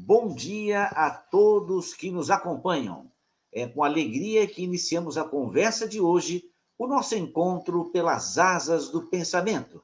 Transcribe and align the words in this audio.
Bom 0.00 0.32
dia 0.32 0.84
a 0.84 1.10
todos 1.10 1.92
que 1.92 2.08
nos 2.08 2.30
acompanham. 2.30 3.10
É 3.52 3.66
com 3.66 3.82
alegria 3.82 4.46
que 4.46 4.62
iniciamos 4.62 5.18
a 5.18 5.24
conversa 5.24 5.88
de 5.88 6.00
hoje, 6.00 6.44
o 6.78 6.86
nosso 6.86 7.16
encontro 7.16 7.90
pelas 7.90 8.38
asas 8.38 8.90
do 8.90 9.08
pensamento. 9.08 9.82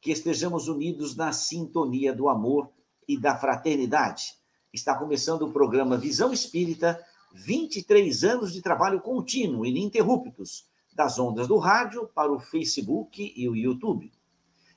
Que 0.00 0.10
estejamos 0.10 0.66
unidos 0.66 1.14
na 1.14 1.32
sintonia 1.32 2.12
do 2.12 2.28
amor 2.28 2.70
e 3.06 3.16
da 3.16 3.36
fraternidade. 3.36 4.34
Está 4.72 4.98
começando 4.98 5.42
o 5.42 5.52
programa 5.52 5.96
Visão 5.96 6.32
Espírita, 6.32 7.00
23 7.32 8.24
anos 8.24 8.52
de 8.52 8.60
trabalho 8.60 9.00
contínuo, 9.00 9.64
ininterruptos, 9.64 10.66
das 10.92 11.20
ondas 11.20 11.46
do 11.46 11.56
rádio 11.56 12.08
para 12.08 12.32
o 12.32 12.40
Facebook 12.40 13.32
e 13.36 13.48
o 13.48 13.54
YouTube. 13.54 14.10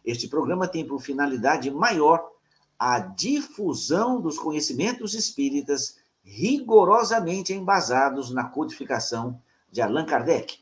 Este 0.06 0.28
programa 0.28 0.68
tem 0.68 0.86
por 0.86 1.02
finalidade 1.02 1.72
maior 1.72 2.35
a 2.78 3.00
difusão 3.00 4.20
dos 4.22 4.38
conhecimentos 4.38 5.14
espíritas 5.14 5.98
rigorosamente 6.24 7.54
embasados 7.54 8.32
na 8.32 8.46
codificação 8.46 9.40
de 9.72 9.82
Allan 9.82 10.06
Kardec, 10.06 10.60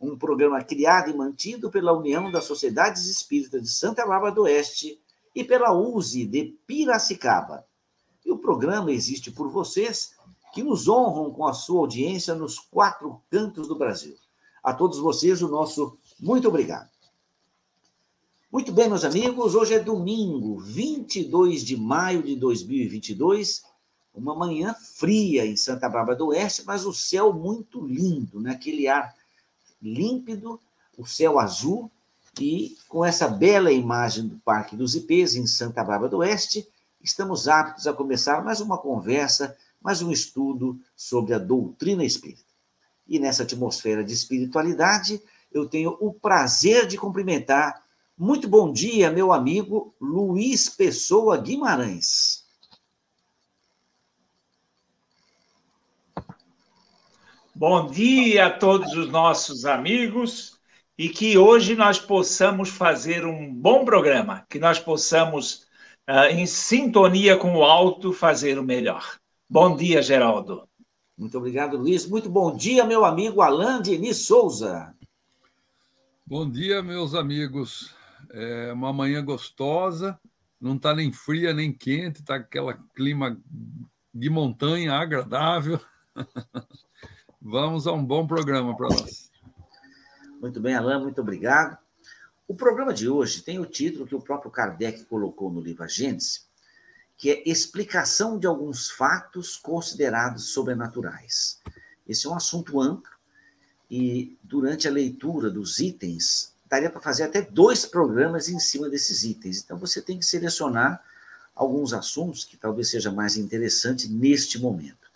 um 0.00 0.16
programa 0.16 0.62
criado 0.62 1.10
e 1.10 1.16
mantido 1.16 1.70
pela 1.70 1.92
União 1.92 2.30
das 2.30 2.44
Sociedades 2.44 3.06
Espíritas 3.06 3.62
de 3.62 3.68
Santa 3.68 4.06
Bárbara 4.06 4.34
do 4.34 4.42
Oeste 4.42 5.00
e 5.34 5.44
pela 5.44 5.72
USE 5.72 6.24
de 6.26 6.56
Piracicaba. 6.66 7.64
E 8.24 8.30
o 8.30 8.38
programa 8.38 8.90
existe 8.92 9.30
por 9.30 9.50
vocês 9.50 10.14
que 10.52 10.62
nos 10.62 10.88
honram 10.88 11.30
com 11.30 11.46
a 11.46 11.52
sua 11.52 11.80
audiência 11.80 12.34
nos 12.34 12.58
quatro 12.58 13.20
cantos 13.30 13.68
do 13.68 13.76
Brasil. 13.76 14.16
A 14.62 14.72
todos 14.72 14.98
vocês, 14.98 15.42
o 15.42 15.48
nosso 15.48 15.98
muito 16.18 16.48
obrigado. 16.48 16.88
Muito 18.52 18.72
bem, 18.72 18.88
meus 18.88 19.04
amigos, 19.04 19.54
hoje 19.54 19.74
é 19.74 19.78
domingo, 19.78 20.58
22 20.58 21.62
de 21.62 21.76
maio 21.76 22.20
de 22.20 22.34
2022, 22.34 23.62
uma 24.12 24.34
manhã 24.34 24.74
fria 24.74 25.46
em 25.46 25.54
Santa 25.54 25.88
Bárbara 25.88 26.18
do 26.18 26.26
Oeste, 26.26 26.64
mas 26.66 26.84
o 26.84 26.92
céu 26.92 27.32
muito 27.32 27.80
lindo, 27.86 28.40
né? 28.40 28.50
aquele 28.50 28.88
ar 28.88 29.14
límpido, 29.80 30.58
o 30.98 31.06
céu 31.06 31.38
azul, 31.38 31.88
e 32.40 32.76
com 32.88 33.04
essa 33.04 33.28
bela 33.28 33.70
imagem 33.70 34.26
do 34.26 34.36
Parque 34.38 34.74
dos 34.74 34.96
Ipês, 34.96 35.36
em 35.36 35.46
Santa 35.46 35.84
Bárbara 35.84 36.10
do 36.10 36.18
Oeste, 36.18 36.66
estamos 37.00 37.46
aptos 37.46 37.86
a 37.86 37.92
começar 37.92 38.42
mais 38.42 38.60
uma 38.60 38.78
conversa, 38.78 39.56
mais 39.80 40.02
um 40.02 40.10
estudo 40.10 40.76
sobre 40.96 41.34
a 41.34 41.38
doutrina 41.38 42.04
espírita. 42.04 42.42
E 43.06 43.20
nessa 43.20 43.44
atmosfera 43.44 44.02
de 44.02 44.12
espiritualidade, 44.12 45.22
eu 45.52 45.68
tenho 45.68 45.96
o 46.00 46.12
prazer 46.12 46.88
de 46.88 46.98
cumprimentar 46.98 47.79
muito 48.20 48.46
bom 48.46 48.70
dia, 48.70 49.10
meu 49.10 49.32
amigo 49.32 49.94
Luiz 49.98 50.68
Pessoa 50.68 51.38
Guimarães. 51.38 52.44
Bom 57.54 57.90
dia 57.90 58.48
a 58.48 58.50
todos 58.50 58.92
os 58.92 59.08
nossos 59.08 59.64
amigos 59.64 60.60
e 60.98 61.08
que 61.08 61.38
hoje 61.38 61.74
nós 61.74 61.98
possamos 61.98 62.68
fazer 62.68 63.24
um 63.24 63.54
bom 63.54 63.86
programa, 63.86 64.44
que 64.50 64.58
nós 64.58 64.78
possamos, 64.78 65.66
uh, 66.06 66.28
em 66.30 66.44
sintonia 66.44 67.38
com 67.38 67.56
o 67.56 67.64
alto, 67.64 68.12
fazer 68.12 68.58
o 68.58 68.62
melhor. 68.62 69.18
Bom 69.48 69.74
dia, 69.74 70.02
Geraldo. 70.02 70.68
Muito 71.16 71.38
obrigado, 71.38 71.78
Luiz. 71.78 72.06
Muito 72.06 72.28
bom 72.28 72.54
dia, 72.54 72.84
meu 72.84 73.02
amigo 73.02 73.40
Alain 73.40 73.80
Denis 73.80 74.26
Souza. 74.26 74.94
Bom 76.26 76.48
dia, 76.50 76.82
meus 76.82 77.14
amigos. 77.14 77.98
É 78.32 78.72
uma 78.72 78.92
manhã 78.92 79.24
gostosa, 79.24 80.18
não 80.60 80.76
está 80.76 80.94
nem 80.94 81.12
fria 81.12 81.52
nem 81.52 81.72
quente, 81.72 82.20
está 82.20 82.36
aquele 82.36 82.74
clima 82.94 83.40
de 84.14 84.30
montanha 84.30 84.94
agradável. 84.94 85.80
Vamos 87.40 87.86
a 87.86 87.92
um 87.92 88.04
bom 88.04 88.26
programa 88.26 88.76
para 88.76 88.88
nós. 88.88 89.30
Muito 90.40 90.60
bem, 90.60 90.74
Alain, 90.74 91.00
muito 91.00 91.20
obrigado. 91.20 91.78
O 92.46 92.54
programa 92.54 92.92
de 92.92 93.08
hoje 93.08 93.42
tem 93.42 93.58
o 93.58 93.66
título 93.66 94.06
que 94.06 94.14
o 94.14 94.20
próprio 94.20 94.50
Kardec 94.50 95.04
colocou 95.04 95.52
no 95.52 95.60
livro 95.60 95.84
A 95.84 95.88
que 97.16 97.30
é 97.30 97.42
Explicação 97.48 98.38
de 98.38 98.46
alguns 98.46 98.90
fatos 98.90 99.56
considerados 99.56 100.48
sobrenaturais. 100.54 101.60
Esse 102.08 102.26
é 102.26 102.30
um 102.30 102.34
assunto 102.34 102.80
amplo 102.80 103.12
e, 103.90 104.38
durante 104.42 104.88
a 104.88 104.90
leitura 104.90 105.50
dos 105.50 105.78
itens 105.78 106.54
daria 106.70 106.88
para 106.88 107.00
fazer 107.00 107.24
até 107.24 107.42
dois 107.42 107.84
programas 107.84 108.48
em 108.48 108.60
cima 108.60 108.88
desses 108.88 109.24
itens. 109.24 109.60
Então, 109.60 109.76
você 109.76 110.00
tem 110.00 110.18
que 110.18 110.24
selecionar 110.24 111.04
alguns 111.54 111.92
assuntos 111.92 112.44
que 112.44 112.56
talvez 112.56 112.88
seja 112.88 113.10
mais 113.10 113.36
interessante 113.36 114.08
neste 114.08 114.58
momento. 114.58 115.10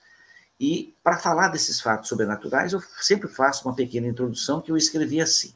E, 0.59 0.93
para 1.03 1.16
falar 1.16 1.48
desses 1.48 1.81
fatos 1.81 2.09
sobrenaturais, 2.09 2.72
eu 2.72 2.82
sempre 3.00 3.28
faço 3.28 3.69
uma 3.69 3.75
pequena 3.75 4.09
introdução 4.09 4.60
que 4.60 4.72
eu 4.72 4.76
escrevi 4.76 5.20
assim. 5.20 5.54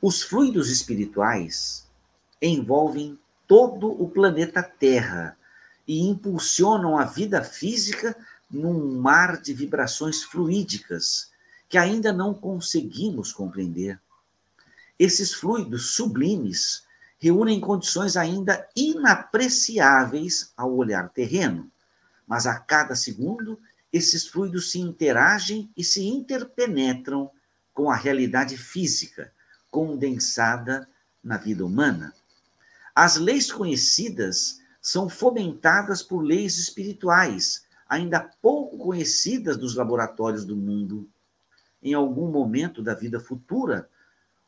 Os 0.00 0.22
fluidos 0.22 0.70
espirituais 0.70 1.86
envolvem 2.40 3.18
todo 3.48 3.90
o 4.00 4.08
planeta 4.08 4.62
Terra 4.62 5.36
e 5.86 6.00
impulsionam 6.08 6.96
a 6.96 7.04
vida 7.04 7.42
física 7.42 8.16
num 8.50 9.00
mar 9.00 9.40
de 9.40 9.52
vibrações 9.52 10.22
fluídicas 10.22 11.30
que 11.68 11.76
ainda 11.76 12.12
não 12.12 12.32
conseguimos 12.32 13.32
compreender. 13.32 13.98
Esses 14.98 15.34
fluidos 15.34 15.94
sublimes 15.94 16.84
reúnem 17.18 17.60
condições 17.60 18.16
ainda 18.16 18.68
inapreciáveis 18.76 20.52
ao 20.56 20.74
olhar 20.74 21.08
terreno, 21.08 21.70
mas 22.26 22.46
a 22.46 22.58
cada 22.58 22.94
segundo 22.94 23.58
esses 23.92 24.26
fluidos 24.26 24.70
se 24.70 24.78
interagem 24.78 25.70
e 25.76 25.84
se 25.84 26.04
interpenetram 26.04 27.30
com 27.72 27.90
a 27.90 27.96
realidade 27.96 28.56
física 28.56 29.32
condensada 29.70 30.88
na 31.22 31.36
vida 31.36 31.64
humana. 31.64 32.12
As 32.94 33.16
leis 33.16 33.50
conhecidas 33.50 34.60
são 34.80 35.08
fomentadas 35.08 36.02
por 36.02 36.20
leis 36.20 36.58
espirituais, 36.58 37.64
ainda 37.88 38.20
pouco 38.20 38.78
conhecidas 38.78 39.56
dos 39.56 39.74
laboratórios 39.74 40.44
do 40.44 40.54
mundo. 40.54 41.08
Em 41.82 41.94
algum 41.94 42.30
momento 42.30 42.82
da 42.82 42.94
vida 42.94 43.18
futura, 43.18 43.88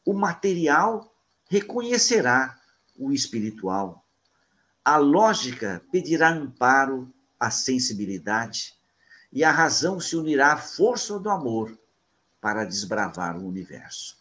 o 0.07 0.15
material 0.15 1.13
reconhecerá 1.51 2.57
o 2.97 3.13
espiritual. 3.13 4.07
A 4.85 4.97
lógica 4.97 5.83
pedirá 5.91 6.31
amparo 6.31 7.13
à 7.39 7.51
sensibilidade 7.51 8.75
e 9.33 9.43
a 9.43 9.51
razão 9.51 9.99
se 9.99 10.17
unirá 10.17 10.53
à 10.53 10.57
força 10.57 11.19
do 11.19 11.29
amor 11.29 11.77
para 12.41 12.65
desbravar 12.65 13.37
o 13.37 13.47
universo. 13.47 14.17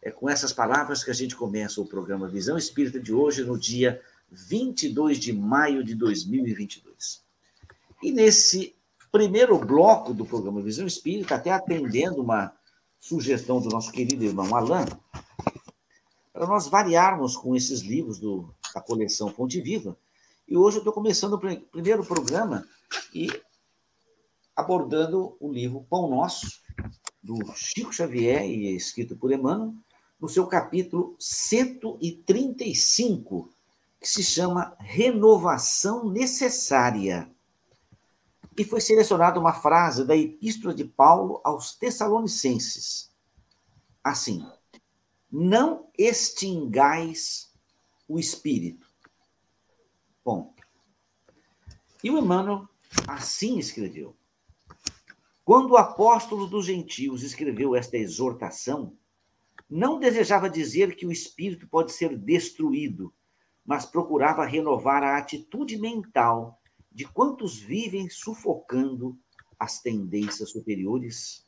É 0.00 0.12
com 0.12 0.30
essas 0.30 0.52
palavras 0.52 1.02
que 1.02 1.10
a 1.10 1.14
gente 1.14 1.34
começa 1.34 1.80
o 1.80 1.86
programa 1.86 2.28
Visão 2.28 2.56
Espírita 2.56 3.00
de 3.00 3.12
hoje, 3.12 3.44
no 3.44 3.58
dia 3.58 4.00
22 4.30 5.18
de 5.18 5.32
maio 5.32 5.82
de 5.82 5.96
2022. 5.96 7.24
E 8.02 8.12
nesse 8.12 8.76
primeiro 9.10 9.58
bloco 9.58 10.14
do 10.14 10.24
programa 10.24 10.62
Visão 10.62 10.86
Espírita, 10.86 11.34
até 11.34 11.50
atendendo 11.50 12.22
uma 12.22 12.54
sugestão 13.00 13.60
do 13.60 13.68
nosso 13.68 13.92
querido 13.92 14.24
irmão 14.24 14.54
Alain, 14.54 14.86
para 16.32 16.46
nós 16.46 16.68
variarmos 16.68 17.36
com 17.36 17.54
esses 17.54 17.80
livros 17.80 18.18
do, 18.18 18.48
da 18.74 18.80
coleção 18.80 19.28
Fonte 19.30 19.60
Viva. 19.60 19.96
E 20.46 20.56
hoje 20.56 20.76
eu 20.76 20.80
estou 20.80 20.92
começando 20.92 21.34
o 21.34 21.38
primeiro 21.38 22.04
programa 22.04 22.66
e 23.14 23.28
abordando 24.54 25.36
o 25.40 25.52
livro 25.52 25.84
Pão 25.88 26.08
Nosso, 26.08 26.60
do 27.22 27.38
Chico 27.54 27.92
Xavier, 27.92 28.44
e 28.44 28.76
escrito 28.76 29.16
por 29.16 29.32
Emmanuel, 29.32 29.74
no 30.20 30.28
seu 30.28 30.46
capítulo 30.46 31.16
135, 31.18 33.50
que 34.00 34.08
se 34.08 34.22
chama 34.22 34.76
Renovação 34.78 36.08
Necessária 36.10 37.30
e 38.56 38.64
foi 38.64 38.80
selecionada 38.80 39.38
uma 39.38 39.52
frase 39.52 40.04
da 40.04 40.16
Epístola 40.16 40.74
de 40.74 40.84
Paulo 40.84 41.40
aos 41.44 41.74
Tessalonicenses. 41.74 43.12
Assim: 44.02 44.46
Não 45.30 45.88
extingais 45.96 47.52
o 48.08 48.18
espírito. 48.18 48.86
Ponto. 50.24 50.62
E 52.02 52.10
o 52.10 52.18
Emmanuel 52.18 52.68
assim 53.06 53.58
escreveu. 53.58 54.16
Quando 55.44 55.72
o 55.72 55.76
apóstolo 55.76 56.46
dos 56.46 56.66
gentios 56.66 57.22
escreveu 57.22 57.76
esta 57.76 57.96
exortação, 57.96 58.96
não 59.68 59.98
desejava 59.98 60.50
dizer 60.50 60.96
que 60.96 61.06
o 61.06 61.12
espírito 61.12 61.68
pode 61.68 61.92
ser 61.92 62.16
destruído, 62.16 63.12
mas 63.64 63.84
procurava 63.84 64.44
renovar 64.44 65.02
a 65.02 65.18
atitude 65.18 65.76
mental 65.76 66.60
de 66.96 67.04
quantos 67.04 67.58
vivem 67.58 68.08
sufocando 68.08 69.18
as 69.58 69.82
tendências 69.82 70.50
superiores? 70.50 71.44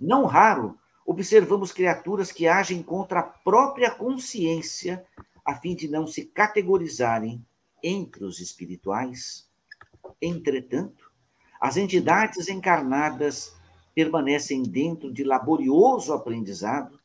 Não 0.00 0.24
raro, 0.24 0.78
observamos 1.04 1.70
criaturas 1.70 2.32
que 2.32 2.48
agem 2.48 2.82
contra 2.82 3.20
a 3.20 3.24
própria 3.24 3.90
consciência 3.90 5.04
a 5.44 5.54
fim 5.54 5.74
de 5.74 5.86
não 5.86 6.06
se 6.06 6.24
categorizarem 6.24 7.46
entre 7.82 8.24
os 8.24 8.40
espirituais. 8.40 9.46
entretanto, 10.20 11.12
as 11.60 11.76
entidades 11.76 12.48
encarnadas 12.48 13.54
permanecem 13.94 14.62
dentro 14.62 15.12
de 15.12 15.24
laborioso 15.24 16.14
aprendizado 16.14 16.98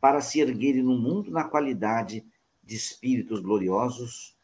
para 0.00 0.20
se 0.20 0.40
erguerem 0.40 0.82
no 0.82 0.98
mundo 0.98 1.30
na 1.30 1.44
qualidade 1.44 2.26
de 2.60 2.74
espíritos 2.74 3.38
gloriosos. 3.38 4.36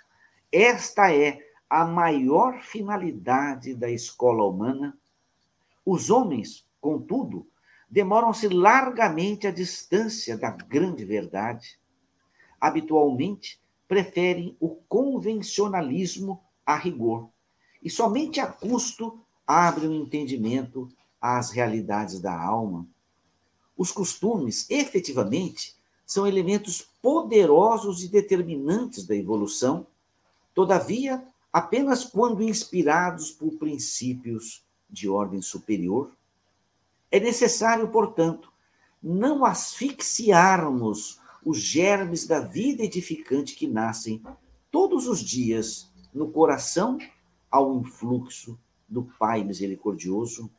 Esta 0.52 1.12
é 1.12 1.47
a 1.69 1.85
maior 1.85 2.62
finalidade 2.62 3.75
da 3.75 3.91
escola 3.91 4.44
humana. 4.44 4.97
Os 5.85 6.11
homens, 6.11 6.67
contudo, 6.81 7.47
demoram-se 7.91 8.49
largamente 8.49 9.47
à 9.47 9.50
distância 9.50 10.37
da 10.37 10.50
grande 10.50 11.05
verdade. 11.05 11.79
Habitualmente, 12.61 13.61
preferem 13.87 14.56
o 14.61 14.76
convencionalismo 14.88 16.41
a 16.65 16.76
rigor 16.76 17.31
e 17.82 17.88
somente 17.88 18.41
a 18.41 18.47
custo 18.47 19.19
abrem 19.47 19.88
o 19.88 19.94
entendimento 19.94 20.88
às 21.20 21.50
realidades 21.50 22.20
da 22.20 22.38
alma. 22.38 22.87
Os 23.76 23.91
costumes, 23.91 24.69
efetivamente, 24.69 25.75
são 26.05 26.26
elementos 26.26 26.88
poderosos 27.00 28.03
e 28.03 28.09
determinantes 28.09 29.06
da 29.06 29.15
evolução, 29.15 29.87
todavia, 30.55 31.25
apenas 31.52 32.04
quando 32.04 32.42
inspirados 32.42 33.30
por 33.30 33.52
princípios 33.54 34.64
de 34.88 35.08
ordem 35.08 35.40
superior. 35.40 36.12
É 37.10 37.18
necessário, 37.18 37.88
portanto, 37.88 38.52
não 39.02 39.44
asfixiarmos 39.44 41.20
os 41.44 41.58
germes 41.58 42.26
da 42.26 42.40
vida 42.40 42.82
edificante 42.82 43.54
que 43.54 43.66
nascem 43.66 44.22
todos 44.70 45.06
os 45.06 45.20
dias 45.20 45.90
no 46.12 46.30
coração 46.30 46.98
ao 47.50 47.76
influxo 47.78 48.58
do 48.88 49.04
Pai 49.18 49.44
misericordioso. 49.44 50.50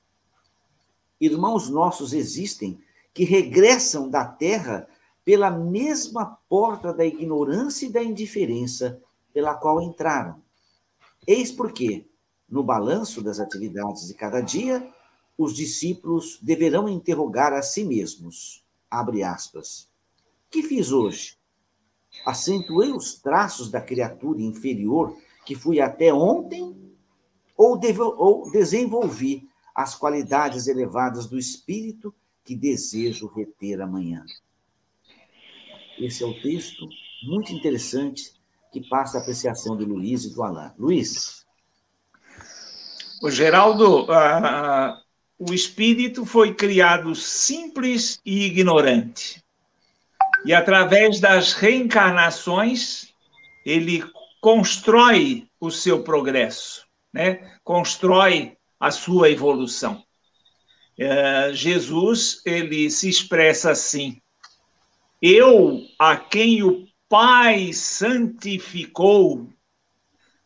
Irmãos 1.20 1.70
nossos 1.70 2.14
existem 2.14 2.80
que 3.14 3.24
regressam 3.24 4.10
da 4.10 4.26
terra 4.26 4.88
pela 5.26 5.52
mesma 5.52 6.38
porta 6.48 6.94
da 6.94 7.06
ignorância 7.06 7.86
e 7.86 7.92
da 7.92 8.02
indiferença 8.02 9.02
pela 9.34 9.54
qual 9.54 9.82
entraram. 9.82 10.42
Eis 11.30 11.52
porque, 11.52 12.08
no 12.50 12.64
balanço 12.64 13.22
das 13.22 13.40
atividades 13.40 14.08
de 14.08 14.16
cada 14.16 14.42
dia, 14.42 14.92
os 15.38 15.54
discípulos 15.54 16.40
deverão 16.42 16.90
interrogar 16.90 17.54
a 17.54 17.62
si 17.62 17.84
mesmos. 17.84 18.66
Abre 18.90 19.22
aspas. 19.22 19.88
Que 20.50 20.64
fiz 20.64 20.92
hoje? 20.92 21.38
Acentuei 22.26 22.92
os 22.92 23.22
traços 23.22 23.70
da 23.70 23.80
criatura 23.80 24.42
inferior 24.42 25.16
que 25.46 25.54
fui 25.54 25.80
até 25.80 26.12
ontem 26.12 26.76
ou, 27.56 27.80
ou 28.18 28.52
desenvolvi 28.52 29.48
as 29.76 29.94
qualidades 29.94 30.66
elevadas 30.66 31.28
do 31.28 31.38
espírito 31.38 32.12
que 32.44 32.56
desejo 32.56 33.28
reter 33.28 33.82
amanhã? 33.82 34.26
Esse 36.00 36.24
é 36.24 36.26
o 36.26 36.42
texto 36.42 36.90
muito 37.22 37.54
interessante 37.54 38.39
que 38.72 38.88
passa 38.88 39.18
a 39.18 39.22
apreciação 39.22 39.76
do 39.76 39.86
Luiz 39.86 40.24
e 40.26 40.34
do 40.34 40.44
Alain. 40.44 40.72
Luiz. 40.78 41.46
O 43.22 43.30
Geraldo, 43.30 44.04
uh, 44.04 44.98
o 45.38 45.54
espírito 45.54 46.26
foi 46.26 46.54
criado 46.54 47.14
simples 47.16 48.20
e 48.26 48.46
ignorante. 48.46 49.44
E 50.46 50.54
através 50.54 51.20
das 51.20 51.54
reencarnações, 51.54 53.14
ele 53.66 54.04
constrói 54.40 55.48
o 55.60 55.70
seu 55.70 56.02
progresso, 56.04 56.86
né? 57.12 57.58
constrói 57.64 58.58
a 58.80 58.92
sua 58.92 59.30
evolução. 59.30 60.04
Uh, 60.98 61.54
Jesus, 61.54 62.42
ele 62.46 62.90
se 62.90 63.10
expressa 63.10 63.72
assim: 63.72 64.22
Eu, 65.22 65.82
a 65.98 66.16
quem 66.16 66.64
o 66.64 66.89
Pai 67.10 67.74
santificou. 67.74 69.50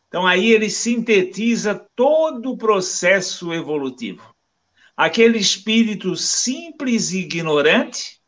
Então, 0.08 0.26
aí 0.26 0.50
ele 0.50 0.70
sintetiza 0.70 1.74
todo 1.94 2.52
o 2.52 2.56
processo 2.56 3.52
evolutivo. 3.52 4.34
Aquele 4.96 5.36
espírito 5.36 6.16
simples 6.16 7.10
e 7.10 7.18
ignorante, 7.18 8.18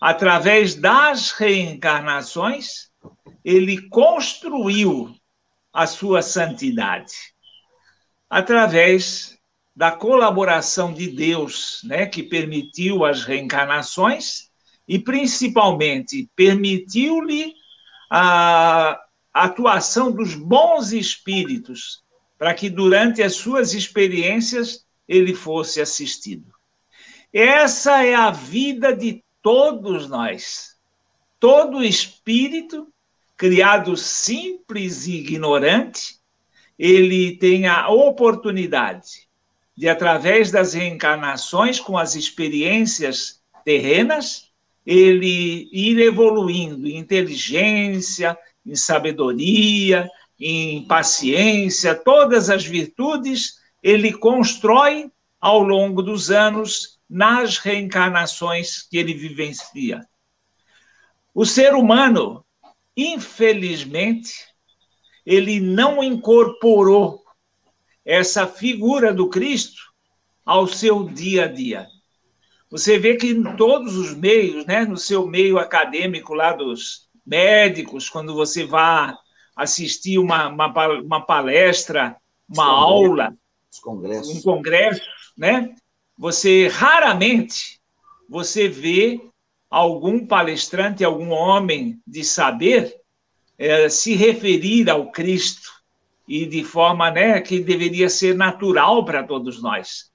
através 0.00 0.74
das 0.74 1.32
reencarnações, 1.32 2.90
ele 3.44 3.88
construiu 3.88 5.14
a 5.70 5.86
sua 5.86 6.22
santidade. 6.22 7.12
Através 8.30 9.36
da 9.76 9.90
colaboração 9.90 10.94
de 10.94 11.08
Deus, 11.08 11.80
né, 11.84 12.06
que 12.06 12.22
permitiu 12.22 13.04
as 13.04 13.24
reencarnações 13.24 14.50
e, 14.88 14.98
principalmente, 14.98 16.30
permitiu-lhe 16.34 17.60
a 18.14 19.02
atuação 19.32 20.12
dos 20.12 20.34
bons 20.34 20.92
espíritos 20.92 22.02
para 22.36 22.52
que 22.52 22.68
durante 22.68 23.22
as 23.22 23.36
suas 23.36 23.72
experiências 23.72 24.84
ele 25.08 25.32
fosse 25.32 25.80
assistido. 25.80 26.52
Essa 27.32 28.04
é 28.04 28.14
a 28.14 28.30
vida 28.30 28.94
de 28.94 29.24
todos 29.40 30.10
nós. 30.10 30.76
Todo 31.40 31.82
espírito, 31.82 32.92
criado 33.34 33.96
simples 33.96 35.06
e 35.06 35.14
ignorante, 35.14 36.18
ele 36.78 37.38
tem 37.38 37.66
a 37.66 37.88
oportunidade 37.88 39.26
de, 39.74 39.88
através 39.88 40.50
das 40.50 40.74
reencarnações, 40.74 41.80
com 41.80 41.96
as 41.96 42.14
experiências 42.14 43.40
terrenas, 43.64 44.51
ele 44.84 45.68
ir 45.72 45.98
evoluindo 45.98 46.88
em 46.88 46.96
inteligência, 46.96 48.36
em 48.64 48.74
sabedoria, 48.74 50.08
em 50.38 50.84
paciência, 50.86 51.94
todas 51.94 52.50
as 52.50 52.64
virtudes 52.64 53.60
ele 53.82 54.12
constrói 54.12 55.10
ao 55.40 55.60
longo 55.60 56.02
dos 56.02 56.30
anos 56.30 57.00
nas 57.08 57.58
reencarnações 57.58 58.82
que 58.82 58.96
ele 58.96 59.12
vivencia. 59.12 60.06
O 61.34 61.44
ser 61.44 61.74
humano, 61.74 62.44
infelizmente, 62.96 64.32
ele 65.24 65.60
não 65.60 66.02
incorporou 66.02 67.22
essa 68.04 68.46
figura 68.46 69.12
do 69.12 69.28
Cristo 69.28 69.92
ao 70.44 70.66
seu 70.66 71.08
dia 71.08 71.44
a 71.44 71.48
dia. 71.48 71.86
Você 72.72 72.98
vê 72.98 73.16
que 73.16 73.26
em 73.28 73.54
todos 73.54 73.98
os 73.98 74.14
meios, 74.14 74.64
né, 74.64 74.86
no 74.86 74.96
seu 74.96 75.26
meio 75.26 75.58
acadêmico 75.58 76.32
lá 76.32 76.54
dos 76.54 77.06
médicos, 77.24 78.08
quando 78.08 78.34
você 78.34 78.64
vai 78.64 79.14
assistir 79.54 80.18
uma, 80.18 80.48
uma, 80.48 80.88
uma 81.00 81.20
palestra, 81.20 82.16
uma 82.48 82.64
aula, 82.64 83.34
um 84.38 84.40
congresso, 84.40 85.02
né? 85.36 85.74
Você 86.16 86.66
raramente 86.68 87.78
você 88.26 88.68
vê 88.68 89.20
algum 89.68 90.26
palestrante, 90.26 91.04
algum 91.04 91.28
homem 91.28 92.00
de 92.06 92.24
saber 92.24 92.96
é, 93.58 93.90
se 93.90 94.14
referir 94.14 94.88
ao 94.88 95.12
Cristo 95.12 95.70
e 96.26 96.46
de 96.46 96.64
forma 96.64 97.10
né, 97.10 97.38
que 97.42 97.60
deveria 97.60 98.08
ser 98.08 98.34
natural 98.34 99.04
para 99.04 99.22
todos 99.22 99.62
nós. 99.62 100.10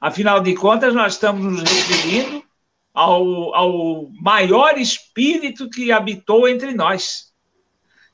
Afinal 0.00 0.40
de 0.40 0.54
contas, 0.54 0.94
nós 0.94 1.12
estamos 1.12 1.44
nos 1.44 1.60
referindo 1.60 2.42
ao, 2.94 3.54
ao 3.54 4.10
maior 4.12 4.78
espírito 4.78 5.68
que 5.68 5.92
habitou 5.92 6.48
entre 6.48 6.72
nós. 6.72 7.30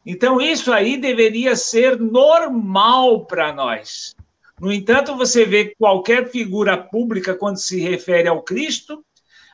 Então, 0.04 0.40
isso 0.40 0.72
aí 0.72 0.96
deveria 0.96 1.54
ser 1.54 1.98
normal 2.00 3.24
para 3.26 3.52
nós. 3.52 4.14
No 4.60 4.72
entanto, 4.72 5.16
você 5.16 5.44
vê 5.44 5.74
qualquer 5.78 6.30
figura 6.30 6.76
pública, 6.76 7.34
quando 7.34 7.58
se 7.58 7.80
refere 7.80 8.26
ao 8.26 8.42
Cristo, 8.42 9.04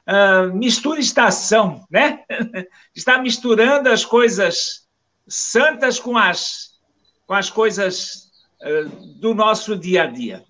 uh, 0.09 0.55
mistura 0.55 1.01
estação, 1.01 1.85
né? 1.91 2.25
Está 2.95 3.19
misturando 3.19 3.89
as 3.89 4.05
coisas 4.05 4.87
santas 5.29 5.99
com 5.99 6.17
as, 6.17 6.79
com 7.27 7.35
as 7.35 7.51
coisas 7.51 8.31
uh, 8.63 8.89
do 9.19 9.35
nosso 9.35 9.77
dia 9.77 10.05
a 10.05 10.07
dia. 10.07 10.45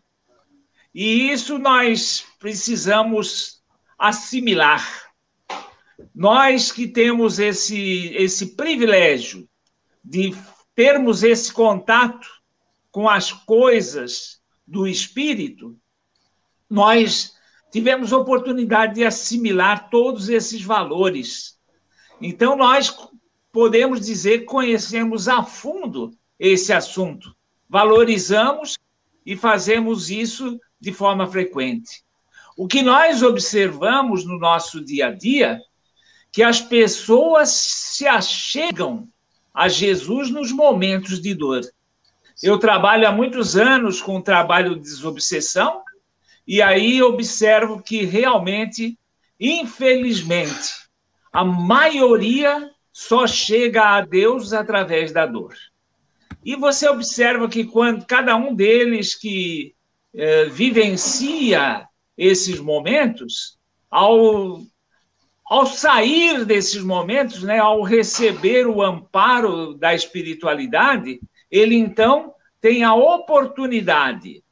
E 0.95 1.31
isso 1.31 1.59
nós 1.59 2.25
precisamos 2.39 3.63
assimilar. 3.99 5.11
Nós 6.15 6.71
que 6.71 6.87
temos 6.87 7.39
esse, 7.39 8.09
esse 8.15 8.55
privilégio 8.55 9.49
de 10.05 10.35
termos 10.75 11.23
esse 11.23 11.53
contato 11.53 12.29
com 12.91 13.09
as 13.09 13.33
coisas 13.33 14.41
do 14.67 14.87
espírito, 14.87 15.79
nós 16.69 17.35
tivemos 17.71 18.13
oportunidade 18.13 18.97
de 18.97 19.05
assimilar 19.05 19.89
todos 19.89 20.29
esses 20.29 20.63
valores. 20.63 21.59
Então, 22.21 22.57
nós 22.57 22.95
podemos 23.51 24.01
dizer 24.01 24.41
que 24.41 24.45
conhecemos 24.45 25.29
a 25.29 25.43
fundo 25.43 26.11
esse 26.39 26.73
assunto, 26.73 27.35
valorizamos 27.69 28.79
e 29.25 29.37
fazemos 29.37 30.11
isso 30.11 30.59
de 30.83 30.93
forma 30.93 31.29
frequente. 31.29 32.03
O 32.57 32.67
que 32.67 32.83
nós 32.83 33.23
observamos 33.23 34.27
no 34.27 34.37
nosso 34.37 34.85
dia 34.85 35.07
a 35.07 35.13
dia 35.13 35.61
que 36.33 36.43
as 36.43 36.61
pessoas 36.61 37.51
se 37.51 38.07
achegam 38.07 39.09
a 39.55 39.69
Jesus 39.69 40.29
nos 40.29 40.51
momentos 40.51 41.21
de 41.21 41.35
dor. 41.35 41.61
Eu 42.43 42.59
trabalho 42.59 43.07
há 43.07 43.13
muitos 43.13 43.57
anos 43.57 44.03
com 44.03 44.17
o 44.17 44.23
trabalho 44.23 44.75
de 44.75 44.83
desobsessão 44.83 45.83
e 46.47 46.61
aí 46.61 47.01
observo 47.01 47.81
que 47.81 48.05
realmente, 48.05 48.99
infelizmente, 49.39 50.89
a 51.33 51.45
maioria 51.45 52.71
só 52.93 53.25
chega 53.25 53.97
a 53.97 54.01
Deus 54.01 54.53
através 54.53 55.13
da 55.13 55.27
dor. 55.27 55.55
E 56.45 56.57
você 56.57 56.89
observa 56.89 57.49
que 57.49 57.65
quando 57.65 58.05
cada 58.05 58.35
um 58.35 58.53
deles 58.53 59.15
que 59.15 59.77
eh, 60.15 60.47
vivencia 60.47 61.89
esses 62.17 62.61
momentos, 62.61 63.59
ao 63.91 64.61
ao 65.45 65.67
sair 65.67 66.47
desses 66.47 66.83
momentos, 66.83 67.43
né, 67.43 67.59
ao 67.59 67.83
receber 67.83 68.67
o 68.67 68.81
amparo 68.81 69.75
da 69.75 69.95
espiritualidade, 69.95 71.21
ele 71.51 71.77
então 71.77 72.35
tem 72.59 72.83
a 72.85 72.95
oportunidade. 72.95 74.43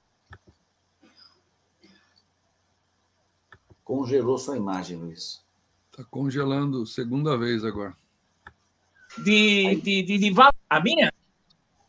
Congelou 3.83 4.37
sua 4.37 4.59
imagem, 4.59 4.99
Luiz. 4.99 5.43
Está 5.91 6.05
congelando 6.05 6.85
segunda 6.85 7.39
vez 7.39 7.65
agora. 7.65 7.97
De, 9.25 9.77
de, 9.77 10.03
de, 10.03 10.19
de, 10.19 10.35
A 10.69 10.81
minha? 10.81 11.11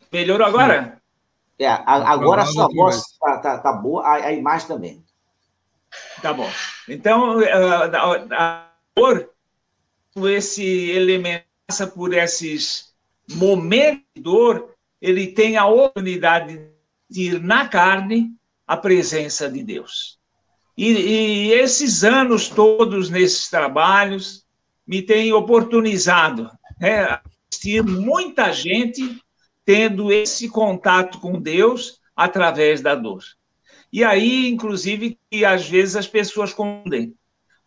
Melhorou 0.10 0.48
agora? 0.48 1.01
É, 1.62 1.68
agora 1.86 2.42
a 2.42 2.46
sua 2.46 2.68
voz 2.68 2.98
está 2.98 3.38
tá, 3.38 3.58
tá 3.60 3.74
boa, 3.74 4.04
a, 4.04 4.14
a, 4.16 4.34
imagem 4.34 4.68
também. 4.68 5.06
Tá 6.22 6.34
bom. 6.34 6.50
Então, 6.90 7.38
a, 7.40 8.66
a 8.66 8.72
por 8.96 9.30
esse 10.28 10.90
elemento, 10.90 11.46
passa 11.68 11.86
por 11.86 12.14
esses 12.14 12.94
momentos 13.30 14.04
de 14.16 14.22
dor, 14.22 14.76
ele 15.00 15.28
tem 15.28 15.56
a 15.56 15.68
oportunidade 15.68 16.60
de 17.10 17.22
ir 17.22 17.42
na 17.42 17.68
carne 17.68 18.34
a 18.66 18.76
presença 18.76 19.50
de 19.50 19.64
Deus. 19.64 20.20
E, 20.76 20.92
e 20.92 21.52
esses 21.54 22.04
anos 22.04 22.50
todos 22.50 23.10
nesses 23.10 23.50
trabalhos 23.50 24.46
me 24.88 25.02
têm 25.02 25.32
oportunizado 25.32 26.50
né, 26.80 27.20
assistir 27.50 27.84
muita 27.84 28.52
gente 28.52 29.22
tendo 29.66 30.12
esse 30.12 30.50
contato 30.50 31.20
com 31.20 31.40
Deus 31.40 32.00
através 32.16 32.82
da 32.82 32.96
dor. 32.96 33.24
E 33.92 34.04
aí, 34.04 34.50
inclusive, 34.50 35.20
que 35.30 35.44
às 35.44 35.68
vezes 35.68 35.96
as 35.96 36.08
pessoas 36.08 36.54
confundem 36.54 37.16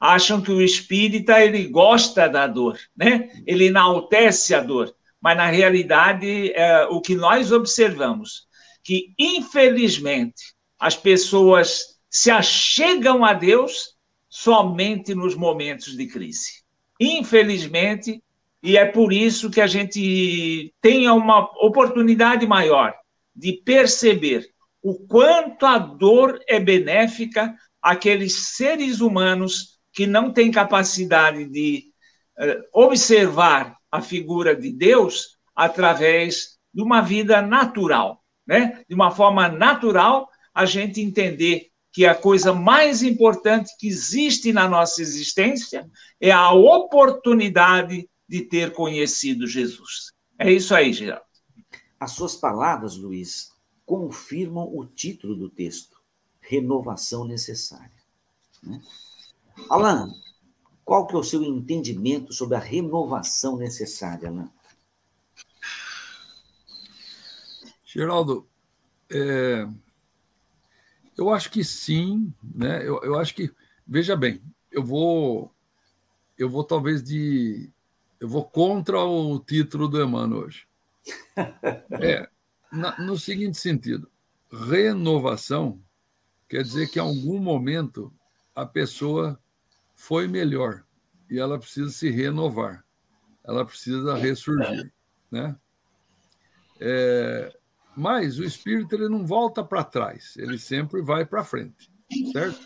acham 0.04 0.40
que 0.42 0.50
o 0.50 0.60
espírita 0.60 1.40
ele 1.40 1.66
gosta 1.66 2.28
da 2.28 2.46
dor, 2.46 2.78
né? 2.94 3.30
Ele 3.46 3.66
enaltece 3.66 4.54
a 4.54 4.60
dor, 4.60 4.94
mas 5.20 5.36
na 5.36 5.46
realidade 5.46 6.52
é, 6.52 6.84
o 6.86 7.00
que 7.00 7.14
nós 7.14 7.50
observamos 7.52 8.46
que 8.82 9.14
infelizmente 9.18 10.52
as 10.78 10.94
pessoas 10.94 11.98
se 12.10 12.30
achegam 12.30 13.24
a 13.24 13.32
Deus 13.32 13.94
somente 14.28 15.14
nos 15.14 15.34
momentos 15.34 15.96
de 15.96 16.06
crise. 16.06 16.62
Infelizmente, 17.00 18.22
e 18.64 18.78
é 18.78 18.87
por 18.87 19.12
isso 19.12 19.50
que 19.50 19.61
a 19.61 19.66
gente 19.66 20.75
tem 20.80 21.06
uma 21.11 21.40
oportunidade 21.62 22.47
maior 22.47 22.94
de 23.37 23.52
perceber 23.62 24.49
o 24.83 25.06
quanto 25.06 25.66
a 25.66 25.76
dor 25.76 26.40
é 26.49 26.59
benéfica 26.59 27.54
àqueles 27.83 28.56
seres 28.56 29.02
humanos 29.02 29.78
que 29.92 30.06
não 30.06 30.33
tem 30.33 30.50
capacidade 30.50 31.44
de 31.44 31.92
uh, 32.38 32.62
observar 32.73 33.76
a 33.92 34.00
figura 34.00 34.56
de 34.56 34.73
Deus 34.73 35.37
através 35.54 36.56
de 36.73 36.83
uma 36.83 37.02
vida 37.02 37.42
natural, 37.42 38.25
né? 38.47 38.83
De 38.88 38.94
uma 38.94 39.11
forma 39.11 39.47
natural, 39.47 40.26
a 40.54 40.64
gente 40.64 41.02
entender 41.02 41.66
que 41.92 42.06
a 42.06 42.14
coisa 42.14 42.54
mais 42.54 43.02
importante 43.02 43.76
que 43.78 43.87
existe 43.87 44.54
na 44.54 44.66
nossa 44.66 45.02
existência 45.02 45.87
é 46.18 46.30
a 46.30 46.50
oportunidade 46.50 48.09
de 48.34 48.42
ter 48.42 48.72
conhecido 48.72 49.46
Jesus. 49.46 50.12
É 50.36 50.50
isso 50.50 50.74
aí, 50.74 50.92
Geraldo. 50.92 51.24
As 52.00 52.10
suas 52.10 52.34
palavras, 52.34 52.96
Luiz, 52.96 53.52
confirmam 53.86 54.76
o 54.76 54.84
título 54.84 55.36
do 55.36 55.48
texto: 55.48 55.96
Renovação 56.40 57.24
Necessária. 57.24 57.94
Né? 58.60 58.82
Alan, 59.70 60.12
qual 60.84 61.06
que 61.06 61.14
é 61.14 61.18
o 61.18 61.22
seu 61.22 61.44
entendimento 61.44 62.32
sobre 62.32 62.56
a 62.56 62.58
renovação 62.58 63.56
necessária, 63.56 64.28
Alan? 64.28 64.50
Geraldo, 67.84 68.48
é, 69.12 69.64
eu 71.16 71.30
acho 71.30 71.52
que 71.52 71.62
sim, 71.62 72.34
né? 72.42 72.82
Eu, 72.82 73.00
eu 73.04 73.16
acho 73.16 73.32
que, 73.32 73.54
veja 73.86 74.16
bem, 74.16 74.42
eu 74.72 74.82
vou, 74.82 75.54
eu 76.36 76.50
vou 76.50 76.64
talvez 76.64 77.00
de, 77.00 77.72
eu 78.21 78.28
vou 78.28 78.44
contra 78.44 78.99
o 79.00 79.38
título 79.38 79.88
do 79.88 80.02
Emmanuel 80.02 80.44
hoje. 80.47 80.66
É, 82.00 82.28
na, 82.73 82.99
no 82.99 83.18
seguinte 83.18 83.59
sentido, 83.59 84.11
renovação 84.50 85.83
quer 86.49 86.62
dizer 86.62 86.88
que 86.88 86.99
em 86.99 87.02
algum 87.02 87.38
momento 87.38 88.12
a 88.54 88.64
pessoa 88.64 89.38
foi 89.94 90.26
melhor 90.26 90.85
e 91.30 91.38
ela 91.38 91.59
precisa 91.59 91.90
se 91.90 92.11
renovar, 92.11 92.85
ela 93.42 93.64
precisa 93.64 94.14
ressurgir, 94.14 94.92
né? 95.30 95.56
É, 96.80 97.56
mas 97.97 98.38
o 98.38 98.44
espírito 98.44 98.94
ele 98.94 99.09
não 99.09 99.26
volta 99.26 99.62
para 99.64 99.85
trás, 99.85 100.37
ele 100.37 100.59
sempre 100.59 101.02
vai 101.02 101.25
para 101.25 101.44
frente, 101.44 101.90
certo? 102.33 102.61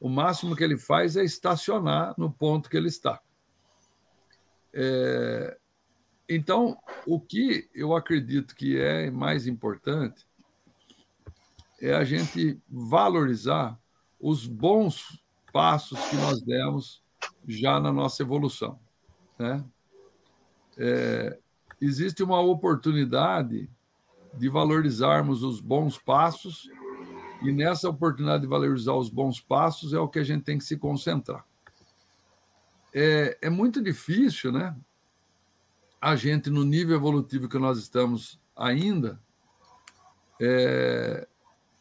O 0.00 0.08
máximo 0.08 0.54
que 0.54 0.62
ele 0.62 0.76
faz 0.76 1.16
é 1.16 1.24
estacionar 1.24 2.14
no 2.18 2.30
ponto 2.30 2.68
que 2.68 2.76
ele 2.76 2.88
está. 2.88 3.20
É, 4.76 5.56
então, 6.28 6.76
o 7.06 7.20
que 7.20 7.70
eu 7.72 7.94
acredito 7.94 8.56
que 8.56 8.78
é 8.78 9.10
mais 9.10 9.46
importante 9.46 10.26
é 11.80 11.94
a 11.94 12.02
gente 12.02 12.60
valorizar 12.68 13.78
os 14.20 14.46
bons 14.46 15.22
passos 15.52 15.98
que 16.08 16.16
nós 16.16 16.42
demos 16.42 17.02
já 17.46 17.78
na 17.78 17.92
nossa 17.92 18.22
evolução. 18.22 18.80
Né? 19.38 19.64
É, 20.76 21.38
existe 21.80 22.22
uma 22.22 22.40
oportunidade 22.40 23.70
de 24.32 24.48
valorizarmos 24.48 25.44
os 25.44 25.60
bons 25.60 25.98
passos, 25.98 26.68
e 27.42 27.52
nessa 27.52 27.88
oportunidade 27.88 28.42
de 28.42 28.48
valorizar 28.48 28.94
os 28.94 29.08
bons 29.08 29.40
passos 29.40 29.92
é 29.92 29.98
o 29.98 30.08
que 30.08 30.18
a 30.18 30.24
gente 30.24 30.42
tem 30.42 30.58
que 30.58 30.64
se 30.64 30.76
concentrar. 30.76 31.46
É, 32.94 33.36
é 33.42 33.50
muito 33.50 33.82
difícil, 33.82 34.52
né? 34.52 34.76
A 36.00 36.14
gente, 36.14 36.48
no 36.48 36.64
nível 36.64 36.94
evolutivo 36.94 37.48
que 37.48 37.58
nós 37.58 37.78
estamos 37.78 38.40
ainda, 38.54 39.20
é, 40.40 41.26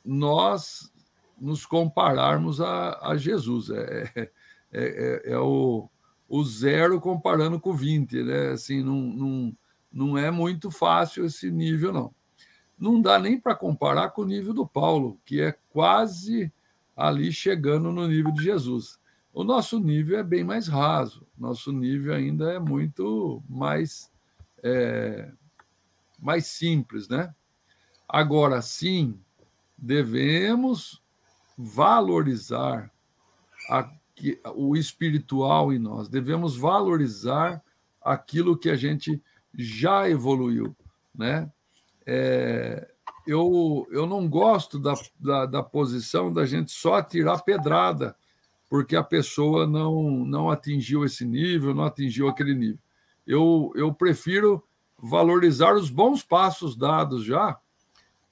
nós 0.04 0.92
nos 1.40 1.66
compararmos 1.66 2.62
a, 2.62 3.00
a 3.10 3.18
Jesus. 3.18 3.70
É, 3.70 4.12
é, 4.16 4.32
é, 4.72 5.32
é, 5.34 5.38
o, 5.38 5.90
o 6.28 6.44
zero 6.44 7.00
comparando 7.00 7.60
com 7.60 7.72
o 7.72 7.76
20, 7.76 8.24
né? 8.24 8.52
Assim, 8.52 8.82
não, 8.82 9.02
não, 9.02 9.58
não 9.92 10.18
é 10.18 10.32
muito 10.32 10.72
fácil 10.72 11.26
esse 11.26 11.52
nível, 11.52 11.94
não. 11.94 12.16
Não 12.80 13.02
dá 13.02 13.20
nem 13.20 13.40
para 13.40 13.56
comparar 13.56 14.10
com 14.10 14.24
o 14.24 14.28
nível 14.28 14.54
do 14.54 14.66
Paulo, 14.66 15.20
que 15.26 15.42
é 15.42 15.56
quase 15.70 16.52
ali 16.96 17.32
chegando 17.32 17.92
no 17.92 18.08
nível 18.08 18.32
de 18.32 18.44
Jesus. 18.44 19.00
O 19.34 19.44
nosso 19.44 19.80
nível 19.80 20.20
é 20.20 20.24
bem 20.24 20.44
mais 20.44 20.68
raso, 20.68 21.26
nosso 21.36 21.72
nível 21.72 22.14
ainda 22.14 22.54
é 22.54 22.60
muito 22.60 23.42
mais, 23.50 24.12
é, 24.62 25.32
mais 26.20 26.46
simples, 26.46 27.10
né? 27.10 27.34
Agora, 28.08 28.62
sim, 28.62 29.20
devemos 29.76 31.02
valorizar 31.58 32.92
a, 33.68 33.90
o 34.54 34.76
espiritual 34.76 35.74
em 35.74 35.80
nós, 35.80 36.08
devemos 36.08 36.56
valorizar 36.56 37.60
aquilo 38.04 38.56
que 38.56 38.70
a 38.70 38.76
gente 38.76 39.20
já 39.58 40.08
evoluiu, 40.08 40.76
né? 41.14 41.52
É, 42.06 42.88
eu, 43.26 43.88
eu 43.90 44.06
não 44.06 44.30
gosto 44.30 44.78
da, 44.78 44.94
da, 45.20 45.46
da, 45.48 45.64
posição 45.64 46.32
da 46.32 46.46
gente 46.46 46.72
só 46.72 47.02
tirar 47.02 47.42
pedrada 47.42 48.16
porque 48.74 48.96
a 48.96 49.04
pessoa 49.04 49.68
não, 49.68 50.26
não 50.26 50.50
atingiu 50.50 51.06
esse 51.06 51.24
nível, 51.24 51.76
não 51.76 51.84
atingiu 51.84 52.28
aquele 52.28 52.56
nível. 52.56 52.80
Eu, 53.24 53.72
eu 53.76 53.94
prefiro 53.94 54.64
valorizar 54.98 55.76
os 55.76 55.92
bons 55.92 56.24
passos 56.24 56.76
dados 56.76 57.24
já, 57.24 57.56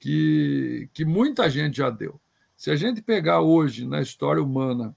que, 0.00 0.90
que 0.92 1.04
muita 1.04 1.48
gente 1.48 1.76
já 1.76 1.90
deu. 1.90 2.20
Se 2.56 2.72
a 2.72 2.74
gente 2.74 3.00
pegar 3.00 3.40
hoje 3.40 3.86
na 3.86 4.02
história 4.02 4.42
humana 4.42 4.96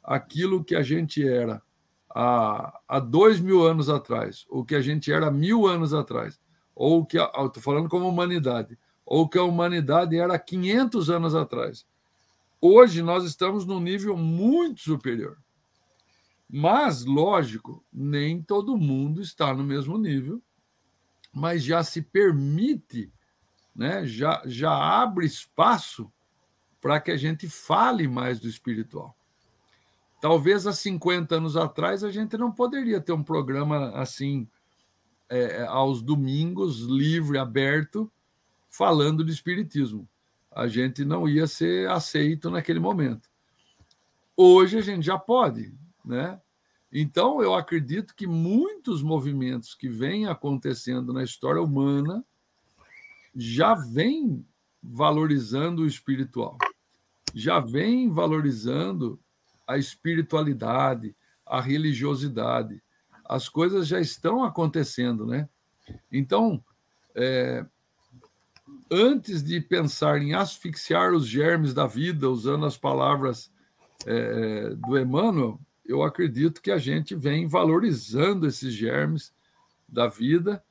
aquilo 0.00 0.62
que 0.62 0.76
a 0.76 0.82
gente 0.82 1.26
era 1.26 1.60
há, 2.08 2.78
há 2.86 3.00
dois 3.00 3.40
mil 3.40 3.66
anos 3.66 3.88
atrás, 3.88 4.46
ou 4.48 4.64
que 4.64 4.76
a 4.76 4.80
gente 4.80 5.12
era 5.12 5.28
mil 5.28 5.66
anos 5.66 5.92
atrás, 5.92 6.38
ou 6.72 7.04
que 7.04 7.18
estou 7.18 7.60
falando 7.60 7.88
como 7.88 8.08
humanidade, 8.08 8.78
ou 9.04 9.28
que 9.28 9.38
a 9.38 9.42
humanidade 9.42 10.16
era 10.16 10.38
500 10.38 11.10
anos 11.10 11.34
atrás. 11.34 11.84
Hoje 12.60 13.02
nós 13.02 13.24
estamos 13.24 13.66
num 13.66 13.80
nível 13.80 14.16
muito 14.16 14.80
superior. 14.80 15.38
Mas, 16.48 17.04
lógico, 17.04 17.84
nem 17.92 18.42
todo 18.42 18.76
mundo 18.76 19.20
está 19.20 19.52
no 19.52 19.64
mesmo 19.64 19.98
nível, 19.98 20.42
mas 21.32 21.64
já 21.64 21.82
se 21.82 22.00
permite, 22.00 23.12
né? 23.74 24.06
já, 24.06 24.42
já 24.46 24.72
abre 24.72 25.26
espaço 25.26 26.12
para 26.80 27.00
que 27.00 27.10
a 27.10 27.16
gente 27.16 27.48
fale 27.48 28.06
mais 28.06 28.38
do 28.38 28.48
espiritual. 28.48 29.16
Talvez 30.20 30.66
há 30.66 30.72
50 30.72 31.36
anos 31.36 31.56
atrás 31.56 32.04
a 32.04 32.10
gente 32.10 32.36
não 32.38 32.52
poderia 32.52 33.00
ter 33.00 33.12
um 33.12 33.22
programa 33.22 33.90
assim, 33.90 34.48
é, 35.28 35.38
é, 35.38 35.62
aos 35.66 36.00
domingos, 36.00 36.80
livre, 36.80 37.38
aberto, 37.38 38.10
falando 38.70 39.24
de 39.24 39.32
espiritismo. 39.32 40.08
A 40.54 40.68
gente 40.68 41.04
não 41.04 41.28
ia 41.28 41.46
ser 41.46 41.90
aceito 41.90 42.50
naquele 42.50 42.78
momento. 42.78 43.28
Hoje 44.36 44.78
a 44.78 44.80
gente 44.80 45.04
já 45.04 45.18
pode, 45.18 45.74
né? 46.04 46.40
Então, 46.92 47.42
eu 47.42 47.54
acredito 47.54 48.14
que 48.14 48.24
muitos 48.24 49.02
movimentos 49.02 49.74
que 49.74 49.88
vêm 49.88 50.26
acontecendo 50.26 51.12
na 51.12 51.24
história 51.24 51.60
humana 51.60 52.24
já 53.34 53.74
vêm 53.74 54.46
valorizando 54.80 55.82
o 55.82 55.86
espiritual, 55.86 56.56
já 57.34 57.58
vêm 57.58 58.08
valorizando 58.12 59.18
a 59.66 59.76
espiritualidade, 59.76 61.16
a 61.44 61.60
religiosidade. 61.60 62.80
As 63.24 63.48
coisas 63.48 63.88
já 63.88 64.00
estão 64.00 64.44
acontecendo, 64.44 65.26
né? 65.26 65.48
Então, 66.12 66.62
é, 67.14 67.66
antes 68.90 69.42
de 69.42 69.60
pensar 69.60 70.20
em 70.20 70.34
asfixiar 70.34 71.12
os 71.12 71.26
germes 71.26 71.74
da 71.74 71.86
vida, 71.86 72.28
usando 72.28 72.66
as 72.66 72.76
palavras 72.76 73.50
é, 74.06 74.70
do 74.70 74.98
Emmanuel, 74.98 75.60
eu 75.84 76.02
acredito 76.02 76.62
que 76.62 76.70
a 76.70 76.78
gente 76.78 77.14
vem 77.14 77.46
valorizando 77.46 78.46
esses 78.46 78.72
germes 78.72 79.32
da 79.88 80.06
vida, 80.08 80.62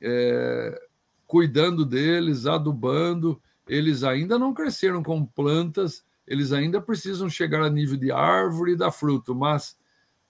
é, 0.00 0.80
cuidando 1.26 1.84
deles, 1.84 2.46
adubando. 2.46 3.40
Eles 3.68 4.04
ainda 4.04 4.38
não 4.38 4.54
cresceram 4.54 5.02
como 5.02 5.26
plantas, 5.26 6.04
eles 6.26 6.52
ainda 6.52 6.80
precisam 6.80 7.28
chegar 7.28 7.62
a 7.62 7.70
nível 7.70 7.96
de 7.96 8.12
árvore 8.12 8.72
e 8.72 8.76
dar 8.76 8.92
fruto, 8.92 9.34
mas 9.34 9.76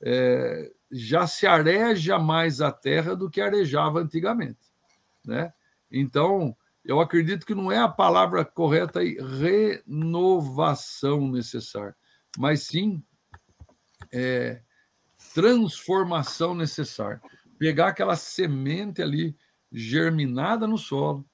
é, 0.01 0.73
já 0.91 1.27
se 1.27 1.47
areja 1.47 2.19
mais 2.19 2.61
a 2.61 2.73
terra 2.73 3.15
do 3.15 3.31
que 3.31 3.41
arejava 3.41 4.01
antigamente. 4.01 4.73
Né? 5.25 5.53
Então, 5.91 6.57
eu 6.85 7.01
acredito 7.01 7.47
que 7.47 7.55
não 7.55 7.71
é 7.71 7.79
a 7.79 7.89
palavra 7.89 8.45
correta 8.45 9.01
aí, 9.01 9.17
renovação 9.87 11.29
necessária, 11.29 11.95
mas 12.37 12.63
sim 12.63 13.03
é, 14.13 14.61
transformação 15.33 16.55
necessária. 16.55 17.21
Pegar 17.59 17.89
aquela 17.89 18.17
semente 18.17 19.01
ali 19.01 19.37
germinada 19.71 20.67
no 20.67 20.77
solo 20.77 21.25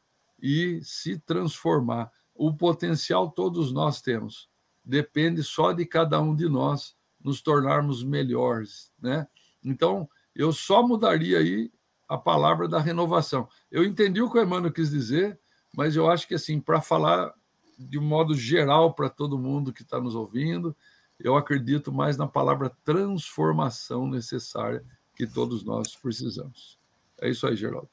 e 0.41 0.81
se 0.83 1.19
transformar. 1.19 2.13
O 2.35 2.55
potencial 2.55 3.31
todos 3.31 3.73
nós 3.73 4.01
temos. 4.01 4.49
Depende 4.85 5.43
só 5.43 5.73
de 5.73 5.85
cada 5.85 6.21
um 6.21 6.37
de 6.37 6.49
nós 6.49 6.97
nos 7.21 7.43
tornarmos 7.43 8.05
melhores, 8.05 8.93
né? 9.01 9.27
Então, 9.65 10.09
eu 10.35 10.53
só 10.53 10.87
mudaria 10.87 11.39
aí 11.39 11.73
a 12.09 12.17
palavra 12.17 12.69
da 12.69 12.79
renovação. 12.79 13.49
Eu 13.71 13.85
entendi 13.85 14.23
o 14.23 14.31
que 14.31 14.39
o 14.39 14.43
Emmanuel 14.43 14.73
quis 14.73 14.91
dizer, 14.91 15.39
mas 15.77 15.97
eu 15.97 16.11
acho 16.11 16.27
que 16.27 16.35
assim, 16.35 16.61
para 16.61 16.81
falar 16.81 17.33
de 17.79 17.99
um 17.99 18.03
modo 18.03 18.35
geral 18.35 18.93
para 18.93 19.09
todo 19.09 19.39
mundo 19.39 19.73
que 19.73 19.83
está 19.83 20.01
nos 20.01 20.15
ouvindo, 20.15 20.75
eu 21.19 21.37
acredito 21.37 21.93
mais 21.93 22.17
na 22.17 22.27
palavra 22.27 22.71
transformação 22.85 24.07
necessária 24.07 24.85
que 25.15 25.27
todos 25.27 25.65
nós 25.65 25.97
precisamos. 25.97 26.79
É 27.21 27.29
isso 27.29 27.47
aí, 27.47 27.57
Geraldo. 27.57 27.89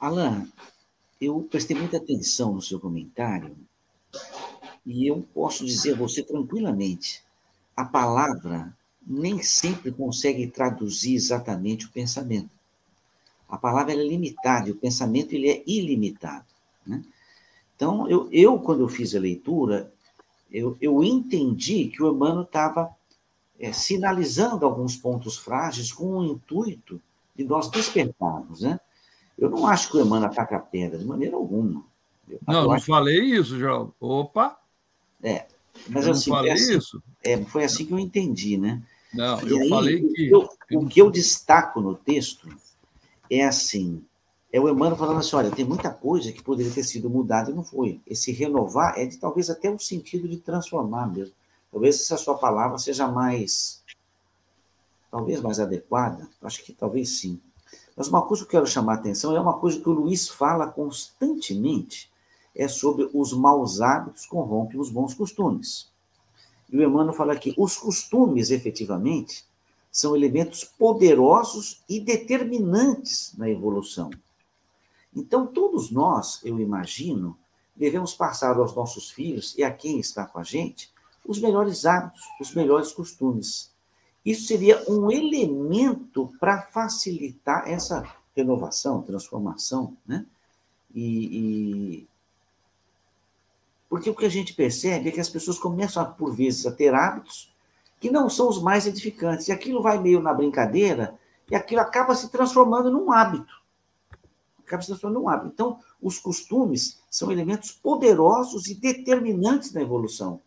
Alan, 0.00 0.46
eu 1.20 1.46
prestei 1.50 1.76
muita 1.76 1.98
atenção 1.98 2.54
no 2.54 2.62
seu 2.62 2.80
comentário 2.80 3.56
e 4.84 5.06
eu 5.06 5.26
posso 5.34 5.64
dizer 5.64 5.94
a 5.94 5.96
você 5.96 6.22
tranquilamente: 6.22 7.22
a 7.76 7.84
palavra 7.84 8.72
nem 9.06 9.42
sempre 9.42 9.92
consegue 9.92 10.46
traduzir 10.46 11.14
exatamente 11.14 11.86
o 11.86 11.90
pensamento. 11.90 12.50
A 13.48 13.58
palavra 13.58 13.92
é 13.92 13.96
limitada 13.96 14.68
e 14.68 14.72
o 14.72 14.76
pensamento 14.76 15.34
ele 15.34 15.48
é 15.48 15.62
ilimitado. 15.66 16.53
Né? 16.86 17.02
Então, 17.76 18.08
eu, 18.08 18.28
eu, 18.30 18.58
quando 18.58 18.80
eu 18.80 18.88
fiz 18.88 19.14
a 19.14 19.20
leitura, 19.20 19.92
eu, 20.50 20.76
eu 20.80 21.02
entendi 21.02 21.86
que 21.88 22.02
o 22.02 22.12
Emmanuel 22.12 22.42
estava 22.42 22.94
é, 23.58 23.72
sinalizando 23.72 24.64
alguns 24.64 24.96
pontos 24.96 25.36
frágeis 25.36 25.92
com 25.92 26.18
o 26.18 26.24
intuito 26.24 27.00
de 27.34 27.44
nós 27.44 27.68
despertarmos, 27.68 28.60
né? 28.60 28.78
Eu 29.36 29.50
não 29.50 29.66
acho 29.66 29.90
que 29.90 29.96
o 29.96 30.00
Emmanuel 30.00 30.30
ataca 30.30 30.56
a 30.56 30.60
pedra, 30.60 30.98
de 30.98 31.04
maneira 31.04 31.34
alguma. 31.34 31.84
Eu, 32.28 32.38
não, 32.46 32.54
eu 32.54 32.64
não 32.64 32.72
acho... 32.72 32.86
falei 32.86 33.20
isso, 33.20 33.58
João. 33.58 33.92
Opa! 34.00 34.56
É, 35.22 35.46
mas 35.88 36.06
eu 36.06 36.12
assim, 36.12 36.30
não 36.30 36.36
falei 36.36 36.52
assim, 36.52 36.76
isso. 36.76 37.02
É, 37.22 37.36
foi 37.44 37.64
assim 37.64 37.84
que 37.84 37.92
eu 37.92 37.98
entendi, 37.98 38.56
né? 38.56 38.80
Não, 39.12 39.42
e 39.42 39.50
eu 39.50 39.60
aí, 39.60 39.68
falei 39.68 40.08
que. 40.08 40.30
Eu, 40.30 40.48
o 40.72 40.86
que 40.86 41.00
eu 41.00 41.10
destaco 41.10 41.80
no 41.80 41.94
texto 41.94 42.48
é 43.28 43.44
assim: 43.44 44.04
é 44.54 44.60
o 44.60 44.68
Emmanuel 44.68 44.96
falando 44.96 45.18
assim: 45.18 45.34
olha, 45.34 45.50
tem 45.50 45.64
muita 45.64 45.90
coisa 45.90 46.30
que 46.30 46.40
poderia 46.40 46.70
ter 46.70 46.84
sido 46.84 47.10
mudada 47.10 47.50
e 47.50 47.52
não 47.52 47.64
foi. 47.64 48.00
Esse 48.06 48.30
renovar 48.30 48.96
é 48.96 49.04
de 49.04 49.16
talvez 49.16 49.50
até 49.50 49.68
o 49.68 49.80
sentido 49.80 50.28
de 50.28 50.36
transformar 50.36 51.12
mesmo. 51.12 51.34
Talvez 51.72 51.96
essa 51.96 52.16
sua 52.16 52.38
palavra 52.38 52.78
seja 52.78 53.08
mais. 53.08 53.82
talvez 55.10 55.40
mais 55.40 55.58
adequada. 55.58 56.28
Acho 56.40 56.62
que 56.62 56.72
talvez 56.72 57.18
sim. 57.18 57.40
Mas 57.96 58.06
uma 58.06 58.22
coisa 58.22 58.44
que 58.44 58.46
eu 58.46 58.60
quero 58.60 58.70
chamar 58.70 58.92
a 58.92 58.94
atenção 58.94 59.36
é 59.36 59.40
uma 59.40 59.58
coisa 59.58 59.80
que 59.80 59.88
o 59.88 59.92
Luiz 59.92 60.28
fala 60.28 60.68
constantemente: 60.68 62.08
é 62.54 62.68
sobre 62.68 63.10
os 63.12 63.32
maus 63.32 63.80
hábitos 63.80 64.24
corrompem 64.24 64.78
os 64.78 64.88
bons 64.88 65.14
costumes. 65.14 65.88
E 66.70 66.78
o 66.78 66.82
Emmanuel 66.82 67.12
fala 67.12 67.34
que 67.34 67.52
os 67.58 67.76
costumes, 67.76 68.52
efetivamente, 68.52 69.44
são 69.90 70.14
elementos 70.14 70.62
poderosos 70.62 71.82
e 71.88 71.98
determinantes 71.98 73.34
na 73.36 73.50
evolução. 73.50 74.10
Então, 75.14 75.46
todos 75.46 75.90
nós, 75.90 76.40
eu 76.44 76.58
imagino, 76.58 77.36
devemos 77.76 78.14
passar 78.14 78.56
aos 78.56 78.74
nossos 78.74 79.10
filhos 79.10 79.56
e 79.56 79.62
a 79.62 79.70
quem 79.70 80.00
está 80.00 80.26
com 80.26 80.38
a 80.38 80.44
gente 80.44 80.92
os 81.26 81.40
melhores 81.40 81.86
hábitos, 81.86 82.22
os 82.40 82.54
melhores 82.54 82.92
costumes. 82.92 83.72
Isso 84.24 84.46
seria 84.46 84.82
um 84.88 85.10
elemento 85.10 86.32
para 86.38 86.62
facilitar 86.62 87.68
essa 87.68 88.06
renovação, 88.36 89.02
transformação, 89.02 89.96
né? 90.06 90.26
E, 90.94 91.38
e, 91.38 92.08
porque 93.88 94.10
o 94.10 94.14
que 94.14 94.26
a 94.26 94.30
gente 94.30 94.54
percebe 94.54 95.08
é 95.08 95.12
que 95.12 95.20
as 95.20 95.28
pessoas 95.28 95.58
começam, 95.58 96.04
por 96.12 96.34
vezes, 96.34 96.66
a 96.66 96.72
ter 96.72 96.94
hábitos 96.94 97.52
que 98.00 98.10
não 98.10 98.28
são 98.28 98.48
os 98.48 98.60
mais 98.60 98.86
edificantes. 98.86 99.48
E 99.48 99.52
aquilo 99.52 99.82
vai 99.82 99.98
meio 99.98 100.20
na 100.20 100.34
brincadeira 100.34 101.18
e 101.50 101.54
aquilo 101.54 101.80
acaba 101.80 102.14
se 102.14 102.28
transformando 102.28 102.90
num 102.90 103.10
hábito 103.10 103.63
transformando 104.66 105.20
num 105.20 105.28
hábito. 105.28 105.50
Então, 105.52 105.78
os 106.00 106.18
costumes 106.18 107.00
são 107.10 107.30
elementos 107.30 107.72
poderosos 107.72 108.66
e 108.68 108.74
determinantes 108.74 109.72
na 109.72 109.82
evolução. 109.82 110.40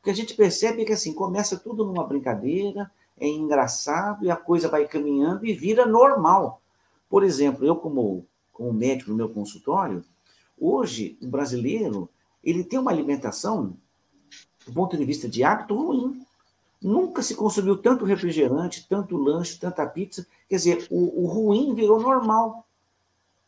O 0.00 0.04
que 0.04 0.10
a 0.10 0.14
gente 0.14 0.34
percebe 0.34 0.82
é 0.82 0.84
que 0.84 0.92
assim, 0.92 1.12
começa 1.12 1.56
tudo 1.56 1.84
numa 1.84 2.04
brincadeira, 2.04 2.90
é 3.18 3.28
engraçado 3.28 4.24
e 4.24 4.30
a 4.30 4.36
coisa 4.36 4.68
vai 4.68 4.86
caminhando 4.86 5.46
e 5.46 5.52
vira 5.52 5.86
normal. 5.86 6.60
Por 7.08 7.22
exemplo, 7.22 7.64
eu 7.64 7.76
como, 7.76 8.26
como 8.52 8.72
médico 8.72 9.10
no 9.10 9.16
meu 9.16 9.28
consultório, 9.28 10.04
hoje 10.58 11.16
o 11.22 11.26
brasileiro 11.26 12.08
ele 12.42 12.62
tem 12.62 12.78
uma 12.78 12.90
alimentação, 12.90 13.74
do 14.66 14.72
ponto 14.72 14.96
de 14.96 15.04
vista 15.04 15.28
de 15.28 15.42
hábito, 15.42 15.74
ruim. 15.74 16.24
Nunca 16.82 17.22
se 17.22 17.34
consumiu 17.34 17.78
tanto 17.78 18.04
refrigerante, 18.04 18.86
tanto 18.86 19.16
lanche, 19.16 19.58
tanta 19.58 19.86
pizza. 19.86 20.26
Quer 20.48 20.56
dizer, 20.56 20.86
o, 20.90 21.24
o 21.24 21.26
ruim 21.26 21.74
virou 21.74 21.98
normal. 21.98 22.66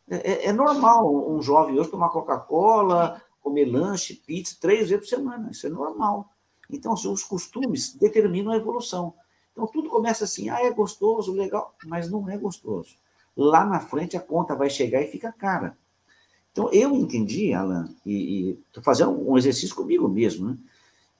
É, 0.08 0.32
é, 0.32 0.46
é 0.46 0.52
normal 0.52 1.30
um 1.30 1.42
jovem 1.42 1.78
hoje 1.78 1.90
tomar 1.90 2.10
Coca-Cola, 2.10 3.20
comer 3.40 3.64
lanche, 3.64 4.14
pizza, 4.14 4.56
três 4.60 4.88
vezes 4.88 5.08
por 5.08 5.16
semana. 5.16 5.50
Isso 5.50 5.66
é 5.66 5.70
normal. 5.70 6.30
Então, 6.70 6.92
assim, 6.92 7.08
os 7.08 7.22
costumes 7.22 7.94
determinam 7.94 8.52
a 8.52 8.56
evolução. 8.56 9.14
Então, 9.52 9.66
tudo 9.66 9.88
começa 9.88 10.24
assim, 10.24 10.48
ah, 10.50 10.60
é 10.60 10.70
gostoso, 10.70 11.32
legal, 11.32 11.74
mas 11.86 12.10
não 12.10 12.28
é 12.28 12.36
gostoso. 12.36 12.96
Lá 13.36 13.64
na 13.64 13.80
frente, 13.80 14.16
a 14.16 14.20
conta 14.20 14.54
vai 14.54 14.68
chegar 14.68 15.02
e 15.02 15.10
fica 15.10 15.32
cara. 15.32 15.76
Então, 16.52 16.70
eu 16.72 16.94
entendi, 16.94 17.52
Alan, 17.52 17.88
e 18.04 18.58
estou 18.66 18.82
fazendo 18.82 19.10
um 19.10 19.36
exercício 19.36 19.76
comigo 19.76 20.08
mesmo, 20.08 20.48
né? 20.48 20.58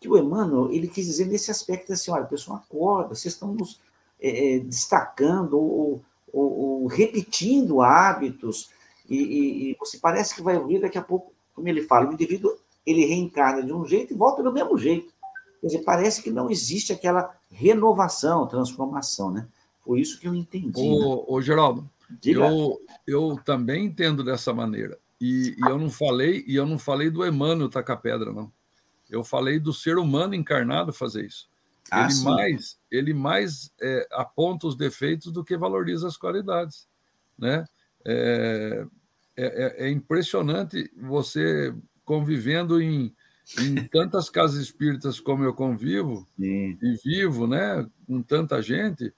que 0.01 0.09
o 0.09 0.16
Emmanuel, 0.16 0.70
ele 0.70 0.88
quis 0.88 1.07
dizer 1.07 1.27
nesse 1.27 1.51
aspecto 1.51 1.92
assim, 1.92 2.11
olha, 2.11 2.25
pessoal, 2.25 2.59
acorda, 2.59 3.14
vocês 3.14 3.35
estão 3.35 3.53
nos 3.53 3.81
é, 4.20 4.59
destacando 4.61 5.59
ou, 5.59 6.03
ou, 6.33 6.59
ou, 6.59 6.87
repetindo 6.87 7.83
hábitos, 7.83 8.70
e, 9.09 9.16
e, 9.16 9.71
e, 9.71 9.77
você 9.79 9.99
parece 9.99 10.35
que 10.35 10.42
vai 10.42 10.57
ouvir 10.57 10.81
daqui 10.81 10.99
a 10.99 11.03
pouco, 11.03 11.33
como 11.55 11.69
ele 11.69 11.83
fala, 11.83 12.11
o 12.11 12.12
indivíduo, 12.12 12.57
ele 12.85 13.05
reencarna 13.05 13.62
de 13.62 13.73
um 13.73 13.87
jeito 13.87 14.12
e 14.12 14.16
volta 14.16 14.42
do 14.42 14.53
mesmo 14.53 14.77
jeito. 14.77 15.12
Quer 15.61 15.66
dizer, 15.69 15.85
parece 15.85 16.23
que 16.23 16.31
não 16.31 16.51
existe 16.51 16.92
aquela 16.92 17.35
renovação, 17.51 18.47
transformação, 18.47 19.31
né? 19.31 19.49
Por 19.85 19.99
isso 19.99 20.19
que 20.21 20.29
eu 20.29 20.35
entendi. 20.35 20.81
Ô, 20.81 21.16
né? 21.16 21.25
ô 21.29 21.40
Geraldo, 21.40 21.88
eu, 22.25 22.81
eu 23.07 23.38
também 23.45 23.87
entendo 23.87 24.23
dessa 24.23 24.53
maneira. 24.53 24.99
E, 25.21 25.57
e, 25.57 25.69
eu 25.69 25.79
não 25.79 25.90
falei, 25.90 26.45
e 26.47 26.57
eu 26.57 26.66
não 26.66 26.79
falei 26.79 27.11
do 27.11 27.27
Emmanuel 27.27 27.71
tacar 27.71 28.01
pedra, 28.01 28.33
não. 28.33 28.53
Eu 29.09 29.25
falei 29.25 29.59
do 29.59 29.73
ser 29.73 29.99
humano 29.99 30.35
encarnado 30.35 30.92
fazer 30.92 31.25
isso. 31.25 31.49
Ah, 31.90 32.09
ele, 32.11 32.21
mais, 32.23 32.79
ele 32.90 33.14
mais 33.14 33.73
é, 33.81 34.09
aponta 34.11 34.66
os 34.66 34.77
defeitos 34.77 35.33
do 35.33 35.45
que 35.45 35.57
valoriza 35.57 36.09
as 36.09 36.16
qualidades. 36.16 36.88
Né? 37.38 37.64
É, 38.09 38.87
é, 39.37 39.85
é, 39.85 39.87
é 39.87 39.90
impressionante 39.90 40.90
você 40.97 41.75
convivendo 42.05 42.81
em, 42.81 43.12
em 43.59 43.75
tantas 43.90 44.31
casas 44.31 44.61
espíritas 44.62 45.19
como 45.21 45.42
eu 45.45 45.53
convivo 45.53 46.27
Sim. 46.38 46.79
e 46.81 46.97
vivo, 47.05 47.47
né, 47.47 47.87
com 48.07 48.23
tanta 48.23 48.62
gente, 48.62 49.12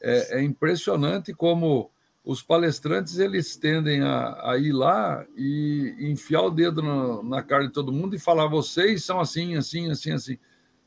é, 0.00 0.38
é 0.38 0.42
impressionante 0.42 1.34
como 1.34 1.90
os 2.24 2.42
palestrantes 2.42 3.18
eles 3.18 3.56
tendem 3.56 4.02
a, 4.02 4.50
a, 4.50 4.58
ir 4.58 4.72
lá 4.72 5.26
e 5.36 5.96
enfiar 5.98 6.42
o 6.42 6.50
dedo 6.50 6.82
no, 6.82 7.22
na 7.22 7.42
cara 7.42 7.66
de 7.66 7.72
todo 7.72 7.92
mundo 7.92 8.14
e 8.14 8.18
falar 8.18 8.46
vocês 8.46 9.04
são 9.04 9.20
assim, 9.20 9.56
assim, 9.56 9.90
assim, 9.90 10.12
assim. 10.12 10.38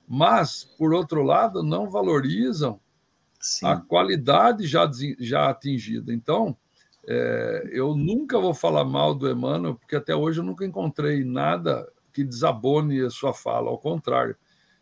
Mas, 0.07 0.63
por 0.77 0.93
outro 0.93 1.23
lado, 1.23 1.63
não 1.63 1.89
valorizam 1.89 2.79
Sim. 3.39 3.65
a 3.65 3.77
qualidade 3.77 4.67
já, 4.67 4.89
já 5.19 5.49
atingida. 5.49 6.13
Então, 6.13 6.55
é, 7.07 7.69
eu 7.71 7.95
nunca 7.95 8.39
vou 8.39 8.53
falar 8.53 8.85
mal 8.85 9.13
do 9.13 9.29
Emmanuel, 9.29 9.75
porque 9.75 9.95
até 9.95 10.15
hoje 10.15 10.39
eu 10.39 10.43
nunca 10.43 10.65
encontrei 10.65 11.23
nada 11.23 11.91
que 12.13 12.23
desabone 12.23 13.01
a 13.01 13.09
sua 13.09 13.33
fala, 13.33 13.69
ao 13.69 13.77
contrário. 13.77 14.35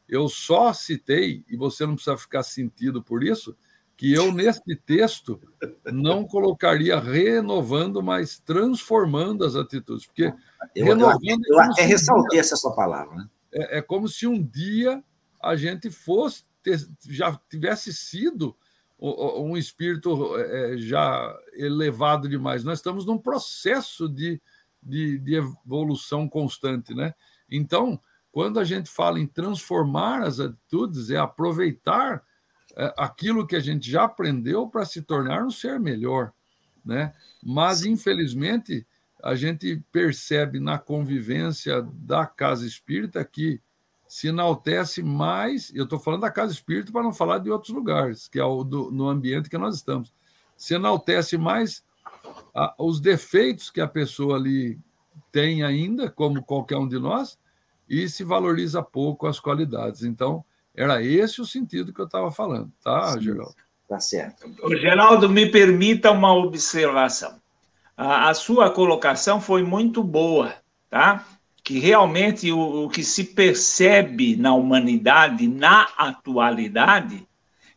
Eu 0.08 0.28
só 0.28 0.74
citei, 0.74 1.44
e 1.48 1.56
você 1.56 1.86
não 1.86 1.96
precisa 1.96 2.18
ficar 2.18 2.44
sentido 2.44 3.02
por 3.02 3.24
isso, 3.24 3.56
que 3.96 4.12
eu, 4.12 4.32
neste 4.32 4.76
texto, 4.76 5.40
não 5.86 6.26
colocaria 6.26 7.00
renovando, 7.00 8.02
mas 8.02 8.40
transformando 8.40 9.46
as 9.46 9.56
atitudes. 9.56 10.08
Porque 10.08 10.34
eu, 10.76 10.86
renovando. 10.86 11.20
Eu, 11.24 11.38
eu, 11.48 11.54
eu 11.54 11.60
até 11.60 11.84
ressaltei 11.84 12.40
essa 12.40 12.56
sua 12.56 12.76
palavra. 12.76 13.16
Né? 13.16 13.30
É, 13.54 13.78
é, 13.78 13.82
como 13.82 14.08
se 14.08 14.26
um 14.26 14.42
dia 14.42 15.04
a 15.42 15.56
gente 15.56 15.90
fosse, 15.90 16.44
ter, 16.64 16.80
já 17.08 17.40
tivesse 17.50 17.94
sido 17.94 18.56
um 19.02 19.58
espírito 19.58 20.38
é, 20.38 20.78
já 20.78 21.36
elevado 21.54 22.30
demais. 22.30 22.64
Nós 22.64 22.78
estamos 22.78 23.04
num 23.04 23.18
processo 23.18 24.08
de, 24.08 24.40
de, 24.82 25.18
de 25.18 25.36
evolução 25.36 26.30
constante. 26.30 26.94
Né? 26.94 27.14
Então, 27.50 28.00
quando 28.32 28.60
a 28.60 28.64
gente 28.64 28.90
fala 28.90 29.20
em 29.20 29.26
transformar 29.26 30.22
as 30.22 30.40
atitudes, 30.40 31.10
é 31.10 31.18
aproveitar 31.18 32.24
é, 32.78 32.94
aquilo 32.96 33.48
que 33.48 33.56
a 33.56 33.60
gente 33.60 33.90
já 33.90 34.04
aprendeu 34.04 34.68
para 34.68 34.86
se 34.86 35.02
tornar 35.02 35.44
um 35.44 35.52
ser 35.52 35.80
melhor, 35.80 36.32
né? 36.86 37.14
Mas 37.44 37.84
infelizmente 37.84 38.86
a 39.22 39.36
gente 39.36 39.84
percebe 39.92 40.60
na 40.60 40.80
convivência 40.80 41.82
da 41.82 42.26
casa 42.26 42.66
espírita 42.66 43.24
que 43.26 43.60
se 44.12 44.28
enaltece 44.28 45.02
mais. 45.02 45.72
Eu 45.74 45.86
estou 45.86 45.98
falando 45.98 46.20
da 46.20 46.30
casa 46.30 46.52
espírita 46.52 46.92
para 46.92 47.02
não 47.02 47.14
falar 47.14 47.38
de 47.38 47.50
outros 47.50 47.74
lugares, 47.74 48.28
que 48.28 48.38
é 48.38 48.44
o 48.44 48.62
do, 48.62 48.92
no 48.92 49.08
ambiente 49.08 49.50
que 49.50 49.58
nós 49.58 49.78
estamos. 49.78 50.14
Se 50.58 50.74
enaltece 50.74 51.38
mais 51.38 51.82
a, 52.54 52.76
os 52.78 53.00
defeitos 53.00 53.70
que 53.70 53.80
a 53.80 53.88
pessoa 53.88 54.36
ali 54.36 54.78
tem 55.32 55.64
ainda, 55.64 56.12
como 56.12 56.44
qualquer 56.44 56.76
um 56.76 56.90
de 56.90 57.00
nós, 57.00 57.40
e 57.88 58.10
se 58.10 58.26
valoriza 58.26 58.84
pouco 58.84 59.28
as 59.28 59.40
qualidades. 59.40 60.04
Então, 60.04 60.44
era 60.76 61.02
esse 61.02 61.40
o 61.40 61.46
sentido 61.46 61.94
que 61.94 62.02
eu 62.02 62.06
estava 62.06 62.30
falando, 62.30 62.70
tá, 62.84 63.14
Sim, 63.14 63.22
Geraldo? 63.22 63.56
Tá 63.88 64.00
certo. 64.02 64.46
O 64.62 64.76
Geraldo, 64.76 65.30
me 65.30 65.50
permita 65.50 66.12
uma 66.12 66.34
observação. 66.34 67.40
A, 67.96 68.28
a, 68.28 68.34
sua 68.34 68.72
colocação 68.72 69.40
foi 69.40 69.64
muito 69.64 70.04
boa, 70.04 70.54
tá? 70.90 71.26
Que 71.64 71.80
realmente 71.80 72.52
o, 72.52 72.86
o 72.86 72.90
que 72.90 73.04
se 73.04 73.24
percebe 73.24 74.36
na 74.36 74.54
humanidade, 74.54 75.48
na 75.48 75.88
atualidade, 75.98 77.28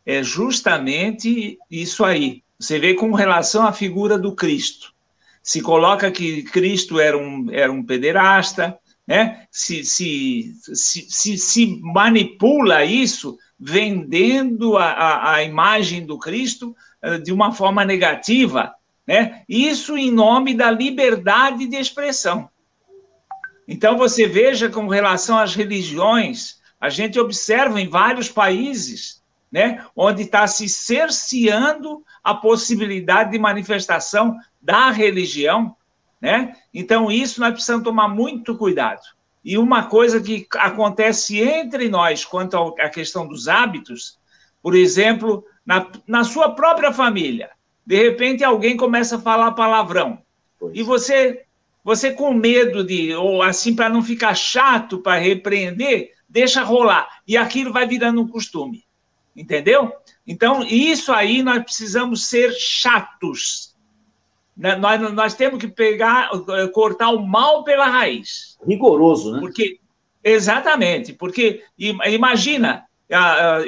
é 0.05 0.23
justamente 0.23 1.57
isso 1.69 2.03
aí. 2.03 2.43
Você 2.59 2.79
vê 2.79 2.93
com 2.93 3.11
relação 3.13 3.65
à 3.65 3.73
figura 3.73 4.17
do 4.17 4.33
Cristo. 4.33 4.93
Se 5.41 5.61
coloca 5.61 6.09
que 6.11 6.43
Cristo 6.43 6.99
era 6.99 7.17
um, 7.17 7.47
era 7.51 7.71
um 7.71 7.83
pederasta, 7.83 8.77
né? 9.07 9.45
se, 9.51 9.83
se, 9.83 10.53
se, 10.73 11.05
se, 11.09 11.37
se 11.37 11.79
manipula 11.81 12.83
isso 12.83 13.37
vendendo 13.59 14.77
a, 14.77 14.85
a, 14.85 15.35
a, 15.35 15.43
imagem 15.43 16.05
do 16.05 16.17
Cristo 16.17 16.75
uh, 17.03 17.19
de 17.19 17.31
uma 17.31 17.51
forma 17.51 17.85
negativa, 17.85 18.73
né? 19.07 19.43
isso 19.47 19.97
em 19.97 20.11
nome 20.11 20.53
da 20.53 20.71
liberdade 20.71 21.67
de 21.67 21.75
expressão. 21.75 22.49
Então, 23.67 23.97
você 23.97 24.27
veja 24.27 24.69
com 24.69 24.87
relação 24.87 25.37
às 25.37 25.55
religiões, 25.55 26.59
a 26.79 26.89
gente 26.89 27.19
observa 27.19 27.79
em 27.81 27.87
vários 27.87 28.29
países, 28.29 29.23
né, 29.51 29.85
onde 29.95 30.23
está 30.23 30.45
se 30.47 30.67
cerceando 30.67 32.03
a 32.23 32.33
possibilidade 32.33 33.31
de 33.31 33.39
manifestação 33.39 34.35
da 34.61 34.89
religião, 34.89 35.75
né? 36.19 36.55
Então, 36.73 37.11
isso 37.11 37.39
nós 37.39 37.53
precisamos 37.53 37.83
tomar 37.83 38.07
muito 38.07 38.57
cuidado. 38.57 39.01
E 39.43 39.57
uma 39.57 39.83
coisa 39.83 40.19
que 40.19 40.47
acontece 40.55 41.39
entre 41.39 41.87
nós 41.87 42.25
quanto 42.25 42.57
à 42.79 42.89
questão 42.89 43.27
dos 43.27 43.47
hábitos, 43.47 44.17
por 44.61 44.75
exemplo, 44.75 45.45
na, 45.63 45.87
na 46.07 46.23
sua 46.23 46.55
própria 46.55 46.91
família, 46.91 47.51
de 47.85 47.95
repente 47.95 48.43
alguém 48.43 48.75
começa 48.75 49.17
a 49.17 49.21
falar 49.21 49.51
palavrão. 49.51 50.19
Pois. 50.59 50.75
E 50.75 50.81
você, 50.81 51.44
você 51.85 52.11
com 52.11 52.33
medo 52.33 52.83
de, 52.83 53.13
ou 53.13 53.43
assim, 53.43 53.75
para 53.75 53.87
não 53.87 54.01
ficar 54.01 54.33
chato 54.33 54.97
para 54.97 55.19
repreender, 55.19 56.09
deixa 56.27 56.63
rolar. 56.63 57.07
E 57.27 57.37
aquilo 57.37 57.71
vai 57.71 57.87
virando 57.87 58.19
um 58.19 58.27
costume. 58.27 58.83
Entendeu? 59.35 59.93
Então, 60.25 60.63
isso 60.63 61.13
aí 61.13 61.43
nós 61.43 61.63
precisamos 61.63 62.27
ser 62.27 62.51
chatos 62.53 63.75
né, 64.55 64.75
nós, 64.77 65.13
nós 65.13 65.33
temos 65.33 65.59
que 65.59 65.67
pegar, 65.67 66.29
eh, 66.31 66.67
cortar 66.69 67.09
o 67.09 67.25
mal 67.25 67.63
pela 67.63 67.87
raiz. 67.87 68.57
Rigoroso, 68.65 69.33
né? 69.33 69.39
Porque, 69.39 69.79
exatamente, 70.23 71.11
porque 71.11 71.61
imagina, 71.77 72.85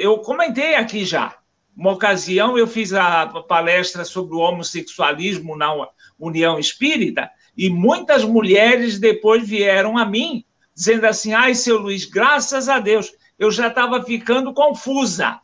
eu 0.00 0.18
comentei 0.18 0.74
aqui 0.76 1.04
já, 1.04 1.36
uma 1.76 1.92
ocasião 1.92 2.56
eu 2.56 2.66
fiz 2.66 2.92
a 2.92 3.26
palestra 3.46 4.04
sobre 4.04 4.34
o 4.34 4.40
homossexualismo 4.40 5.56
na 5.56 5.72
União 6.18 6.58
Espírita 6.58 7.30
e 7.58 7.68
muitas 7.68 8.24
mulheres 8.24 9.00
depois 9.00 9.46
vieram 9.46 9.98
a 9.98 10.04
mim 10.04 10.44
dizendo 10.72 11.04
assim: 11.06 11.32
ai, 11.32 11.56
seu 11.56 11.76
Luiz, 11.76 12.04
graças 12.04 12.68
a 12.68 12.78
Deus, 12.78 13.12
eu 13.36 13.50
já 13.50 13.66
estava 13.66 14.00
ficando 14.04 14.54
confusa. 14.54 15.40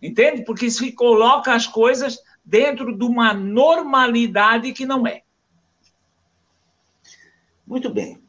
Entende? 0.00 0.44
Porque 0.44 0.70
se 0.70 0.92
coloca 0.92 1.52
as 1.52 1.66
coisas 1.66 2.20
dentro 2.44 2.96
de 2.96 3.04
uma 3.04 3.34
normalidade 3.34 4.72
que 4.72 4.86
não 4.86 5.04
é. 5.04 5.24
Muito 7.66 7.90
bem. 7.90 8.22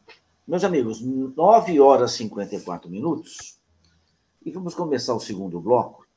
Meus 0.47 0.63
amigos, 0.63 0.99
9 0.99 1.79
horas 1.79 2.13
e 2.15 2.17
54 2.17 2.89
minutos. 2.89 3.60
E 4.43 4.49
vamos 4.51 4.73
começar 4.73 5.13
o 5.13 5.19
segundo 5.19 5.60
bloco. 5.60 6.07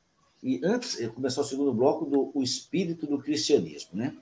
E 0.41 0.59
antes 0.63 0.97
começar 1.09 1.41
o 1.41 1.45
segundo 1.45 1.71
bloco 1.71 2.05
do 2.05 2.31
o 2.33 2.41
espírito 2.41 3.05
do 3.05 3.19
cristianismo, 3.19 3.91
né? 3.93 4.15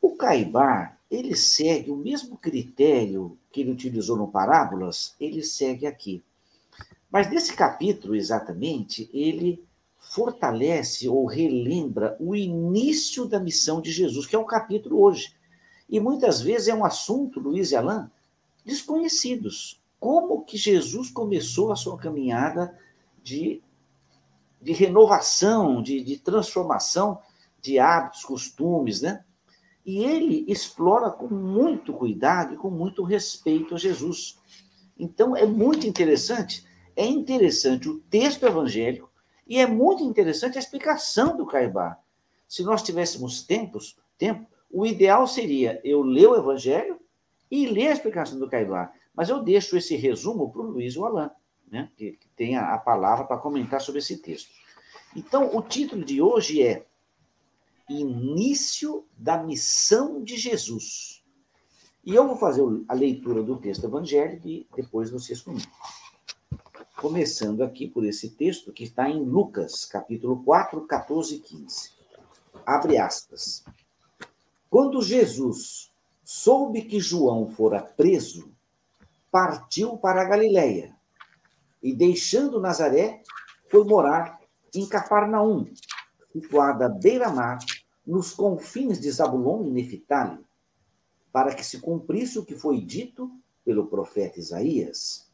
O 0.00 0.16
Caibar, 0.16 0.93
ele 1.10 1.36
segue 1.36 1.90
o 1.90 1.96
mesmo 1.96 2.36
critério 2.36 3.38
que 3.52 3.60
ele 3.60 3.70
utilizou 3.70 4.16
no 4.16 4.28
Parábolas, 4.28 5.14
ele 5.20 5.42
segue 5.42 5.86
aqui. 5.86 6.22
Mas 7.10 7.30
nesse 7.30 7.54
capítulo, 7.54 8.16
exatamente, 8.16 9.08
ele 9.12 9.64
fortalece 9.98 11.08
ou 11.08 11.26
relembra 11.26 12.16
o 12.20 12.34
início 12.34 13.26
da 13.26 13.38
missão 13.38 13.80
de 13.80 13.90
Jesus, 13.90 14.26
que 14.26 14.36
é 14.36 14.38
o 14.38 14.44
capítulo 14.44 15.00
hoje. 15.00 15.34
E 15.88 16.00
muitas 16.00 16.40
vezes 16.40 16.68
é 16.68 16.74
um 16.74 16.84
assunto, 16.84 17.40
Luiz 17.40 17.70
e 17.70 17.76
Alain, 17.76 18.10
desconhecidos. 18.64 19.80
Como 20.00 20.44
que 20.44 20.56
Jesus 20.56 21.10
começou 21.10 21.72
a 21.72 21.76
sua 21.76 21.96
caminhada 21.96 22.76
de, 23.22 23.62
de 24.60 24.72
renovação, 24.72 25.82
de, 25.82 26.02
de 26.02 26.18
transformação 26.18 27.20
de 27.62 27.78
hábitos, 27.78 28.24
costumes, 28.24 29.00
né? 29.00 29.24
E 29.84 30.02
ele 30.02 30.44
explora 30.48 31.10
com 31.10 31.28
muito 31.28 31.92
cuidado 31.92 32.54
e 32.54 32.56
com 32.56 32.70
muito 32.70 33.02
respeito 33.02 33.74
a 33.74 33.78
Jesus. 33.78 34.38
Então, 34.98 35.36
é 35.36 35.44
muito 35.44 35.86
interessante. 35.86 36.64
É 36.96 37.04
interessante 37.04 37.88
o 37.88 38.00
texto 38.00 38.46
evangélico 38.46 39.10
e 39.46 39.58
é 39.58 39.66
muito 39.66 40.02
interessante 40.02 40.56
a 40.56 40.60
explicação 40.60 41.36
do 41.36 41.46
Caibá. 41.46 41.98
Se 42.48 42.62
nós 42.62 42.82
tivéssemos 42.82 43.42
tempos, 43.42 43.96
tempo, 44.16 44.46
o 44.70 44.86
ideal 44.86 45.26
seria 45.26 45.80
eu 45.84 46.02
ler 46.02 46.28
o 46.28 46.36
evangelho 46.36 46.98
e 47.50 47.66
ler 47.66 47.88
a 47.88 47.92
explicação 47.92 48.38
do 48.38 48.48
Caibá. 48.48 48.92
Mas 49.14 49.28
eu 49.28 49.42
deixo 49.42 49.76
esse 49.76 49.96
resumo 49.96 50.50
para 50.50 50.62
o 50.62 50.70
Luiz 50.70 50.96
Alain, 50.96 51.30
né, 51.70 51.90
que, 51.96 52.12
que 52.12 52.28
tem 52.30 52.56
a 52.56 52.76
palavra 52.78 53.24
para 53.24 53.38
comentar 53.38 53.80
sobre 53.80 54.00
esse 54.00 54.18
texto. 54.18 54.50
Então, 55.14 55.54
o 55.56 55.62
título 55.62 56.04
de 56.04 56.20
hoje 56.20 56.62
é 56.62 56.86
Início 57.88 59.04
da 59.16 59.42
Missão 59.42 60.22
de 60.22 60.36
Jesus. 60.36 61.22
E 62.02 62.14
eu 62.14 62.26
vou 62.26 62.36
fazer 62.36 62.62
a 62.88 62.94
leitura 62.94 63.42
do 63.42 63.56
texto 63.56 63.84
evangélico 63.84 64.48
e 64.48 64.66
depois 64.74 65.10
vocês 65.10 65.42
comigo. 65.42 65.70
Começando 66.96 67.62
aqui 67.62 67.86
por 67.86 68.04
esse 68.04 68.30
texto 68.30 68.72
que 68.72 68.84
está 68.84 69.08
em 69.10 69.22
Lucas, 69.22 69.84
capítulo 69.84 70.42
4, 70.42 70.86
14 70.86 71.34
e 71.34 71.38
15. 71.40 71.90
Abre 72.64 72.96
aspas. 72.96 73.64
Quando 74.70 75.02
Jesus 75.02 75.90
soube 76.24 76.82
que 76.82 76.98
João 76.98 77.50
fora 77.50 77.82
preso, 77.82 78.50
partiu 79.30 79.98
para 79.98 80.22
a 80.22 80.28
Galiléia 80.28 80.96
e, 81.82 81.94
deixando 81.94 82.60
Nazaré, 82.60 83.22
foi 83.68 83.84
morar 83.84 84.40
em 84.74 84.86
Cafarnaum, 84.88 85.66
situada 86.34 86.86
à 86.86 86.88
beira-mar, 86.88 87.58
nos 88.04 88.32
confins 88.32 88.98
de 88.98 89.08
Zabulon 89.08 89.64
e 89.66 89.70
Neftali, 89.70 90.44
para 91.32 91.54
que 91.54 91.64
se 91.64 91.78
cumprisse 91.78 92.38
o 92.40 92.44
que 92.44 92.56
foi 92.56 92.80
dito 92.80 93.30
pelo 93.64 93.86
profeta 93.86 94.40
Isaías. 94.40 95.30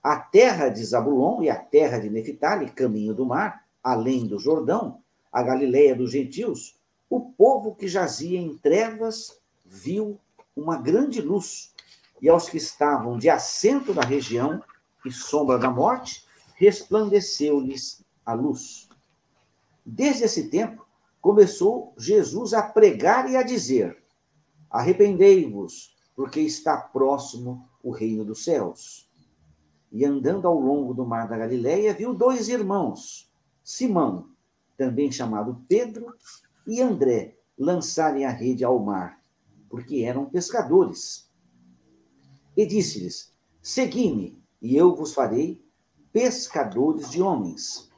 A 0.00 0.16
terra 0.16 0.68
de 0.68 0.84
Zabulon 0.84 1.42
e 1.42 1.50
a 1.50 1.56
terra 1.56 1.98
de 1.98 2.08
Neftali, 2.08 2.70
caminho 2.70 3.12
do 3.12 3.26
mar, 3.26 3.66
além 3.82 4.24
do 4.24 4.38
Jordão, 4.38 5.02
a 5.32 5.42
Galiléia 5.42 5.96
dos 5.96 6.12
gentios, 6.12 6.76
o 7.10 7.20
povo 7.32 7.74
que 7.74 7.88
jazia 7.88 8.38
em 8.38 8.56
trevas 8.56 9.36
viu 9.64 10.18
uma 10.54 10.76
grande 10.76 11.20
luz, 11.20 11.74
e 12.22 12.28
aos 12.28 12.48
que 12.48 12.56
estavam 12.56 13.18
de 13.18 13.28
assento 13.28 13.92
da 13.92 14.02
região 14.02 14.62
e 15.04 15.10
sombra 15.10 15.58
da 15.58 15.68
morte, 15.68 16.24
resplandeceu-lhes 16.54 18.04
a 18.24 18.32
luz. 18.32 18.88
Desde 19.84 20.24
esse 20.24 20.48
tempo, 20.48 20.86
começou 21.20 21.94
Jesus 21.98 22.54
a 22.54 22.62
pregar 22.62 23.30
e 23.30 23.36
a 23.36 23.42
dizer: 23.42 24.02
Arrependei-vos, 24.70 25.94
porque 26.14 26.40
está 26.40 26.76
próximo 26.76 27.68
o 27.82 27.90
reino 27.90 28.24
dos 28.24 28.44
céus. 28.44 29.10
E 29.92 30.04
andando 30.04 30.48
ao 30.48 30.58
longo 30.58 30.92
do 30.92 31.06
mar 31.06 31.28
da 31.28 31.36
Galileia, 31.36 31.94
viu 31.94 32.14
dois 32.14 32.48
irmãos, 32.48 33.32
Simão, 33.62 34.30
também 34.76 35.12
chamado 35.12 35.64
Pedro, 35.68 36.14
e 36.66 36.80
André, 36.80 37.36
lançarem 37.56 38.24
a 38.24 38.30
rede 38.30 38.64
ao 38.64 38.78
mar, 38.78 39.20
porque 39.68 40.02
eram 40.02 40.24
pescadores. 40.24 41.30
E 42.56 42.66
disse-lhes: 42.66 43.32
Segui-me, 43.62 44.42
e 44.60 44.76
eu 44.76 44.96
vos 44.96 45.14
farei 45.14 45.64
pescadores 46.12 47.10
de 47.10 47.22
homens. 47.22 47.90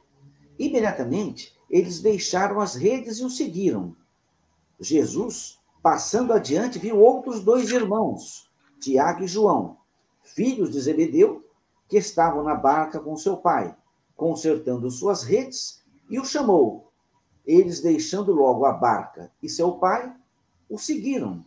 Imediatamente, 0.59 1.56
eles 1.69 1.99
deixaram 1.99 2.59
as 2.59 2.75
redes 2.75 3.19
e 3.19 3.25
o 3.25 3.29
seguiram. 3.29 3.95
Jesus, 4.79 5.59
passando 5.81 6.33
adiante, 6.33 6.79
viu 6.79 6.99
outros 6.99 7.43
dois 7.43 7.71
irmãos, 7.71 8.49
Tiago 8.79 9.23
e 9.23 9.27
João, 9.27 9.77
filhos 10.21 10.71
de 10.71 10.79
Zebedeu, 10.79 11.45
que 11.87 11.97
estavam 11.97 12.43
na 12.43 12.55
barca 12.55 12.99
com 12.99 13.15
seu 13.15 13.37
pai, 13.37 13.75
consertando 14.15 14.89
suas 14.91 15.23
redes, 15.23 15.83
e 16.09 16.19
o 16.19 16.25
chamou. 16.25 16.91
Eles, 17.45 17.81
deixando 17.81 18.33
logo 18.33 18.65
a 18.65 18.73
barca 18.73 19.31
e 19.41 19.49
seu 19.49 19.73
pai, 19.73 20.13
o 20.69 20.77
seguiram. 20.77 21.45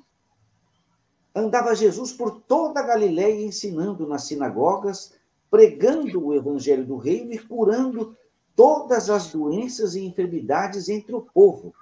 Andava 1.34 1.74
Jesus 1.74 2.12
por 2.12 2.40
toda 2.40 2.80
a 2.80 2.86
Galiléia 2.86 3.44
ensinando 3.44 4.06
nas 4.06 4.24
sinagogas, 4.24 5.14
pregando 5.50 6.24
o 6.24 6.34
evangelho 6.34 6.86
do 6.86 6.96
reino 6.96 7.32
e 7.32 7.38
curando 7.38 8.16
todas 8.60 9.08
as 9.08 9.32
doenças 9.32 9.94
e 9.94 10.04
enfermidades 10.04 10.90
entre 10.90 11.14
o 11.14 11.22
povo. 11.22 11.72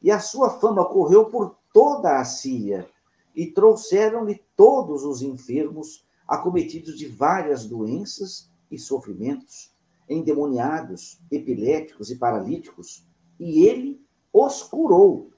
E 0.00 0.12
a 0.12 0.20
sua 0.20 0.48
fama 0.48 0.84
correu 0.84 1.24
por 1.24 1.56
toda 1.72 2.20
a 2.20 2.24
Síria, 2.24 2.88
e 3.34 3.46
trouxeram-lhe 3.46 4.40
todos 4.54 5.02
os 5.02 5.22
enfermos, 5.22 6.04
acometidos 6.28 6.96
de 6.96 7.08
várias 7.08 7.66
doenças 7.66 8.48
e 8.70 8.78
sofrimentos, 8.78 9.74
endemoniados, 10.08 11.18
epiléticos 11.32 12.12
e 12.12 12.16
paralíticos, 12.16 13.04
e 13.40 13.66
ele 13.66 14.00
os 14.32 14.62
curou. 14.62 15.32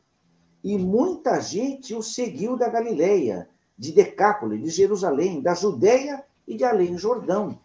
E 0.62 0.77
muita 0.77 1.41
gente 1.41 1.95
o 1.95 2.03
seguiu 2.03 2.55
da 2.55 2.69
Galileia, 2.69 3.49
de 3.79 3.93
Decápole, 3.93 4.61
de 4.61 4.69
Jerusalém, 4.69 5.41
da 5.41 5.55
Judéia 5.55 6.23
e 6.47 6.55
de 6.55 6.65
além 6.65 6.99
Jordão. 6.99 7.59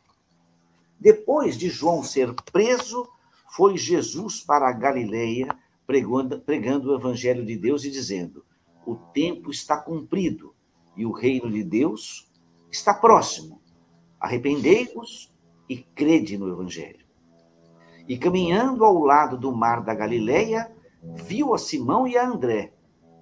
Depois 1.01 1.57
de 1.57 1.67
João 1.67 2.03
ser 2.03 2.31
preso, 2.53 3.09
foi 3.55 3.75
Jesus 3.75 4.39
para 4.39 4.69
a 4.69 4.71
Galileia, 4.71 5.47
pregando, 5.87 6.39
pregando 6.39 6.91
o 6.91 6.95
evangelho 6.95 7.43
de 7.43 7.57
Deus 7.57 7.83
e 7.83 7.89
dizendo: 7.89 8.45
O 8.85 8.95
tempo 8.95 9.49
está 9.49 9.77
cumprido 9.77 10.53
e 10.95 11.03
o 11.03 11.11
reino 11.11 11.49
de 11.49 11.63
Deus 11.63 12.31
está 12.71 12.93
próximo. 12.93 13.59
Arrependei-vos 14.19 15.33
e 15.67 15.77
crede 15.77 16.37
no 16.37 16.47
evangelho. 16.47 17.03
E 18.07 18.15
caminhando 18.15 18.85
ao 18.85 18.99
lado 18.99 19.39
do 19.39 19.51
mar 19.51 19.83
da 19.83 19.95
Galileia, 19.95 20.71
viu 21.01 21.55
a 21.55 21.57
Simão 21.57 22.07
e 22.07 22.15
a 22.15 22.27
André, 22.27 22.73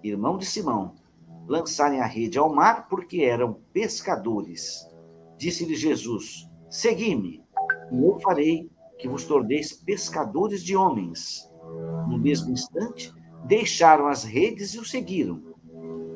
irmão 0.04 0.38
de 0.38 0.46
Simão, 0.46 0.96
lançarem 1.48 2.02
a 2.02 2.06
rede 2.06 2.38
ao 2.38 2.54
mar 2.54 2.90
porque 2.90 3.22
eram 3.22 3.62
pescadores. 3.72 4.86
Disse-lhe 5.38 5.76
Jesus: 5.76 6.46
Segui-me 6.70 7.42
e 7.92 8.04
eu 8.04 8.20
farei 8.20 8.70
que 8.98 9.08
vos 9.08 9.24
torneis 9.26 9.74
pescadores 9.74 10.64
de 10.64 10.76
homens. 10.76 11.50
No 12.08 12.18
mesmo 12.18 12.52
instante, 12.52 13.14
deixaram 13.46 14.08
as 14.08 14.24
redes 14.24 14.74
e 14.74 14.80
o 14.80 14.86
seguiram. 14.86 15.42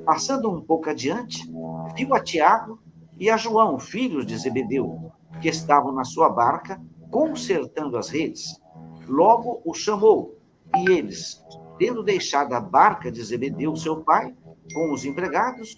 Passando 0.06 0.52
um 0.52 0.62
pouco 0.62 0.90
adiante, 0.90 1.50
viu 1.96 2.14
a 2.14 2.22
Tiago 2.22 2.80
e 3.18 3.30
a 3.30 3.38
João, 3.38 3.80
filhos 3.80 4.26
de 4.26 4.38
Zebedeu, 4.38 5.12
que 5.42 5.48
estavam 5.48 5.94
na 5.94 6.04
sua 6.04 6.30
barca, 6.30 6.82
consertando 7.10 7.98
as 7.98 8.10
redes. 8.10 8.60
Logo 9.08 9.62
o 9.64 9.74
chamou, 9.74 10.38
e 10.76 10.92
eles, 10.92 11.44
tendo 11.78 12.04
deixado 12.04 12.54
a 12.54 12.60
barca 12.60 13.12
de 13.12 13.24
Zebedeu, 13.24 13.76
seu 13.76 14.04
pai, 14.04 14.34
com 14.74 14.92
os 14.92 15.06
empregados, 15.06 15.76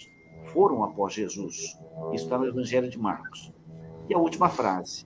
foram 0.53 0.83
após 0.83 1.13
Jesus. 1.13 1.77
Isso 2.13 2.23
está 2.23 2.37
no 2.37 2.47
Evangelho 2.47 2.89
de 2.89 2.97
Marcos. 2.97 3.53
E 4.09 4.13
a 4.13 4.17
última 4.17 4.49
frase. 4.49 5.05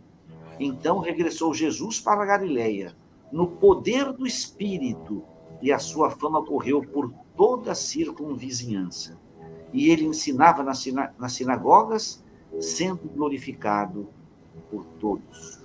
Então 0.60 1.00
regressou 1.00 1.54
Jesus 1.54 2.00
para 2.00 2.26
Galiléia, 2.26 2.94
no 3.32 3.48
poder 3.48 4.12
do 4.12 4.28
Espírito, 4.28 5.24
e 5.62 5.72
a 5.72 5.80
sua 5.80 6.10
fama 6.10 6.44
correu 6.44 6.82
por 6.82 7.12
toda 7.36 7.72
a 7.72 7.76
circunvizinhança. 7.76 9.18
E 9.72 9.90
ele 9.90 10.06
ensinava 10.06 10.64
nas, 10.64 10.86
nas 11.18 11.34
sinagogas, 11.34 12.24
sendo 12.60 13.08
glorificado 13.14 14.08
por 14.70 14.84
todos. 15.00 15.60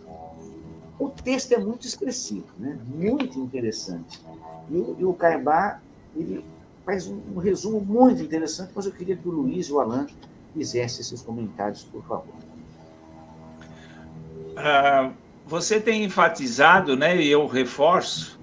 O 0.98 1.08
texto 1.08 1.52
é 1.52 1.58
muito 1.58 1.86
expressivo, 1.86 2.46
né? 2.58 2.78
muito 2.86 3.38
interessante. 3.40 4.20
E, 4.70 4.76
o, 4.76 4.96
e 4.98 5.04
o 5.04 5.12
Caibá, 5.12 5.80
ele 6.14 6.44
faz 6.84 7.08
um, 7.08 7.20
um, 7.34 7.38
resumo 7.38 7.80
muito 7.80 8.22
interessante, 8.22 8.72
mas 8.74 8.86
eu 8.86 8.92
queria 8.92 9.16
que 9.16 9.28
o 9.28 9.32
Luiz 9.32 9.66
e 9.66 9.72
o 9.72 9.80
Alan 9.80 10.06
fizessem 10.52 11.00
esses 11.00 11.20
comentários, 11.22 11.82
por 11.82 12.02
favor. 12.04 12.34
Uh, 14.54 15.12
você 15.46 15.80
tem 15.80 16.04
enfatizado, 16.04 16.96
né, 16.96 17.20
e 17.20 17.28
eu 17.28 17.46
reforço, 17.46 18.40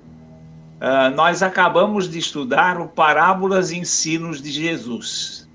uh, 0.78 1.13
nós 1.15 1.41
acabamos 1.41 2.10
de 2.10 2.19
estudar 2.19 2.80
o 2.80 2.88
Parábolas 2.88 3.71
e 3.71 3.78
Ensinos 3.78 4.41
de 4.41 4.52
Jesus. 4.52 5.50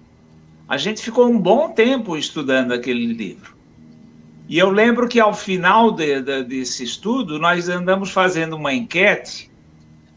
A 0.68 0.76
gente 0.76 1.02
ficou 1.02 1.28
um 1.28 1.38
bom 1.38 1.70
tempo 1.70 2.16
estudando 2.16 2.72
aquele 2.72 3.06
livro. 3.06 3.54
E 4.48 4.58
eu 4.58 4.70
lembro 4.70 5.08
que 5.08 5.20
ao 5.20 5.34
final 5.34 5.92
de, 5.92 6.20
de, 6.22 6.42
desse 6.44 6.84
estudo, 6.84 7.38
nós 7.38 7.68
andamos 7.68 8.10
fazendo 8.10 8.56
uma 8.56 8.72
enquete, 8.72 9.50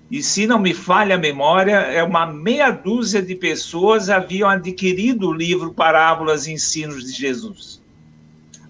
e 0.09 0.23
se 0.23 0.47
não 0.47 0.57
me 0.57 0.73
falha 0.73 1.15
a 1.15 1.19
memória, 1.19 1.75
é 1.75 2.01
uma 2.01 2.25
meia 2.25 2.71
dúzia 2.71 3.21
de 3.21 3.35
pessoas 3.35 4.09
haviam 4.09 4.49
adquirido 4.49 5.29
o 5.29 5.33
livro 5.33 5.73
Parábolas 5.73 6.47
e 6.47 6.53
Ensinos 6.53 7.03
de 7.03 7.11
Jesus. 7.11 7.78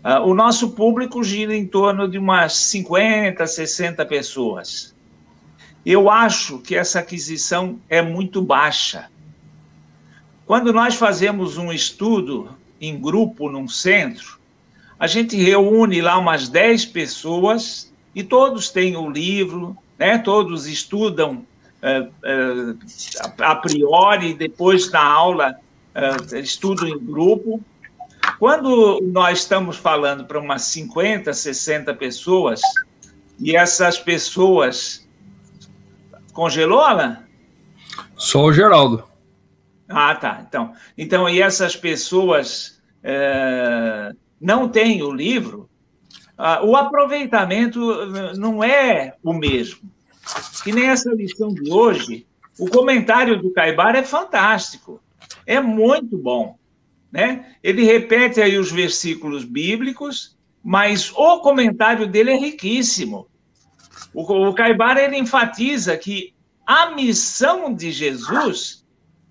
Uh, 0.03 0.25
o 0.29 0.33
nosso 0.33 0.71
público 0.71 1.23
gira 1.23 1.55
em 1.55 1.67
torno 1.67 2.07
de 2.07 2.17
umas 2.17 2.55
50, 2.55 3.45
60 3.45 4.05
pessoas. 4.05 4.95
Eu 5.85 6.09
acho 6.09 6.59
que 6.59 6.75
essa 6.75 6.99
aquisição 6.99 7.79
é 7.89 8.01
muito 8.01 8.41
baixa. 8.41 9.09
quando 10.45 10.73
nós 10.73 10.95
fazemos 10.95 11.57
um 11.57 11.71
estudo 11.71 12.49
em 12.81 12.99
grupo 12.99 13.49
num 13.49 13.67
centro, 13.67 14.39
a 14.99 15.07
gente 15.07 15.35
reúne 15.35 16.01
lá 16.01 16.17
umas 16.17 16.49
10 16.49 16.85
pessoas 16.85 17.91
e 18.13 18.23
todos 18.23 18.69
têm 18.69 18.97
o 18.97 19.09
livro, 19.09 19.77
né? 19.97 20.17
todos 20.17 20.67
estudam 20.67 21.45
uh, 21.81 22.07
uh, 22.07 22.79
a 23.39 23.55
priori, 23.55 24.33
depois 24.33 24.89
da 24.89 25.01
aula 25.01 25.57
uh, 25.95 26.35
estudam 26.35 26.87
em 26.87 26.99
grupo. 26.99 27.61
Quando 28.37 28.99
nós 29.01 29.39
estamos 29.39 29.77
falando 29.77 30.25
para 30.25 30.39
umas 30.39 30.63
50, 30.63 31.33
60 31.33 31.93
pessoas, 31.95 32.61
e 33.39 33.55
essas 33.55 33.97
pessoas. 33.97 35.07
Congelou, 36.33 36.81
Alan? 36.81 37.23
Só 38.15 38.43
o 38.43 38.53
Geraldo. 38.53 39.03
Ah, 39.87 40.13
tá. 40.15 40.43
Então, 40.47 40.73
então 40.97 41.29
e 41.29 41.41
essas 41.41 41.75
pessoas 41.75 42.81
é, 43.01 44.11
não 44.39 44.69
têm 44.69 45.01
o 45.01 45.11
livro, 45.11 45.69
ah, 46.37 46.63
o 46.63 46.75
aproveitamento 46.75 47.79
não 48.37 48.63
é 48.63 49.15
o 49.23 49.33
mesmo. 49.33 49.89
Que 50.63 50.71
nem 50.71 50.89
essa 50.89 51.11
lição 51.11 51.49
de 51.49 51.71
hoje, 51.71 52.27
o 52.59 52.69
comentário 52.69 53.41
do 53.41 53.51
Caibar 53.51 53.95
é 53.95 54.03
fantástico, 54.03 55.01
é 55.45 55.59
muito 55.59 56.17
bom. 56.17 56.58
Né? 57.11 57.55
Ele 57.63 57.83
repete 57.83 58.41
aí 58.41 58.57
os 58.57 58.71
versículos 58.71 59.43
bíblicos, 59.43 60.37
mas 60.63 61.11
o 61.15 61.39
comentário 61.39 62.07
dele 62.07 62.31
é 62.31 62.37
riquíssimo. 62.37 63.27
O, 64.13 64.21
o 64.21 64.53
Caibar 64.53 64.97
ele 64.97 65.17
enfatiza 65.17 65.97
que 65.97 66.33
a 66.65 66.91
missão 66.91 67.73
de 67.73 67.91
Jesus 67.91 68.85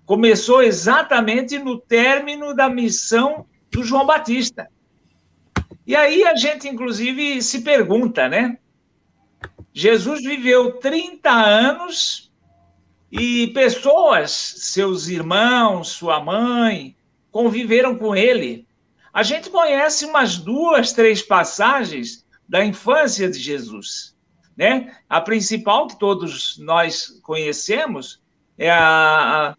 começou 0.05 0.61
exatamente 0.61 1.57
no 1.59 1.79
término 1.79 2.53
da 2.53 2.67
missão 2.69 3.45
do 3.71 3.83
João 3.83 4.05
Batista. 4.05 4.67
E 5.85 5.95
aí 5.95 6.23
a 6.23 6.35
gente, 6.35 6.67
inclusive, 6.67 7.41
se 7.41 7.61
pergunta, 7.61 8.27
né? 8.27 8.57
Jesus 9.73 10.21
viveu 10.23 10.73
30 10.73 11.31
anos 11.31 12.31
e 13.11 13.47
pessoas, 13.47 14.31
seus 14.31 15.07
irmãos, 15.07 15.89
sua 15.89 16.19
mãe, 16.19 16.95
conviveram 17.39 17.95
com 17.95 18.13
ele. 18.13 18.67
A 19.13 19.23
gente 19.23 19.49
conhece 19.49 20.05
umas 20.05 20.37
duas, 20.37 20.91
três 20.91 21.21
passagens 21.21 22.25
da 22.49 22.65
infância 22.65 23.29
de 23.29 23.39
Jesus. 23.39 24.13
Né? 24.57 24.93
A 25.07 25.21
principal 25.21 25.87
que 25.87 25.97
todos 25.97 26.57
nós 26.57 27.17
conhecemos 27.23 28.21
é 28.57 28.69
a, 28.69 29.55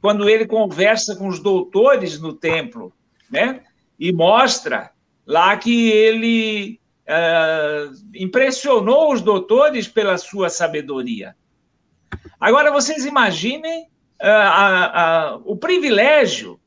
quando 0.00 0.28
ele 0.28 0.44
conversa 0.44 1.14
com 1.14 1.28
os 1.28 1.38
doutores 1.38 2.20
no 2.20 2.32
templo, 2.32 2.92
né? 3.30 3.62
E 3.96 4.12
mostra 4.12 4.90
lá 5.24 5.56
que 5.56 5.88
ele 5.88 6.80
uh, 7.06 7.94
impressionou 8.12 9.12
os 9.12 9.20
doutores 9.20 9.86
pela 9.86 10.18
sua 10.18 10.50
sabedoria. 10.50 11.36
Agora, 12.40 12.72
vocês 12.72 13.04
imaginem 13.04 13.88
a, 14.20 15.28
a, 15.28 15.36
o 15.44 15.56
privilégio 15.56 16.59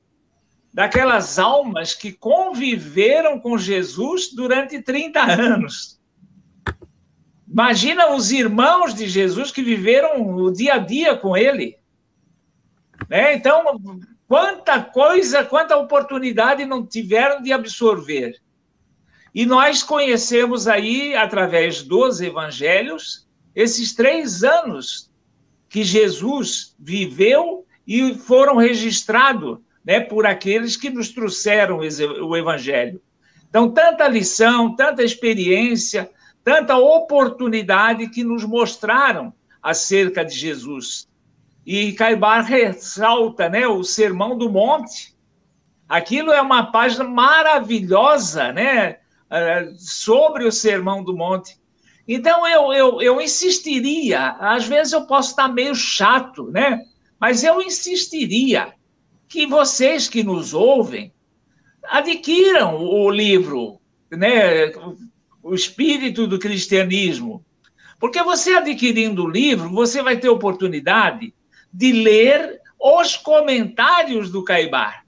daquelas 0.73 1.38
almas 1.38 1.93
que 1.93 2.12
conviveram 2.12 3.39
com 3.39 3.57
Jesus 3.57 4.33
durante 4.33 4.81
30 4.81 5.21
anos. 5.21 5.99
Imagina 7.47 8.15
os 8.15 8.31
irmãos 8.31 8.95
de 8.95 9.07
Jesus 9.07 9.51
que 9.51 9.62
viveram 9.62 10.36
o 10.36 10.51
dia 10.51 10.73
a 10.75 10.77
dia 10.79 11.15
com 11.15 11.38
ele. 11.38 11.77
Né? 13.07 13.36
Então, 13.36 13.63
quanta 14.27 14.81
coisa, 14.81 15.45
quanta 15.45 15.77
oportunidade 15.77 16.65
não 16.65 16.83
tiveram 16.83 17.43
de 17.43 17.53
absorver. 17.53 18.41
E 19.36 19.45
nós 19.45 19.83
conhecemos 19.83 20.67
aí, 20.67 21.15
através 21.15 21.83
dos 21.83 22.21
evangelhos, 22.21 23.27
esses 23.55 23.93
três 23.93 24.43
anos 24.43 25.12
que 25.69 25.83
Jesus 25.83 26.75
viveu 26.79 27.65
e 27.86 28.15
foram 28.15 28.57
registrados 28.57 29.59
né, 29.86 30.00
por 30.00 30.26
aqueles 30.26 30.78
que 30.78 30.89
nos 30.89 31.10
trouxeram 31.10 31.80
o 31.80 32.38
evangelho. 32.38 33.02
Então, 33.50 33.69
tanta 33.69 34.08
lição, 34.08 34.76
tanta 34.76 35.04
experiência, 35.04 36.10
tanta 36.43 36.76
oportunidade 36.78 38.10
que 38.10 38.24
nos 38.24 38.43
mostraram 38.43 39.34
acerca 39.62 40.26
de 40.26 40.36
Jesus. 40.36 41.08
E 41.65 41.93
Caibar 41.93 42.43
ressalta 42.43 43.48
né, 43.48 43.67
o 43.67 43.84
Sermão 43.84 44.38
do 44.38 44.50
Monte. 44.50 45.15
Aquilo 45.88 46.32
é 46.32 46.41
uma 46.41 46.72
página 46.72 47.04
maravilhosa 47.04 48.52
né, 48.52 48.98
eh, 49.30 49.72
sobre 49.78 50.46
o 50.46 50.52
Sermão 50.52 51.04
do 51.04 51.15
Monte. 51.15 51.58
Então, 52.08 52.46
eu, 52.48 52.74
eu, 52.74 53.02
eu 53.02 53.22
insistiria, 53.22 54.32
às 54.39 54.67
vezes 54.67 54.91
eu 54.91 55.06
posso 55.06 55.30
estar 55.30 55.48
meio 55.48 55.74
chato, 55.74 56.50
né? 56.52 56.82
mas 57.19 57.43
eu 57.43 57.62
insistiria 57.62 58.74
que 59.34 59.48
vocês 59.48 60.08
que 60.08 60.24
nos 60.24 60.54
ouvem 60.54 61.12
adquiram 61.86 62.78
o 62.78 63.10
livro, 63.10 63.82
né? 64.12 64.67
o 65.41 65.56
espírito 65.56 66.28
do 66.28 66.38
cristianismo. 66.38 67.43
Porque 68.00 68.22
você 68.22 68.54
adquirindo 68.54 69.24
o 69.24 69.28
livro, 69.28 69.72
você 69.72 70.04
vai 70.04 70.17
ter 70.17 70.30
oportunidade 70.30 71.34
de 71.74 71.91
ler 71.91 72.62
os 72.80 73.17
comentários 73.17 74.30
do 74.30 74.43
Caibar. 74.43 75.04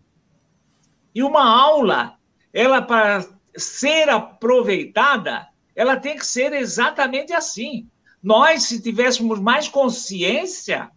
E 1.14 1.22
uma 1.22 1.48
aula, 1.48 2.16
ela 2.52 2.82
para 2.82 3.28
ser 3.56 4.10
aproveitada, 4.10 5.48
ela 5.76 5.98
tem 5.98 6.18
que 6.18 6.26
ser 6.26 6.52
exatamente 6.52 7.32
assim. 7.32 7.88
Nós, 8.24 8.64
se 8.64 8.82
tivéssemos 8.82 9.40
mais 9.40 9.68
consciência, 9.68 10.90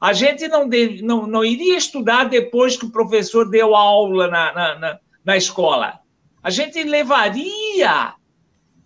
a 0.00 0.12
gente 0.12 0.46
não, 0.48 0.68
deve, 0.68 1.02
não, 1.02 1.26
não 1.26 1.44
iria 1.44 1.76
estudar 1.76 2.24
depois 2.24 2.76
que 2.76 2.86
o 2.86 2.92
professor 2.92 3.48
deu 3.48 3.74
aula 3.74 4.28
na, 4.28 4.52
na, 4.52 4.78
na, 4.78 4.98
na 5.24 5.36
escola. 5.36 5.98
A 6.42 6.50
gente 6.50 6.82
levaria 6.82 8.14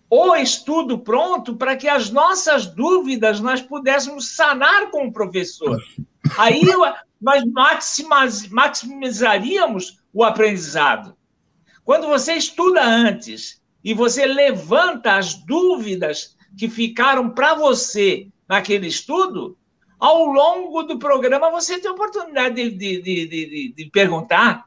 o 0.09 0.35
estudo 0.35 0.99
pronto 0.99 1.57
para 1.57 1.77
que 1.77 1.89
as 1.89 2.11
nossas 2.11 2.67
dúvidas 2.67 3.41
nós 3.41 3.61
pudéssemos 3.61 4.35
sanar 4.35 4.91
com 4.91 5.07
o 5.07 5.13
professor. 5.13 5.79
Aí 6.39 6.63
nós 7.21 7.45
maximizaríamos 8.51 9.99
o 10.13 10.25
aprendizado. 10.25 11.17
Quando 11.85 12.07
você 12.07 12.35
estuda 12.35 12.85
antes 12.85 13.61
e 13.83 13.95
você 13.95 14.27
levanta 14.27 15.17
as 15.17 15.35
dúvidas 15.35 16.37
que 16.57 16.69
ficaram 16.69 17.31
para 17.31 17.55
você 17.55 18.29
naquele 18.49 18.89
estudo, 18.89 19.57
ao 20.01 20.25
longo 20.25 20.83
do 20.83 20.99
programa 20.99 21.51
você 21.51 21.79
tem 21.79 21.91
oportunidade 21.91 22.55
de, 22.55 22.71
de, 22.71 23.03
de, 23.03 23.27
de, 23.27 23.75
de 23.77 23.91
perguntar. 23.91 24.65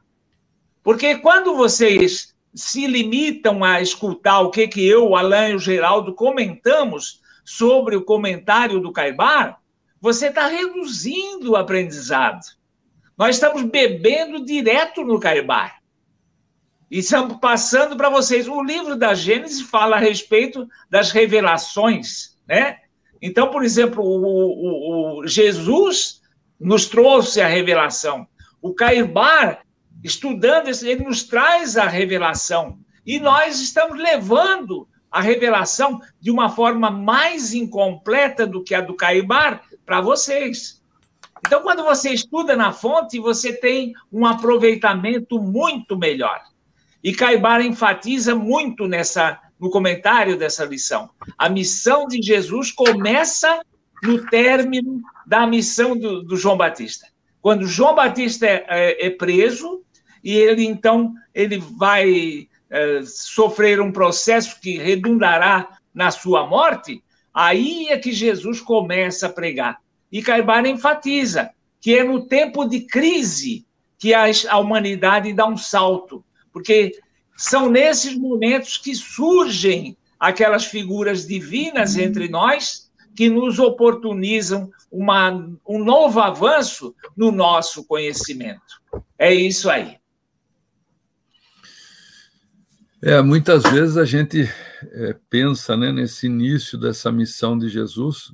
Porque 0.82 1.16
quando 1.16 1.56
vocês 1.56 2.34
se 2.54 2.86
limitam 2.86 3.64
a 3.64 3.80
escutar 3.80 4.40
o 4.40 4.50
que, 4.50 4.68
que 4.68 4.86
eu, 4.86 5.16
Alain 5.16 5.50
e 5.50 5.54
o 5.56 5.58
Geraldo 5.58 6.14
comentamos 6.14 7.20
sobre 7.44 7.96
o 7.96 8.04
comentário 8.04 8.78
do 8.78 8.92
Caibar, 8.92 9.60
você 10.00 10.28
está 10.28 10.46
reduzindo 10.46 11.52
o 11.52 11.56
aprendizado. 11.56 12.42
Nós 13.18 13.36
estamos 13.36 13.62
bebendo 13.62 14.44
direto 14.44 15.02
no 15.02 15.18
Caibar. 15.18 15.80
E 16.90 16.98
estamos 16.98 17.38
passando 17.38 17.96
para 17.96 18.08
vocês. 18.08 18.46
O 18.46 18.62
livro 18.62 18.94
da 18.94 19.14
Gênesis 19.14 19.62
fala 19.62 19.96
a 19.96 19.98
respeito 19.98 20.68
das 20.88 21.10
revelações, 21.10 22.38
né? 22.46 22.78
Então, 23.20 23.50
por 23.50 23.64
exemplo, 23.64 24.02
o, 24.02 24.24
o, 24.24 25.20
o 25.20 25.26
Jesus 25.26 26.20
nos 26.58 26.86
trouxe 26.86 27.40
a 27.40 27.46
revelação. 27.46 28.26
O 28.60 28.74
Caibar, 28.74 29.60
estudando, 30.02 30.68
ele 30.68 31.04
nos 31.04 31.24
traz 31.24 31.76
a 31.76 31.86
revelação. 31.86 32.78
E 33.06 33.18
nós 33.18 33.60
estamos 33.60 33.98
levando 33.98 34.88
a 35.10 35.20
revelação 35.20 36.00
de 36.20 36.30
uma 36.30 36.48
forma 36.48 36.90
mais 36.90 37.54
incompleta 37.54 38.46
do 38.46 38.62
que 38.62 38.74
a 38.74 38.80
do 38.80 38.94
Caibar 38.94 39.62
para 39.86 40.00
vocês. 40.00 40.82
Então, 41.46 41.62
quando 41.62 41.84
você 41.84 42.10
estuda 42.10 42.56
na 42.56 42.72
fonte, 42.72 43.20
você 43.20 43.52
tem 43.52 43.92
um 44.10 44.24
aproveitamento 44.24 45.40
muito 45.40 45.96
melhor. 45.96 46.40
E 47.02 47.12
Caibar 47.12 47.60
enfatiza 47.60 48.34
muito 48.34 48.88
nessa 48.88 49.38
no 49.58 49.70
comentário 49.70 50.36
dessa 50.36 50.64
lição. 50.64 51.10
A 51.38 51.48
missão 51.48 52.06
de 52.06 52.20
Jesus 52.20 52.70
começa 52.70 53.60
no 54.02 54.26
término 54.26 55.00
da 55.26 55.46
missão 55.46 55.96
do, 55.96 56.22
do 56.22 56.36
João 56.36 56.56
Batista. 56.56 57.06
Quando 57.40 57.66
João 57.66 57.94
Batista 57.94 58.46
é, 58.46 58.64
é, 58.68 59.06
é, 59.06 59.10
preso 59.10 59.82
e 60.22 60.32
ele 60.34 60.64
então 60.64 61.14
ele 61.34 61.58
vai 61.58 62.48
é, 62.70 63.02
sofrer 63.04 63.80
um 63.80 63.92
processo 63.92 64.60
que 64.60 64.78
redundará 64.78 65.78
na 65.94 66.10
sua 66.10 66.46
morte, 66.46 67.02
Aí 67.34 67.88
é 67.88 67.98
que 67.98 68.12
Jesus 68.12 68.60
começa 68.60 69.26
a 69.26 69.32
pregar. 69.32 69.78
E 70.12 70.22
Caibar 70.22 70.64
enfatiza 70.64 71.50
que 71.80 71.98
é 71.98 72.04
no 72.04 72.26
tempo 72.26 72.64
de 72.64 72.82
crise 72.82 73.66
que 73.98 74.14
a 74.14 74.58
humanidade 74.58 75.32
dá 75.32 75.44
um 75.44 75.56
salto, 75.56 76.24
porque 76.52 76.92
são 77.36 77.68
nesses 77.68 78.16
momentos 78.16 78.78
que 78.78 78.94
surgem 78.94 79.96
aquelas 80.18 80.64
figuras 80.64 81.26
divinas 81.26 81.96
entre 81.96 82.28
nós 82.28 82.90
que 83.14 83.28
nos 83.28 83.58
oportunizam 83.58 84.70
uma, 84.90 85.30
um 85.66 85.82
novo 85.82 86.20
avanço 86.20 86.94
no 87.16 87.30
nosso 87.30 87.84
conhecimento. 87.84 88.80
É 89.18 89.32
isso 89.32 89.70
aí. 89.70 89.98
É, 93.00 93.20
muitas 93.20 93.62
vezes 93.64 93.96
a 93.96 94.04
gente 94.04 94.48
é, 94.82 95.16
pensa 95.28 95.76
né, 95.76 95.92
nesse 95.92 96.26
início 96.26 96.78
dessa 96.78 97.12
missão 97.12 97.58
de 97.58 97.68
Jesus, 97.68 98.32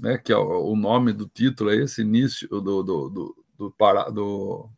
né, 0.00 0.16
que 0.16 0.32
é 0.32 0.36
o, 0.36 0.72
o 0.72 0.76
nome 0.76 1.12
do 1.12 1.28
título 1.28 1.70
é 1.70 1.76
esse, 1.76 2.00
início 2.00 2.48
do, 2.48 2.60
do, 2.82 2.82
do, 2.82 3.36
do, 3.58 3.74
do, 4.12 4.70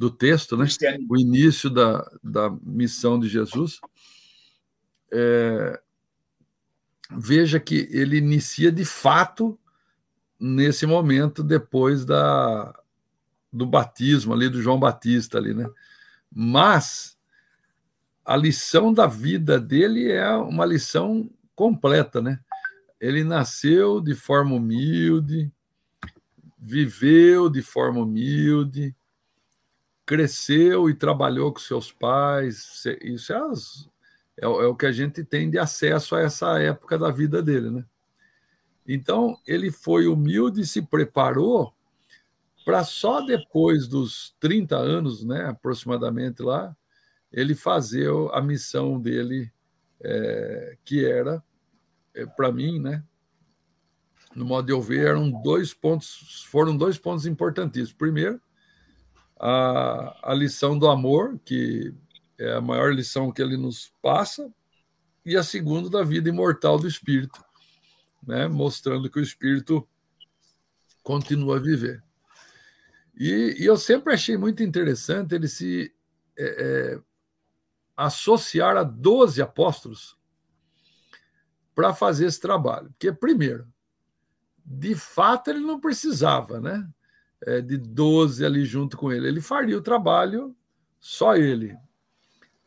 do 0.00 0.10
texto, 0.10 0.56
né? 0.56 0.64
o 1.10 1.18
início 1.18 1.68
da, 1.68 2.10
da 2.24 2.48
missão 2.62 3.20
de 3.20 3.28
Jesus. 3.28 3.82
É, 5.12 5.78
veja 7.10 7.60
que 7.60 7.86
ele 7.90 8.16
inicia 8.16 8.72
de 8.72 8.86
fato 8.86 9.60
nesse 10.40 10.86
momento 10.86 11.42
depois 11.42 12.06
da, 12.06 12.74
do 13.52 13.66
batismo 13.66 14.32
ali 14.32 14.48
do 14.48 14.62
João 14.62 14.80
Batista 14.80 15.36
ali, 15.36 15.52
né? 15.52 15.68
Mas 16.32 17.18
a 18.24 18.38
lição 18.38 18.94
da 18.94 19.06
vida 19.06 19.60
dele 19.60 20.10
é 20.10 20.32
uma 20.32 20.64
lição 20.64 21.30
completa, 21.54 22.22
né? 22.22 22.40
Ele 22.98 23.22
nasceu 23.22 24.00
de 24.00 24.14
forma 24.14 24.54
humilde, 24.54 25.52
viveu 26.58 27.50
de 27.50 27.60
forma 27.60 28.00
humilde, 28.00 28.96
cresceu 30.10 30.90
e 30.90 30.94
trabalhou 30.94 31.52
com 31.52 31.60
seus 31.60 31.92
pais. 31.92 32.84
Isso 33.00 33.32
é, 33.32 33.36
as, 33.36 33.88
é, 34.36 34.44
é, 34.44 34.48
o 34.48 34.74
que 34.74 34.84
a 34.84 34.90
gente 34.90 35.22
tem 35.22 35.48
de 35.48 35.56
acesso 35.56 36.16
a 36.16 36.20
essa 36.20 36.58
época 36.58 36.98
da 36.98 37.12
vida 37.12 37.40
dele, 37.40 37.70
né? 37.70 37.84
Então, 38.84 39.38
ele 39.46 39.70
foi 39.70 40.08
humilde 40.08 40.62
e 40.62 40.66
se 40.66 40.82
preparou 40.82 41.72
para 42.64 42.82
só 42.82 43.20
depois 43.20 43.86
dos 43.86 44.34
30 44.40 44.76
anos, 44.76 45.24
né, 45.24 45.44
aproximadamente 45.46 46.42
lá, 46.42 46.76
ele 47.32 47.54
fazer 47.54 48.10
a 48.32 48.42
missão 48.42 49.00
dele, 49.00 49.52
é, 50.02 50.76
que 50.84 51.04
era, 51.04 51.40
é, 52.14 52.26
para 52.26 52.50
mim, 52.50 52.80
né, 52.80 53.04
no 54.34 54.44
modo 54.44 54.66
de 54.66 54.72
eu 54.72 54.82
ver, 54.82 55.06
eram 55.06 55.30
dois 55.30 55.72
pontos, 55.72 56.44
foram 56.48 56.76
dois 56.76 56.98
pontos 56.98 57.26
importantíssimos. 57.26 57.92
Primeiro, 57.92 58.40
a, 59.40 60.30
a 60.30 60.34
lição 60.34 60.78
do 60.78 60.86
amor, 60.86 61.40
que 61.44 61.94
é 62.38 62.52
a 62.52 62.60
maior 62.60 62.92
lição 62.92 63.32
que 63.32 63.40
ele 63.40 63.56
nos 63.56 63.90
passa, 64.02 64.52
e 65.24 65.36
a 65.36 65.42
segunda, 65.42 65.88
da 65.88 66.02
vida 66.02 66.28
imortal 66.28 66.78
do 66.78 66.86
espírito, 66.86 67.42
né, 68.22 68.46
mostrando 68.48 69.10
que 69.10 69.18
o 69.18 69.22
espírito 69.22 69.86
continua 71.02 71.56
a 71.56 71.60
viver. 71.60 72.02
E, 73.16 73.56
e 73.58 73.64
eu 73.64 73.76
sempre 73.76 74.12
achei 74.12 74.36
muito 74.36 74.62
interessante 74.62 75.34
ele 75.34 75.48
se 75.48 75.94
é, 76.38 76.44
é, 76.44 77.00
associar 77.96 78.76
a 78.76 78.82
12 78.82 79.40
apóstolos 79.40 80.18
para 81.74 81.94
fazer 81.94 82.26
esse 82.26 82.40
trabalho. 82.40 82.90
Porque, 82.90 83.12
primeiro, 83.12 83.66
de 84.64 84.94
fato, 84.94 85.48
ele 85.48 85.60
não 85.60 85.80
precisava 85.80 86.60
né, 86.60 86.88
é, 87.46 87.60
de 87.60 87.76
12 87.76 88.44
ali 88.44 88.64
junto 88.64 88.96
com 88.96 89.12
ele. 89.12 89.28
Ele 89.28 89.40
faria 89.40 89.76
o 89.76 89.82
trabalho 89.82 90.54
só 90.98 91.36
ele. 91.36 91.76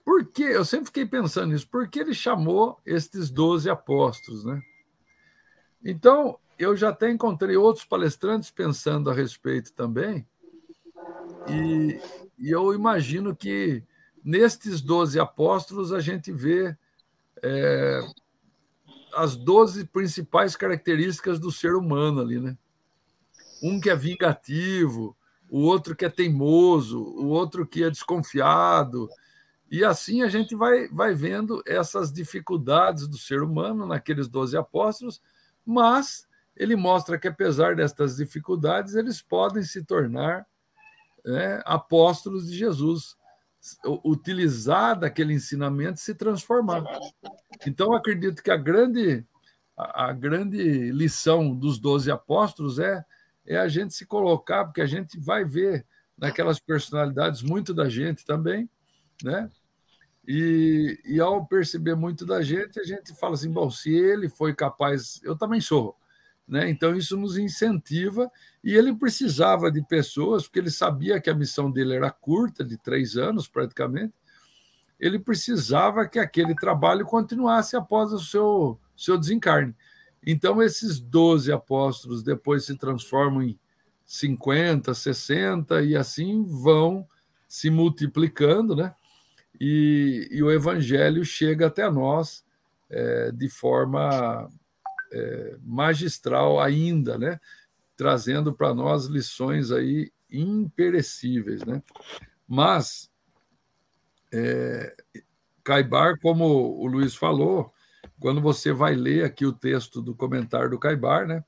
Por 0.03 0.26
quê? 0.26 0.43
Eu 0.43 0.65
sempre 0.65 0.88
fiquei 0.88 1.05
pensando 1.05 1.53
nisso. 1.53 1.67
Por 1.67 1.88
que 1.88 1.99
ele 1.99 2.13
chamou 2.13 2.80
estes 2.86 3.30
12 3.30 3.69
apóstolos? 3.69 4.43
Né? 4.43 4.61
Então, 5.84 6.38
eu 6.59 6.76
já 6.76 6.89
até 6.89 7.09
encontrei 7.09 7.55
outros 7.55 7.86
palestrantes 7.86 8.51
pensando 8.51 9.09
a 9.09 9.13
respeito 9.13 9.74
também. 9.74 10.28
E, 11.49 11.99
e 12.38 12.49
eu 12.49 12.74
imagino 12.74 13.36
que 13.36 13.84
Nestes 14.24 14.80
doze 14.80 15.19
apóstolos, 15.19 15.91
a 15.91 15.99
gente 15.99 16.32
vê 16.32 16.78
é, 17.41 17.99
as 19.15 19.36
doze 19.36 19.84
principais 19.84 20.55
características 20.55 21.39
do 21.39 21.51
ser 21.51 21.76
humano 21.76 22.21
ali, 22.21 22.39
né? 22.39 22.57
Um 23.64 23.80
que 23.80 23.89
é 23.89 23.95
vingativo, 23.95 25.16
o 25.49 25.61
outro 25.61 25.95
que 25.95 26.03
é 26.03 26.09
teimoso, 26.09 27.01
o 27.01 27.28
outro 27.28 27.66
que 27.66 27.84
é 27.84 27.89
desconfiado. 27.89 29.09
E 29.72 29.84
assim 29.84 30.22
a 30.22 30.28
gente 30.28 30.55
vai, 30.55 30.88
vai 30.89 31.16
vendo 31.16 31.64
essas 31.66 32.11
dificuldades 32.11 33.07
do 33.07 33.18
ser 33.18 33.41
humano 33.41 33.88
naqueles 33.88 34.28
doze 34.28 34.57
apóstolos, 34.57 35.22
mas 35.66 36.28
ele 36.55 36.76
mostra 36.76 37.18
que, 37.18 37.28
apesar 37.28 37.76
destas 37.76 38.18
dificuldades, 38.18 38.95
eles 38.95 39.22
podem 39.22 39.64
se 39.64 39.84
tornar 39.84 40.45
né, 41.26 41.61
apóstolos 41.66 42.47
de 42.47 42.57
Jesus 42.57 43.16
utilizar 44.03 44.99
daquele 44.99 45.34
ensinamento 45.34 45.99
se 45.99 46.14
transformar. 46.14 46.84
Então, 47.66 47.93
acredito 47.93 48.43
que 48.43 48.51
a 48.51 48.57
grande, 48.57 49.26
a, 49.78 50.09
a 50.09 50.14
grande 50.14 50.91
lição 50.91 51.55
dos 51.55 51.80
doze 51.80 52.11
apóstolos 52.11 52.78
é, 52.78 53.03
é 53.46 53.58
a 53.58 53.68
gente 53.68 53.94
se 53.94 54.06
colocar, 54.06 54.66
porque 54.66 54.82
a 54.82 54.86
gente 54.86 55.20
vai 55.20 55.44
ver 55.44 55.86
naquelas 56.18 56.60
personalidades 56.60 57.41
muito 57.41 57.74
da 57.74 57.89
gente 57.89 58.26
também, 58.26 58.70
né? 59.24 59.50
E, 60.26 61.00
e 61.04 61.20
ao 61.20 61.46
perceber 61.46 61.96
muito 61.96 62.26
da 62.26 62.41
gente, 62.41 62.80
a 62.80 62.84
gente 62.84 63.14
fala 63.14 63.34
assim: 63.34 63.52
bom, 63.52 63.70
se 63.70 63.94
ele 63.94 64.30
foi 64.30 64.54
capaz, 64.54 65.20
eu 65.24 65.36
também 65.36 65.60
sou. 65.60 65.98
Né? 66.48 66.70
Então, 66.70 66.96
isso 66.96 67.18
nos 67.18 67.38
incentiva. 67.38 68.32
E 68.64 68.74
ele 68.74 68.96
precisava 68.96 69.72
de 69.72 69.82
pessoas, 69.86 70.44
porque 70.44 70.60
ele 70.60 70.72
sabia 70.72 71.20
que 71.20 71.30
a 71.30 71.36
missão 71.36 71.70
dele 71.72 71.96
era 71.96 72.10
curta, 72.12 72.64
de 72.64 72.78
três 72.78 73.18
anos 73.18 73.48
praticamente. 73.48 74.14
Ele 75.00 75.20
precisava 75.20 76.08
que 76.08 76.20
aquele 76.20 76.56
trabalho 76.56 77.06
continuasse 77.06 77.76
após 77.76 78.14
o 78.14 78.20
seu, 78.20 78.80
seu 78.96 79.18
desencarne. 79.18 79.76
Então, 80.26 80.61
esses 80.61 80.99
12 80.99 81.51
apóstolos 81.51 82.24
depois 82.24 82.65
se 82.65 82.78
transformam 82.78 83.43
em 83.43 83.59
50, 84.05 84.93
60 84.93 85.82
e 85.84 85.95
assim 85.95 86.43
vão 86.43 87.07
se 87.47 87.69
multiplicando, 87.69 88.76
né? 88.76 88.93
E, 89.59 90.28
e 90.32 90.43
o 90.43 90.51
evangelho 90.51 91.24
chega 91.24 91.67
até 91.67 91.89
nós 91.89 92.43
é, 92.89 93.32
de 93.32 93.49
forma 93.49 94.49
é, 95.11 95.57
magistral 95.63 96.59
ainda, 96.59 97.17
né? 97.17 97.39
trazendo 97.95 98.53
para 98.53 98.74
nós 98.74 99.05
lições 99.05 99.71
aí 99.71 100.11
imperecíveis. 100.30 101.63
Né? 101.63 101.82
Mas, 102.47 103.09
é, 104.32 104.95
Caibar, 105.63 106.19
como 106.19 106.45
o 106.45 106.86
Luiz 106.86 107.15
falou, 107.15 107.72
quando 108.24 108.39
você 108.39 108.71
vai 108.71 108.95
ler 108.95 109.26
aqui 109.26 109.45
o 109.45 109.51
texto 109.51 110.01
do 110.01 110.15
comentário 110.15 110.69
do 110.69 110.80
Caibar, 110.80 111.28
né, 111.28 111.43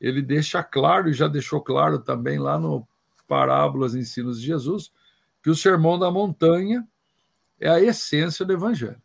ele 0.00 0.22
deixa 0.22 0.62
claro, 0.62 1.10
e 1.10 1.12
já 1.12 1.28
deixou 1.28 1.60
claro 1.60 1.98
também 1.98 2.38
lá 2.38 2.58
no 2.58 2.88
Parábolas 3.28 3.94
e 3.94 3.98
Ensinos 3.98 4.40
de 4.40 4.46
Jesus, 4.46 4.90
que 5.42 5.50
o 5.50 5.54
Sermão 5.54 5.98
da 5.98 6.10
Montanha 6.10 6.88
é 7.60 7.68
a 7.68 7.82
essência 7.82 8.46
do 8.46 8.52
Evangelho. 8.54 8.96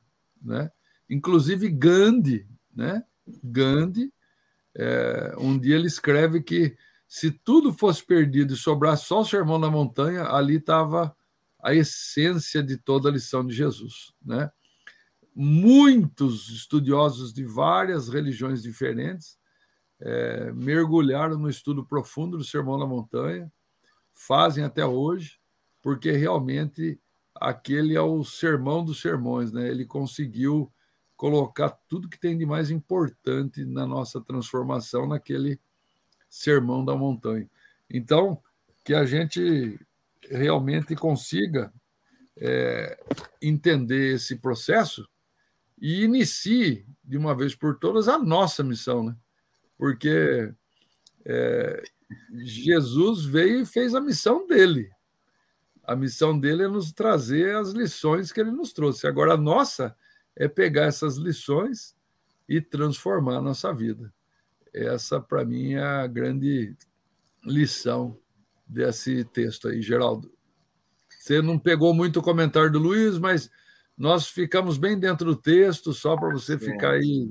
Né? 0.42 0.72
Inclusive 1.10 1.68
Gandhi, 1.68 2.48
né? 2.74 3.04
Gandhi, 3.44 4.14
é, 4.74 5.36
um 5.38 5.60
dia 5.60 5.76
ele 5.76 5.88
escreve 5.88 6.42
que 6.42 6.78
se 7.10 7.30
tudo 7.30 7.74
fosse 7.74 8.06
perdido 8.06 8.54
e 8.54 8.58
sobrar 8.58 8.96
só 8.96 9.20
o 9.20 9.26
sermão 9.26 9.60
da 9.60 9.70
montanha, 9.70 10.24
ali 10.30 10.56
estava 10.56 11.14
a 11.62 11.76
essência 11.76 12.64
de 12.64 12.78
toda 12.78 13.10
a 13.10 13.12
lição 13.12 13.46
de 13.46 13.54
Jesus. 13.54 14.14
Né? 14.26 14.50
Muitos 15.34 16.50
estudiosos 16.50 17.34
de 17.34 17.46
várias 17.46 18.10
religiões 18.10 18.62
diferentes 18.62 19.38
é, 20.00 20.52
mergulharam 20.52 21.38
no 21.38 21.50
estudo 21.50 21.86
profundo 21.86 22.38
do 22.38 22.44
Sermão 22.44 22.78
da 22.78 22.86
Montanha, 22.86 23.52
fazem 24.12 24.64
até 24.64 24.86
hoje, 24.86 25.40
porque 25.82 26.12
realmente 26.12 27.00
aquele 27.36 27.96
é 27.96 28.02
o 28.02 28.24
sermão 28.24 28.84
dos 28.84 29.02
sermões, 29.02 29.52
né? 29.52 29.68
Ele 29.68 29.86
conseguiu 29.86 30.72
colocar 31.16 31.70
tudo 31.88 32.10
que 32.10 32.20
tem 32.20 32.38
de 32.38 32.46
mais 32.46 32.72
importante 32.72 33.64
na 33.64 33.86
nossa 33.86 34.20
transformação 34.20 35.08
naquele 35.08 35.60
sermão 36.30 36.84
da 36.84 36.96
montanha. 36.96 37.50
Então, 37.90 38.42
que 38.84 38.94
a 38.94 39.06
gente 39.06 39.80
realmente 40.30 40.96
consiga 40.96 41.72
é, 42.38 42.98
entender 43.42 44.16
esse 44.16 44.38
processo 44.38 45.08
e 45.82 46.04
inicie 46.04 46.86
de 47.04 47.18
uma 47.18 47.36
vez 47.36 47.56
por 47.56 47.80
todas 47.80 48.08
a 48.08 48.20
nossa 48.20 48.64
missão, 48.64 49.04
né? 49.04 49.16
Porque 49.76 50.54
é, 51.26 51.84
Jesus 52.44 53.26
veio 53.26 53.62
e 53.62 53.66
fez 53.66 53.96
a 53.96 54.00
missão 54.00 54.46
dele. 54.46 54.92
A 55.84 55.96
missão 55.96 56.40
dele 56.40 56.64
é 56.64 56.68
nos 56.68 56.92
trazer 56.94 57.56
as 57.56 57.72
lições 57.72 58.32
que 58.32 58.40
ele 58.40 58.52
nos 58.52 58.72
trouxe. 58.72 59.08
Agora, 59.08 59.34
a 59.34 59.38
nossa 59.38 59.96
é 60.36 60.48
pegar 60.48 60.86
essas 60.86 61.18
lições 61.18 61.96
e 62.48 62.62
transformar 62.62 63.38
a 63.38 63.42
nossa 63.42 63.74
vida. 63.74 64.14
Essa, 64.72 65.20
para 65.20 65.44
mim, 65.44 65.74
é 65.74 65.84
a 65.84 66.08
grande 66.08 66.76
lição 67.44 68.18
desse 68.68 69.26
texto 69.26 69.68
aí, 69.68 69.82
Geraldo. 69.82 70.32
Você 71.20 71.42
não 71.42 71.58
pegou 71.58 71.94
muito 71.94 72.20
o 72.20 72.24
comentário 72.24 72.72
do 72.72 72.80
Luiz, 72.80 73.18
mas 73.18 73.50
nós 74.02 74.28
ficamos 74.28 74.80
bem 74.80 74.98
dentro 74.98 75.28
do 75.28 75.36
texto, 75.36 75.94
só 75.94 76.18
para 76.18 76.30
você 76.30 76.58
ficar 76.58 76.94
aí. 76.94 77.30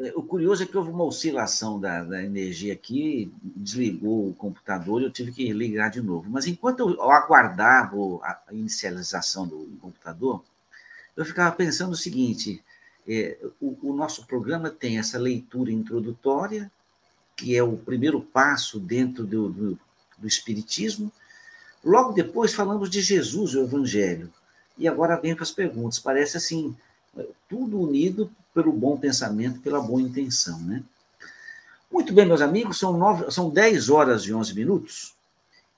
É, 0.00 0.12
o 0.16 0.22
curioso 0.24 0.64
é 0.64 0.66
que 0.66 0.76
houve 0.76 0.90
uma 0.90 1.04
oscilação 1.04 1.78
da, 1.78 2.02
da, 2.02 2.20
energia 2.20 2.72
aqui, 2.72 3.32
desligou 3.40 4.28
o 4.28 4.34
computador 4.34 5.00
e 5.00 5.04
eu 5.04 5.10
tive 5.12 5.30
que 5.30 5.52
ligar 5.52 5.88
de 5.88 6.02
novo. 6.02 6.28
Mas 6.28 6.48
enquanto 6.48 6.80
eu 6.80 7.10
aguardava 7.12 7.96
a 8.24 8.42
inicialização 8.50 9.46
do 9.46 9.78
computador, 9.80 10.42
eu 11.16 11.24
ficava 11.24 11.54
pensando 11.54 11.92
o 11.92 11.96
seguinte: 11.96 12.60
é, 13.06 13.38
o, 13.60 13.90
o 13.90 13.94
nosso 13.94 14.26
programa 14.26 14.68
tem 14.68 14.98
essa 14.98 15.16
leitura 15.16 15.70
introdutória, 15.70 16.72
que 17.36 17.56
é 17.56 17.62
o 17.62 17.76
primeiro 17.76 18.20
passo 18.20 18.80
dentro 18.80 19.24
do, 19.24 19.48
do, 19.48 19.78
do 20.18 20.26
Espiritismo. 20.26 21.12
Logo 21.84 22.12
depois 22.12 22.52
falamos 22.52 22.90
de 22.90 23.00
Jesus, 23.00 23.54
o 23.54 23.62
Evangelho. 23.62 24.28
E 24.82 24.88
agora 24.88 25.16
vem 25.16 25.36
com 25.36 25.44
as 25.44 25.52
perguntas. 25.52 26.00
Parece 26.00 26.36
assim, 26.36 26.76
tudo 27.48 27.80
unido 27.80 28.28
pelo 28.52 28.72
bom 28.72 28.96
pensamento, 28.96 29.60
pela 29.60 29.80
boa 29.80 30.02
intenção, 30.02 30.58
né? 30.58 30.82
Muito 31.88 32.12
bem, 32.12 32.26
meus 32.26 32.40
amigos, 32.40 32.80
são, 32.80 32.96
nove, 32.96 33.30
são 33.30 33.48
10 33.48 33.88
horas 33.90 34.22
e 34.22 34.34
11 34.34 34.52
minutos. 34.56 35.14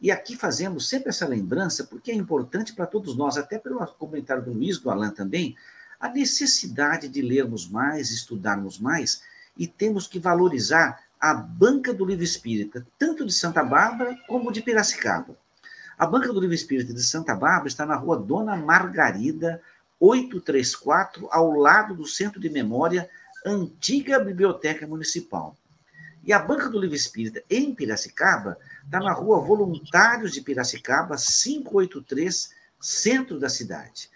E 0.01 0.11
aqui 0.11 0.35
fazemos 0.35 0.89
sempre 0.89 1.11
essa 1.11 1.29
lembrança, 1.29 1.85
porque 1.85 2.13
é 2.13 2.15
importante 2.15 2.73
para 2.73 2.87
todos 2.87 3.15
nós, 3.15 3.37
até 3.37 3.59
pelo 3.59 3.87
comentário 3.89 4.43
do 4.43 4.55
Luiz, 4.55 4.79
do 4.79 4.91
Alain 4.91 5.11
também, 5.11 5.55
a 6.01 6.09
necessidade 6.09 7.07
de 7.07 7.21
lermos 7.21 7.69
mais, 7.69 8.11
estudarmos 8.11 8.79
mais, 8.79 9.23
e 9.55 9.67
temos 9.67 10.07
que 10.07 10.19
valorizar 10.19 11.05
a 11.21 11.35
banca 11.35 11.93
do 11.93 12.07
livro 12.07 12.25
espírita, 12.25 12.87
tanto 12.99 13.27
de 13.27 13.35
Santa 13.35 13.63
Bárbara 13.63 14.19
como 14.27 14.51
de 14.51 14.63
Piracicaba. 14.63 15.37
A 15.97 16.07
Banca 16.07 16.33
do 16.33 16.41
Livro 16.41 16.55
Espírita 16.55 16.93
de 16.93 17.03
Santa 17.03 17.35
Bárbara 17.35 17.69
está 17.69 17.87
na 17.87 17.95
rua 17.95 18.19
Dona 18.19 18.57
Margarida, 18.57 19.61
834, 20.01 21.29
ao 21.31 21.53
lado 21.53 21.95
do 21.95 22.05
Centro 22.05 22.41
de 22.41 22.51
Memória, 22.51 23.09
antiga 23.47 24.19
Biblioteca 24.19 24.87
Municipal. 24.87 25.57
E 26.25 26.33
a 26.33 26.39
Banca 26.39 26.69
do 26.69 26.81
Livro 26.81 26.97
Espírita, 26.97 27.43
em 27.49 27.75
Piracicaba, 27.75 28.59
está 28.85 28.99
na 28.99 29.13
rua 29.13 29.41
Voluntários 29.41 30.33
de 30.33 30.41
Piracicaba, 30.41 31.17
583, 31.17 32.51
centro 32.81 33.39
da 33.39 33.49
cidade. 33.49 34.11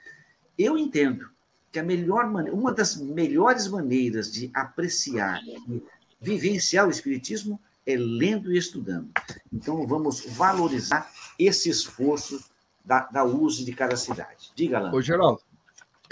Eu 0.59 0.77
entendo 0.77 1.31
que 1.71 1.79
a 1.79 1.83
melhor 1.83 2.25
uma 2.25 2.73
das 2.73 2.97
melhores 2.97 3.69
maneiras 3.69 4.33
de 4.33 4.51
apreciar 4.53 5.41
e 5.45 5.83
vivenciar 6.21 6.89
o 6.89 6.91
Espiritismo 6.91 7.61
é 7.89 7.97
lendo 7.97 8.53
e 8.53 8.59
estudando. 8.59 9.11
Então, 9.51 9.87
vamos 9.87 10.27
valorizar 10.37 11.11
esse 11.39 11.71
esforço 11.71 12.39
da, 12.85 13.07
da 13.07 13.25
uso 13.25 13.65
de 13.65 13.73
cada 13.73 13.97
cidade. 13.97 14.53
Diga, 14.55 14.77
Alan. 14.77 14.93
Ô, 14.93 15.01
Geraldo, 15.01 15.41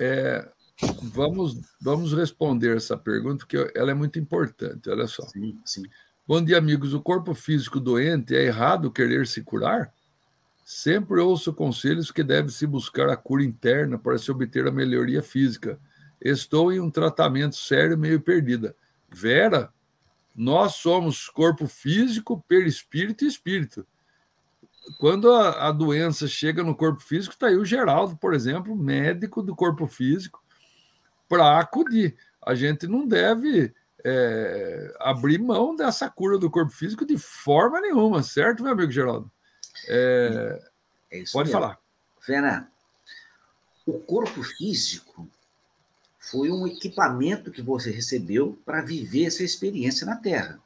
é, 0.01 0.49
vamos, 1.03 1.61
vamos 1.79 2.15
responder 2.15 2.75
essa 2.75 2.97
pergunta, 2.97 3.45
porque 3.45 3.71
ela 3.75 3.91
é 3.91 3.95
muito 3.95 4.19
importante. 4.19 4.89
Olha 4.89 5.07
só. 5.07 5.23
Sim, 5.27 5.61
sim. 5.67 5.83
Bom 6.27 6.43
dia, 6.43 6.57
amigos. 6.57 6.95
O 6.95 7.01
corpo 7.03 7.35
físico 7.35 7.79
doente 7.79 8.35
é 8.35 8.43
errado 8.43 8.91
querer 8.91 9.27
se 9.27 9.43
curar? 9.43 9.93
Sempre 10.65 11.21
ouço 11.21 11.53
conselhos 11.53 12.11
que 12.11 12.25
deve-se 12.25 12.67
buscar 12.67 13.11
a 13.11 13.17
cura 13.17 13.45
interna 13.45 13.99
para 13.99 14.17
se 14.17 14.31
obter 14.31 14.67
a 14.67 14.73
melhoria 14.73 15.23
física. 15.23 15.79
Estou 16.21 16.73
em 16.73 16.81
um 16.81 16.91
tratamento 16.91 17.55
sério 17.55 17.99
meio 17.99 18.19
perdida. 18.19 18.75
Vera, 19.09 19.73
nós 20.37 20.75
somos 20.75 21.29
corpo 21.29 21.67
físico, 21.67 22.45
perispírito 22.47 23.25
e 23.25 23.29
espírito. 23.29 23.87
Quando 24.99 25.33
a, 25.33 25.69
a 25.69 25.73
doença 25.73 26.29
chega 26.29 26.63
no 26.63 26.75
corpo 26.75 27.01
físico, 27.01 27.33
está 27.33 27.47
aí 27.47 27.57
o 27.57 27.65
Geraldo, 27.65 28.17
por 28.17 28.35
exemplo, 28.35 28.77
médico 28.77 29.43
do 29.43 29.57
corpo 29.57 29.87
físico, 29.87 30.45
para 31.29 31.59
acudir. 31.59 32.17
A 32.45 32.55
gente 32.55 32.87
não 32.87 33.07
deve 33.07 33.75
é, 34.05 34.95
abrir 35.01 35.39
mão 35.39 35.75
dessa 35.75 36.09
cura 36.09 36.39
do 36.39 36.51
corpo 36.51 36.73
físico 36.73 37.05
de 37.05 37.19
forma 37.19 37.81
nenhuma, 37.81 38.23
certo, 38.23 38.63
meu 38.63 38.73
amigo 38.73 38.93
Geraldo? 38.93 39.31
É, 39.89 40.61
é 41.11 41.25
pode 41.33 41.49
mesmo. 41.49 41.53
falar. 41.61 41.79
Fernando, 42.21 42.67
o 43.87 43.99
corpo 44.01 44.43
físico 44.43 45.29
foi 46.31 46.51
um 46.51 46.67
equipamento 46.67 47.51
que 47.51 47.63
você 47.63 47.91
recebeu 47.91 48.59
para 48.65 48.83
viver 48.83 49.27
essa 49.27 49.45
experiência 49.45 50.05
na 50.05 50.17
Terra. 50.17 50.61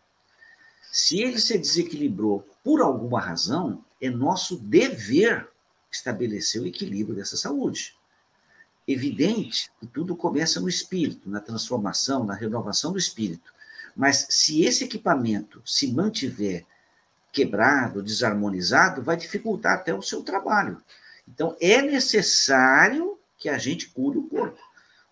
Se 0.91 1.21
ele 1.21 1.39
se 1.39 1.57
desequilibrou 1.59 2.49
por 2.65 2.81
alguma 2.81 3.21
razão, 3.21 3.85
é 4.01 4.09
nosso 4.09 4.57
dever 4.57 5.47
estabelecer 5.93 6.63
o 6.63 6.67
equilíbrio 6.67 7.17
dessa 7.17 7.37
saúde. 7.37 7.95
Evidente 8.89 9.71
que 9.79 9.87
tudo 9.87 10.17
começa 10.17 10.61
no 10.61 10.69
espírito, 10.69 11.29
na 11.29 11.41
transformação, 11.41 12.25
na 12.25 12.35
renovação 12.35 12.93
do 12.93 12.99
espírito. 12.99 13.53
Mas 13.95 14.27
se 14.31 14.65
esse 14.65 14.85
equipamento 14.85 15.63
se 15.65 15.93
mantiver 15.93 16.65
quebrado, 17.33 18.03
desarmonizado, 18.03 19.03
vai 19.03 19.17
dificultar 19.17 19.75
até 19.75 19.95
o 19.95 20.03
seu 20.03 20.23
trabalho. 20.23 20.83
Então, 21.29 21.57
é 21.61 21.83
necessário 21.83 23.19
que 23.39 23.49
a 23.49 23.59
gente 23.59 23.91
cure 23.91 24.19
o 24.19 24.29
corpo. 24.29 24.59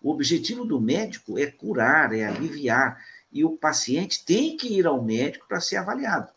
O 0.01 0.11
objetivo 0.11 0.63
do 0.65 0.79
médico 0.79 1.37
é 1.37 1.47
curar, 1.47 2.13
é 2.13 2.25
aliviar, 2.25 3.03
e 3.31 3.43
o 3.43 3.57
paciente 3.57 4.23
tem 4.25 4.57
que 4.57 4.77
ir 4.77 4.87
ao 4.87 5.01
médico 5.01 5.47
para 5.47 5.59
ser 5.59 5.77
avaliado. 5.77 6.31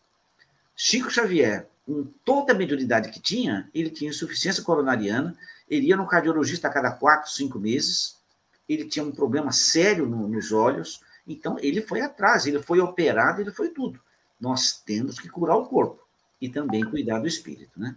Chico 0.75 1.09
Xavier, 1.09 1.67
com 1.85 2.05
toda 2.25 2.53
a 2.53 2.55
mediunidade 2.55 3.09
que 3.09 3.19
tinha, 3.19 3.69
ele 3.73 3.89
tinha 3.89 4.09
insuficiência 4.09 4.63
coronariana, 4.63 5.35
ele 5.69 5.87
ia 5.87 5.97
no 5.97 6.07
cardiologista 6.07 6.67
a 6.67 6.71
cada 6.71 6.91
quatro, 6.91 7.31
cinco 7.31 7.59
meses, 7.59 8.17
ele 8.67 8.85
tinha 8.85 9.03
um 9.03 9.11
problema 9.11 9.51
sério 9.51 10.05
no, 10.05 10.27
nos 10.27 10.51
olhos, 10.51 11.01
então 11.27 11.57
ele 11.59 11.81
foi 11.81 12.01
atrás, 12.01 12.45
ele 12.45 12.61
foi 12.61 12.79
operado, 12.79 13.41
ele 13.41 13.51
foi 13.51 13.69
tudo. 13.69 13.99
Nós 14.39 14.81
temos 14.85 15.19
que 15.19 15.29
curar 15.29 15.55
o 15.55 15.65
corpo 15.65 16.03
e 16.39 16.49
também 16.49 16.83
cuidar 16.83 17.19
do 17.19 17.27
espírito, 17.27 17.79
né? 17.79 17.95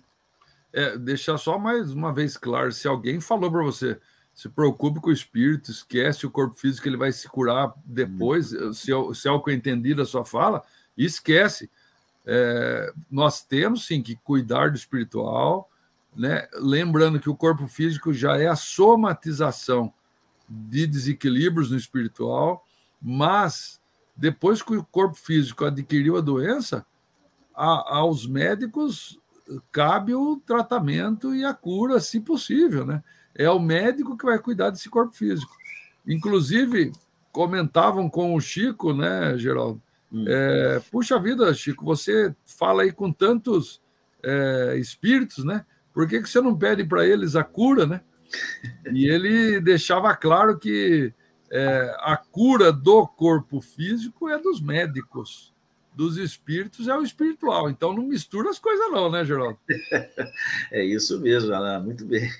É, 0.72 0.98
deixar 0.98 1.38
só 1.38 1.58
mais 1.58 1.92
uma 1.92 2.12
vez 2.12 2.36
claro, 2.36 2.70
se 2.70 2.86
alguém 2.86 3.20
falou 3.20 3.50
para 3.50 3.62
você, 3.62 3.98
se 4.36 4.50
preocupe 4.50 5.00
com 5.00 5.08
o 5.08 5.12
espírito, 5.12 5.70
esquece 5.70 6.26
o 6.26 6.30
corpo 6.30 6.54
físico, 6.54 6.86
ele 6.86 6.98
vai 6.98 7.10
se 7.10 7.26
curar 7.26 7.72
depois. 7.86 8.52
Uhum. 8.52 8.70
Se, 8.74 8.92
é, 8.92 9.14
se 9.14 9.28
é 9.28 9.30
o 9.32 9.40
que 9.42 9.50
eu 9.50 9.54
entendi 9.54 9.94
da 9.94 10.04
sua 10.04 10.26
fala, 10.26 10.62
esquece. 10.94 11.70
É, 12.26 12.92
nós 13.10 13.42
temos 13.42 13.86
sim 13.86 14.02
que 14.02 14.14
cuidar 14.16 14.70
do 14.70 14.76
espiritual, 14.76 15.70
né? 16.14 16.46
lembrando 16.52 17.18
que 17.18 17.30
o 17.30 17.34
corpo 17.34 17.66
físico 17.66 18.12
já 18.12 18.36
é 18.36 18.46
a 18.46 18.56
somatização 18.56 19.90
de 20.46 20.86
desequilíbrios 20.86 21.70
no 21.70 21.78
espiritual, 21.78 22.62
mas 23.00 23.80
depois 24.14 24.62
que 24.62 24.76
o 24.76 24.84
corpo 24.84 25.16
físico 25.16 25.64
adquiriu 25.64 26.14
a 26.18 26.20
doença, 26.20 26.84
a, 27.54 27.96
aos 27.96 28.26
médicos 28.26 29.18
cabe 29.72 30.14
o 30.14 30.36
tratamento 30.44 31.34
e 31.34 31.42
a 31.42 31.54
cura, 31.54 32.00
se 32.00 32.20
possível, 32.20 32.84
né? 32.84 33.02
É 33.38 33.50
o 33.50 33.58
médico 33.58 34.16
que 34.16 34.24
vai 34.24 34.38
cuidar 34.38 34.70
desse 34.70 34.88
corpo 34.88 35.14
físico. 35.14 35.54
Inclusive, 36.06 36.92
comentavam 37.32 38.08
com 38.08 38.34
o 38.34 38.40
Chico, 38.40 38.92
né, 38.92 39.36
Geraldo? 39.36 39.82
Hum. 40.12 40.24
É, 40.26 40.80
Puxa 40.90 41.18
vida, 41.18 41.52
Chico, 41.52 41.84
você 41.84 42.34
fala 42.44 42.82
aí 42.82 42.92
com 42.92 43.12
tantos 43.12 43.82
é, 44.22 44.76
espíritos, 44.78 45.44
né? 45.44 45.64
Por 45.92 46.08
que, 46.08 46.20
que 46.20 46.28
você 46.28 46.40
não 46.40 46.56
pede 46.56 46.84
para 46.84 47.06
eles 47.06 47.36
a 47.36 47.44
cura, 47.44 47.86
né? 47.86 48.00
E 48.92 49.06
ele 49.08 49.60
deixava 49.60 50.14
claro 50.14 50.58
que 50.58 51.12
é, 51.50 51.96
a 52.00 52.16
cura 52.16 52.72
do 52.72 53.06
corpo 53.06 53.60
físico 53.60 54.28
é 54.28 54.38
dos 54.38 54.60
médicos, 54.60 55.54
dos 55.94 56.16
espíritos 56.16 56.88
é 56.88 56.96
o 56.96 57.02
espiritual. 57.02 57.70
Então 57.70 57.94
não 57.94 58.02
mistura 58.02 58.50
as 58.50 58.58
coisas, 58.58 58.90
não, 58.90 59.10
né, 59.10 59.24
Geraldo? 59.24 59.58
É 60.70 60.84
isso 60.84 61.20
mesmo, 61.20 61.54
Alain, 61.54 61.82
muito 61.82 62.04
bem. 62.04 62.30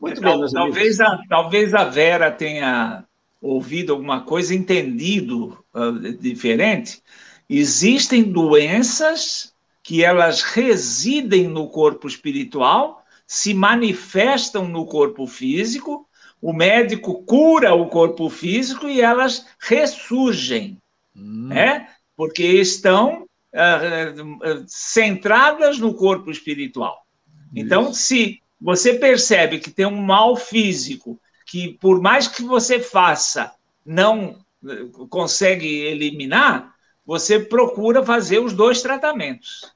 Muito 0.00 0.20
bem, 0.20 0.38
meus 0.38 0.52
talvez, 0.52 1.00
a, 1.00 1.18
talvez 1.28 1.74
a 1.74 1.84
Vera 1.84 2.30
tenha 2.30 3.04
ouvido 3.40 3.92
alguma 3.92 4.22
coisa, 4.22 4.54
entendido 4.54 5.58
uh, 5.74 5.92
diferente. 6.18 7.02
Existem 7.48 8.22
doenças 8.22 9.52
que 9.82 10.04
elas 10.04 10.42
residem 10.42 11.48
no 11.48 11.68
corpo 11.68 12.06
espiritual, 12.06 13.02
se 13.26 13.54
manifestam 13.54 14.68
no 14.68 14.86
corpo 14.86 15.26
físico, 15.26 16.06
o 16.40 16.52
médico 16.52 17.22
cura 17.24 17.74
o 17.74 17.88
corpo 17.88 18.28
físico 18.28 18.86
e 18.88 19.00
elas 19.00 19.46
ressurgem, 19.58 20.78
hum. 21.16 21.48
né? 21.48 21.88
porque 22.16 22.42
estão 22.44 23.22
uh, 23.54 24.22
uh, 24.22 24.64
centradas 24.66 25.78
no 25.78 25.94
corpo 25.94 26.30
espiritual. 26.30 27.06
Então, 27.54 27.94
se 27.94 28.42
você 28.60 28.94
percebe 28.94 29.58
que 29.58 29.70
tem 29.70 29.86
um 29.86 30.00
mal 30.00 30.36
físico, 30.36 31.20
que 31.46 31.74
por 31.74 32.00
mais 32.00 32.26
que 32.26 32.42
você 32.42 32.80
faça, 32.80 33.52
não 33.84 34.38
eh, 34.66 34.86
consegue 35.08 35.66
eliminar, 35.66 36.74
você 37.06 37.40
procura 37.40 38.04
fazer 38.04 38.38
os 38.38 38.52
dois 38.52 38.82
tratamentos. 38.82 39.72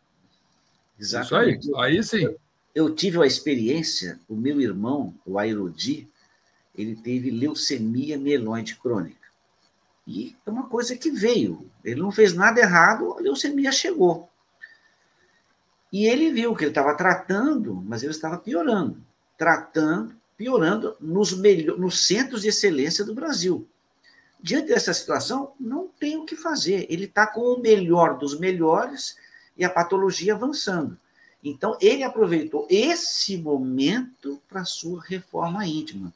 Exatamente. 0.98 1.60
Isso 1.60 1.76
aí, 1.76 1.96
aí 1.96 2.02
sim. 2.02 2.34
Eu 2.74 2.94
tive 2.94 3.22
a 3.22 3.26
experiência, 3.26 4.18
o 4.28 4.34
meu 4.34 4.60
irmão, 4.60 5.14
o 5.26 5.38
Airodi, 5.38 6.08
ele 6.74 6.96
teve 6.96 7.30
leucemia 7.30 8.16
mieloide 8.16 8.76
crônica. 8.76 9.28
E 10.06 10.34
é 10.44 10.50
uma 10.50 10.68
coisa 10.68 10.96
que 10.96 11.10
veio. 11.10 11.70
Ele 11.84 12.00
não 12.00 12.10
fez 12.10 12.32
nada 12.32 12.60
errado, 12.60 13.12
a 13.12 13.20
leucemia 13.20 13.70
chegou. 13.70 14.28
E 15.92 16.06
ele 16.06 16.32
viu 16.32 16.56
que 16.56 16.64
ele 16.64 16.70
estava 16.70 16.96
tratando, 16.96 17.74
mas 17.86 18.02
ele 18.02 18.12
estava 18.12 18.38
piorando. 18.38 18.96
Tratando, 19.36 20.14
piorando 20.36 20.96
nos, 20.98 21.36
melhor, 21.36 21.78
nos 21.78 22.06
centros 22.06 22.42
de 22.42 22.48
excelência 22.48 23.04
do 23.04 23.14
Brasil. 23.14 23.68
Diante 24.40 24.68
dessa 24.68 24.94
situação, 24.94 25.52
não 25.60 25.86
tem 26.00 26.16
o 26.16 26.24
que 26.24 26.34
fazer. 26.34 26.86
Ele 26.88 27.04
está 27.04 27.26
com 27.26 27.40
o 27.40 27.60
melhor 27.60 28.18
dos 28.18 28.40
melhores 28.40 29.16
e 29.56 29.64
a 29.64 29.70
patologia 29.70 30.34
avançando. 30.34 30.98
Então, 31.44 31.76
ele 31.80 32.02
aproveitou 32.02 32.66
esse 32.70 33.36
momento 33.36 34.40
para 34.48 34.64
sua 34.64 35.02
reforma 35.02 35.66
íntima. 35.66 36.12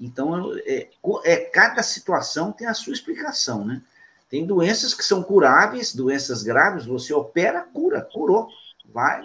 Então, 0.00 0.52
é, 0.64 0.88
é, 1.24 1.36
cada 1.36 1.82
situação 1.82 2.50
tem 2.50 2.66
a 2.66 2.74
sua 2.74 2.92
explicação, 2.92 3.64
né? 3.64 3.80
Tem 4.28 4.44
doenças 4.44 4.92
que 4.92 5.04
são 5.04 5.22
curáveis, 5.22 5.94
doenças 5.94 6.42
graves, 6.42 6.86
você 6.86 7.14
opera, 7.14 7.62
cura, 7.62 8.02
curou 8.02 8.48
vai 8.94 9.22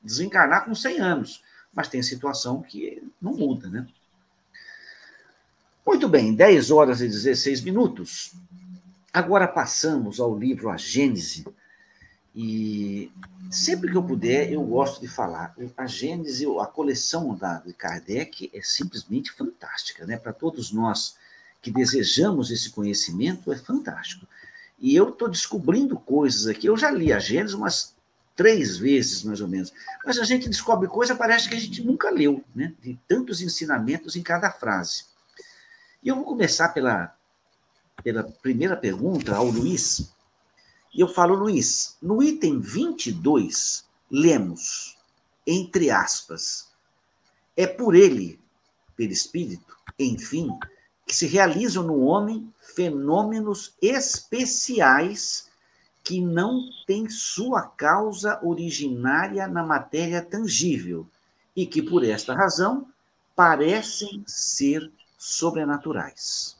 desencarnar 0.00 0.64
com 0.64 0.74
100 0.74 1.00
anos. 1.00 1.42
Mas 1.74 1.88
tem 1.88 2.02
situação 2.02 2.62
que 2.62 3.02
não 3.20 3.34
muda, 3.34 3.68
né? 3.68 3.86
Muito 5.84 6.08
bem, 6.08 6.34
10 6.34 6.70
horas 6.70 7.00
e 7.00 7.08
16 7.08 7.60
minutos. 7.60 8.32
Agora 9.12 9.46
passamos 9.46 10.20
ao 10.20 10.38
livro 10.38 10.70
A 10.70 10.76
Gênese. 10.76 11.46
E 12.34 13.10
sempre 13.50 13.90
que 13.90 13.96
eu 13.96 14.02
puder, 14.02 14.52
eu 14.52 14.62
gosto 14.62 15.00
de 15.00 15.08
falar. 15.08 15.54
A 15.76 15.86
Gênese, 15.86 16.46
a 16.60 16.66
coleção 16.66 17.34
da, 17.34 17.58
de 17.58 17.72
Kardec 17.72 18.50
é 18.52 18.60
simplesmente 18.62 19.32
fantástica, 19.32 20.06
né? 20.06 20.16
Para 20.16 20.32
todos 20.32 20.72
nós 20.72 21.16
que 21.62 21.70
desejamos 21.70 22.50
esse 22.50 22.70
conhecimento, 22.70 23.52
é 23.52 23.56
fantástico. 23.56 24.26
E 24.78 24.94
eu 24.94 25.08
estou 25.08 25.28
descobrindo 25.28 25.98
coisas 25.98 26.46
aqui. 26.46 26.66
Eu 26.66 26.76
já 26.76 26.90
li 26.90 27.12
a 27.12 27.18
Gênesis 27.18 27.54
umas 27.54 27.95
três 28.36 28.76
vezes, 28.76 29.24
mais 29.24 29.40
ou 29.40 29.48
menos. 29.48 29.72
Mas 30.04 30.18
a 30.18 30.24
gente 30.24 30.48
descobre 30.48 30.86
coisa, 30.86 31.16
parece 31.16 31.48
que 31.48 31.54
a 31.54 31.58
gente 31.58 31.82
nunca 31.82 32.10
leu, 32.10 32.44
né? 32.54 32.74
De 32.82 32.96
tantos 33.08 33.40
ensinamentos 33.40 34.14
em 34.14 34.22
cada 34.22 34.52
frase. 34.52 35.06
E 36.02 36.08
eu 36.08 36.14
vou 36.14 36.24
começar 36.24 36.68
pela, 36.68 37.16
pela 38.04 38.22
primeira 38.22 38.76
pergunta 38.76 39.34
ao 39.34 39.46
Luiz. 39.46 40.12
E 40.94 41.00
eu 41.00 41.08
falo, 41.08 41.34
Luiz, 41.34 41.96
no 42.00 42.22
item 42.22 42.60
22, 42.60 43.84
lemos, 44.10 44.96
entre 45.46 45.90
aspas, 45.90 46.68
é 47.56 47.66
por 47.66 47.94
ele, 47.94 48.38
pelo 48.96 49.12
Espírito, 49.12 49.76
enfim, 49.98 50.50
que 51.06 51.14
se 51.14 51.26
realizam 51.26 51.82
no 51.82 52.00
homem 52.00 52.52
fenômenos 52.60 53.74
especiais 53.80 55.45
que 56.06 56.20
não 56.20 56.70
tem 56.86 57.10
sua 57.10 57.62
causa 57.62 58.38
originária 58.40 59.48
na 59.48 59.64
matéria 59.64 60.22
tangível 60.22 61.04
e 61.54 61.66
que, 61.66 61.82
por 61.82 62.04
esta 62.04 62.32
razão, 62.32 62.86
parecem 63.34 64.22
ser 64.24 64.88
sobrenaturais. 65.18 66.56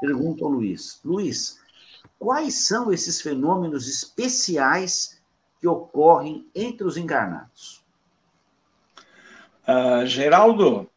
Pergunta 0.00 0.46
ao 0.46 0.50
Luiz: 0.50 0.98
Luiz, 1.04 1.60
quais 2.18 2.66
são 2.66 2.90
esses 2.90 3.20
fenômenos 3.20 3.86
especiais 3.86 5.20
que 5.60 5.68
ocorrem 5.68 6.48
entre 6.54 6.86
os 6.86 6.96
encarnados? 6.96 7.84
Uh, 9.68 10.06
Geraldo, 10.06 10.88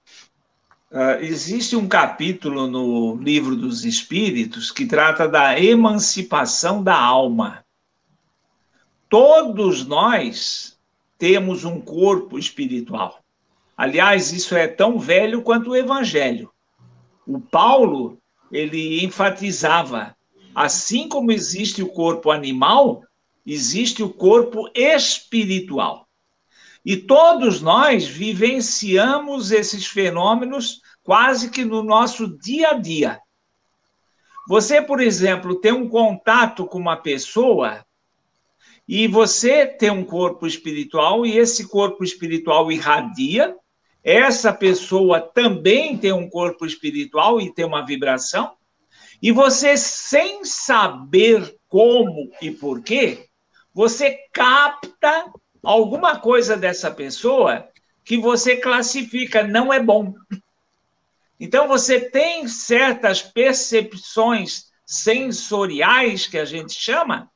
Uh, 0.92 1.24
existe 1.24 1.74
um 1.74 1.88
capítulo 1.88 2.68
no 2.68 3.16
Livro 3.16 3.56
dos 3.56 3.86
Espíritos 3.86 4.72
que 4.72 4.86
trata 4.86 5.26
da 5.26 5.58
emancipação 5.58 6.84
da 6.84 7.00
alma. 7.00 7.64
Todos 9.08 9.86
nós 9.86 10.78
temos 11.18 11.64
um 11.64 11.80
corpo 11.80 12.38
espiritual. 12.38 13.24
Aliás, 13.78 14.34
isso 14.34 14.54
é 14.54 14.68
tão 14.68 15.00
velho 15.00 15.42
quanto 15.44 15.70
o 15.70 15.76
Evangelho. 15.78 16.52
O 17.26 17.39
Paulo, 17.39 18.18
ele 18.52 19.02
enfatizava, 19.02 20.14
assim 20.54 21.08
como 21.08 21.32
existe 21.32 21.82
o 21.82 21.88
corpo 21.88 22.32
animal, 22.32 23.02
existe 23.46 24.04
o 24.04 24.10
corpo 24.10 24.70
espiritual. 24.76 26.06
E 26.84 26.98
todos 26.98 27.62
nós 27.62 28.08
vivenciamos 28.08 29.52
esses 29.52 29.86
fenômenos 29.86 30.82
quase 31.04 31.50
que 31.50 31.64
no 31.64 31.84
nosso 31.84 32.38
dia 32.40 32.70
a 32.70 32.74
dia. 32.74 33.20
Você, 34.48 34.82
por 34.82 35.00
exemplo, 35.00 35.56
tem 35.56 35.72
um 35.72 35.88
contato 35.88 36.66
com 36.66 36.80
uma 36.80 36.98
pessoa 36.98 37.86
e 38.88 39.08
você 39.08 39.68
tem 39.68 39.92
um 39.92 40.04
corpo 40.04 40.48
espiritual 40.48 41.26
e 41.26 41.38
esse 41.38 41.68
corpo 41.68 42.04
espiritual 42.04 42.72
irradia, 42.72 43.56
essa 44.04 44.52
pessoa 44.52 45.22
também 45.22 45.98
tem 45.98 46.12
um 46.12 46.28
corpo 46.28 46.66
espiritual 46.66 47.40
e 47.40 47.54
tem 47.54 47.64
uma 47.64 47.86
vibração, 47.86 48.54
e 49.22 49.32
você, 49.32 49.78
sem 49.78 50.44
saber 50.44 51.56
como 51.70 52.32
e 52.42 52.50
porquê, 52.50 53.28
você 53.72 54.18
capta 54.34 55.32
alguma 55.64 56.20
coisa 56.20 56.57
dessa 56.57 56.91
pessoa 56.91 57.68
que 58.03 58.18
você 58.18 58.57
classifica 58.57 59.43
não 59.43 59.72
é 59.72 59.82
bom. 59.82 60.14
Então 61.39 61.68
você 61.68 61.99
tem 61.99 62.47
certas 62.47 63.22
percepções 63.22 64.66
sensoriais 64.86 66.28
que 66.28 66.38
a 66.38 66.45
gente 66.45 66.74
chama 66.74 67.32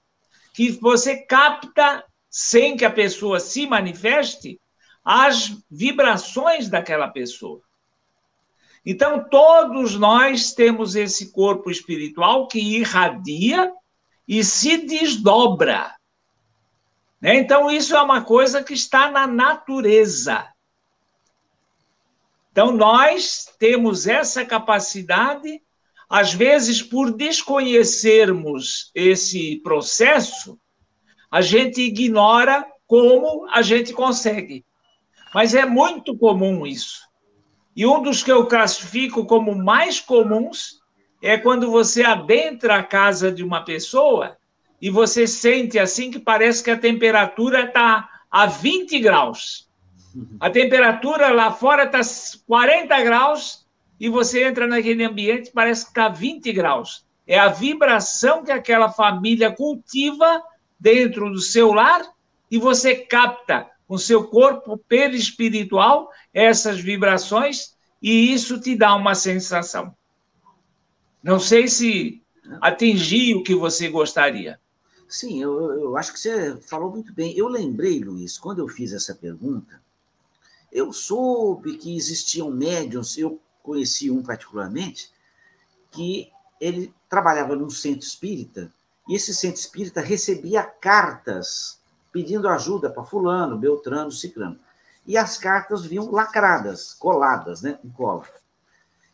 que 0.53 0.71
você 0.71 1.17
capta 1.17 2.03
sem 2.29 2.75
que 2.77 2.85
a 2.85 2.91
pessoa 2.91 3.39
se 3.39 3.65
manifeste 3.65 4.59
as 5.03 5.55
vibrações 5.69 6.69
daquela 6.69 7.07
pessoa. 7.07 7.61
Então 8.85 9.27
todos 9.29 9.95
nós 9.95 10.53
temos 10.53 10.95
esse 10.95 11.31
corpo 11.31 11.71
espiritual 11.71 12.47
que 12.47 12.59
irradia 12.59 13.71
e 14.27 14.43
se 14.43 14.85
desdobra. 14.85 15.94
Né? 17.21 17.35
Então, 17.35 17.69
isso 17.71 17.95
é 17.95 18.01
uma 18.01 18.21
coisa 18.21 18.63
que 18.63 18.73
está 18.73 19.09
na 19.09 19.25
natureza. 19.25 20.47
Então, 22.51 22.71
nós 22.71 23.53
temos 23.59 24.07
essa 24.07 24.45
capacidade, 24.45 25.61
às 26.09 26.33
vezes, 26.33 26.81
por 26.81 27.11
desconhecermos 27.11 28.91
esse 28.95 29.57
processo, 29.57 30.57
a 31.29 31.41
gente 31.41 31.81
ignora 31.81 32.65
como 32.87 33.47
a 33.49 33.61
gente 33.61 33.91
consegue. 33.91 34.65
Mas 35.33 35.53
é 35.53 35.65
muito 35.65 36.17
comum 36.17 36.65
isso. 36.65 37.01
E 37.75 37.85
um 37.85 38.01
dos 38.01 38.23
que 38.23 38.31
eu 38.31 38.47
classifico 38.47 39.25
como 39.25 39.53
mais 39.53 39.99
comuns 39.99 40.79
é 41.21 41.37
quando 41.37 41.69
você 41.69 42.03
adentra 42.03 42.75
a 42.75 42.83
casa 42.83 43.29
de 43.31 43.43
uma 43.43 43.65
pessoa 43.65 44.37
e 44.85 44.89
você 44.91 45.25
sente 45.25 45.79
assim 45.79 46.11
que 46.11 46.19
parece 46.19 46.63
que 46.63 46.69
a 46.69 46.77
temperatura 46.77 47.63
está 47.63 48.07
a 48.29 48.45
20 48.45 48.99
graus. 48.99 49.67
A 50.39 50.47
temperatura 50.47 51.31
lá 51.31 51.51
fora 51.51 51.85
está 51.85 52.01
40 52.45 53.01
graus 53.01 53.65
e 53.99 54.07
você 54.09 54.43
entra 54.43 54.67
naquele 54.67 55.03
ambiente 55.03 55.49
parece 55.51 55.85
que 55.85 55.89
está 55.89 56.07
20 56.07 56.53
graus. 56.53 57.03
É 57.25 57.39
a 57.39 57.47
vibração 57.47 58.43
que 58.43 58.51
aquela 58.51 58.91
família 58.91 59.51
cultiva 59.51 60.43
dentro 60.79 61.31
do 61.31 61.41
seu 61.41 61.73
lar 61.73 62.03
e 62.51 62.59
você 62.59 62.93
capta 62.93 63.67
com 63.87 63.97
seu 63.97 64.25
corpo 64.27 64.77
perispiritual 64.77 66.11
essas 66.31 66.79
vibrações 66.79 67.75
e 67.99 68.31
isso 68.31 68.59
te 68.59 68.75
dá 68.75 68.93
uma 68.93 69.15
sensação. 69.15 69.97
Não 71.23 71.39
sei 71.39 71.67
se 71.67 72.21
atingi 72.61 73.33
o 73.33 73.41
que 73.41 73.55
você 73.55 73.89
gostaria. 73.89 74.59
Sim, 75.07 75.41
eu, 75.41 75.71
eu 75.73 75.97
acho 75.97 76.13
que 76.13 76.19
você 76.19 76.57
falou 76.61 76.91
muito 76.91 77.13
bem. 77.13 77.37
Eu 77.37 77.47
lembrei, 77.47 78.03
Luiz, 78.03 78.37
quando 78.37 78.59
eu 78.59 78.67
fiz 78.67 78.91
essa 78.91 79.13
pergunta, 79.13 79.81
eu 80.71 80.91
soube 80.91 81.77
que 81.77 81.95
existiam 81.95 82.49
médiums, 82.49 83.17
eu 83.17 83.39
conheci 83.61 84.09
um 84.09 84.21
particularmente, 84.21 85.11
que 85.91 86.31
ele 86.59 86.93
trabalhava 87.07 87.55
num 87.55 87.69
centro 87.69 88.05
espírita, 88.05 88.71
e 89.07 89.15
esse 89.15 89.33
centro 89.33 89.59
espírita 89.59 90.01
recebia 90.01 90.63
cartas 90.63 91.79
pedindo 92.11 92.47
ajuda 92.47 92.89
para 92.89 93.03
fulano, 93.03 93.57
beltrano, 93.57 94.11
ciclano. 94.11 94.59
e 95.05 95.17
as 95.17 95.37
cartas 95.37 95.85
vinham 95.85 96.09
lacradas, 96.09 96.93
coladas, 96.93 97.61
né, 97.61 97.77
em 97.83 97.89
cola. 97.89 98.25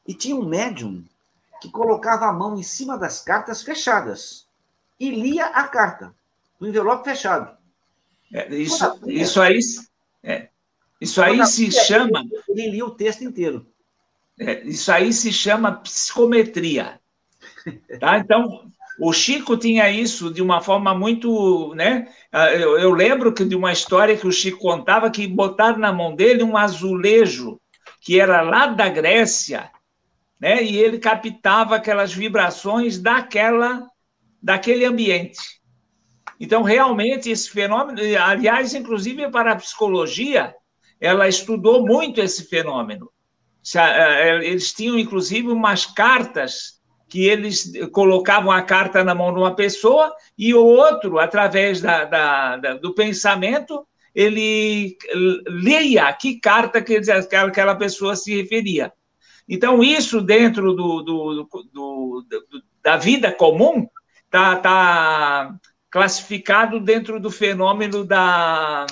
E 0.08 0.14
tinha 0.14 0.36
um 0.36 0.46
médium 0.46 1.04
que 1.60 1.70
colocava 1.70 2.28
a 2.28 2.32
mão 2.32 2.58
em 2.58 2.64
cima 2.64 2.98
das 2.98 3.20
cartas 3.20 3.62
fechadas 3.62 4.48
e 5.02 5.10
lia 5.10 5.48
a 5.48 5.68
carta, 5.68 6.14
no 6.60 6.68
envelope 6.68 7.04
fechado. 7.04 7.58
É, 8.32 8.54
isso, 8.54 8.86
isso 9.08 9.42
aí, 9.42 9.60
é, 10.24 10.48
isso 11.02 11.20
aí 11.20 11.44
se 11.48 11.72
chama. 11.72 12.24
Ele 12.48 12.70
lia 12.70 12.86
o 12.86 12.92
texto 12.92 13.24
inteiro. 13.24 13.66
É, 14.40 14.62
isso 14.62 14.92
aí 14.92 15.12
se 15.12 15.34
chama 15.34 15.72
psicometria. 15.72 17.00
Tá? 18.00 18.20
Então, 18.20 18.72
o 19.00 19.12
Chico 19.12 19.58
tinha 19.58 19.90
isso 19.90 20.32
de 20.32 20.42
uma 20.42 20.62
forma 20.62 20.94
muito. 20.94 21.74
Né? 21.74 22.08
Ah, 22.32 22.54
eu, 22.54 22.78
eu 22.78 22.92
lembro 22.92 23.34
que 23.34 23.44
de 23.44 23.56
uma 23.56 23.74
história 23.74 24.16
que 24.16 24.28
o 24.28 24.32
Chico 24.32 24.60
contava 24.60 25.10
que 25.10 25.28
botaram 25.28 25.80
na 25.80 25.92
mão 25.92 26.16
dele 26.16 26.44
um 26.44 26.56
azulejo 26.56 27.60
que 28.00 28.20
era 28.20 28.42
lá 28.42 28.68
da 28.68 28.88
Grécia, 28.90 29.72
né? 30.40 30.64
e 30.64 30.78
ele 30.78 30.98
captava 30.98 31.76
aquelas 31.76 32.14
vibrações 32.14 32.98
daquela, 32.98 33.91
daquele 34.42 34.86
ambiente. 34.86 35.62
Então, 36.40 36.64
realmente, 36.64 37.30
esse 37.30 37.50
fenômeno, 37.50 38.00
aliás, 38.20 38.74
inclusive 38.74 39.30
para 39.30 39.52
a 39.52 39.56
psicologia, 39.56 40.56
ela 41.00 41.28
estudou 41.28 41.86
muito 41.86 42.20
esse 42.20 42.48
fenômeno. 42.48 43.12
Eles 44.42 44.74
tinham, 44.74 44.98
inclusive, 44.98 45.50
umas 45.50 45.86
cartas 45.86 46.82
que 47.08 47.26
eles 47.26 47.72
colocavam 47.92 48.52
a 48.52 48.62
carta 48.62 49.04
na 49.04 49.14
mão 49.14 49.34
de 49.34 49.40
uma 49.40 49.54
pessoa 49.54 50.16
e 50.38 50.54
o 50.54 50.64
outro, 50.64 51.20
através 51.20 51.82
da, 51.82 52.06
da, 52.06 52.58
da, 52.58 52.74
do 52.76 52.96
pensamento, 52.96 53.86
ele 54.16 54.98
leia 55.46 56.12
que 56.14 56.40
carta 56.40 56.82
que 56.82 57.02
aquela 57.36 57.76
pessoa 57.76 58.16
se 58.16 58.36
referia. 58.36 58.92
Então, 59.48 59.84
isso 59.84 60.22
dentro 60.22 60.74
do, 60.74 61.02
do, 61.02 61.50
do, 61.72 62.26
da 62.82 62.98
vida 62.98 63.32
comum 63.32 63.88
está 64.32 64.56
tá 64.56 65.60
classificado 65.90 66.80
dentro 66.80 67.20
do 67.20 67.30
fenômeno 67.30 68.06
da 68.06 68.88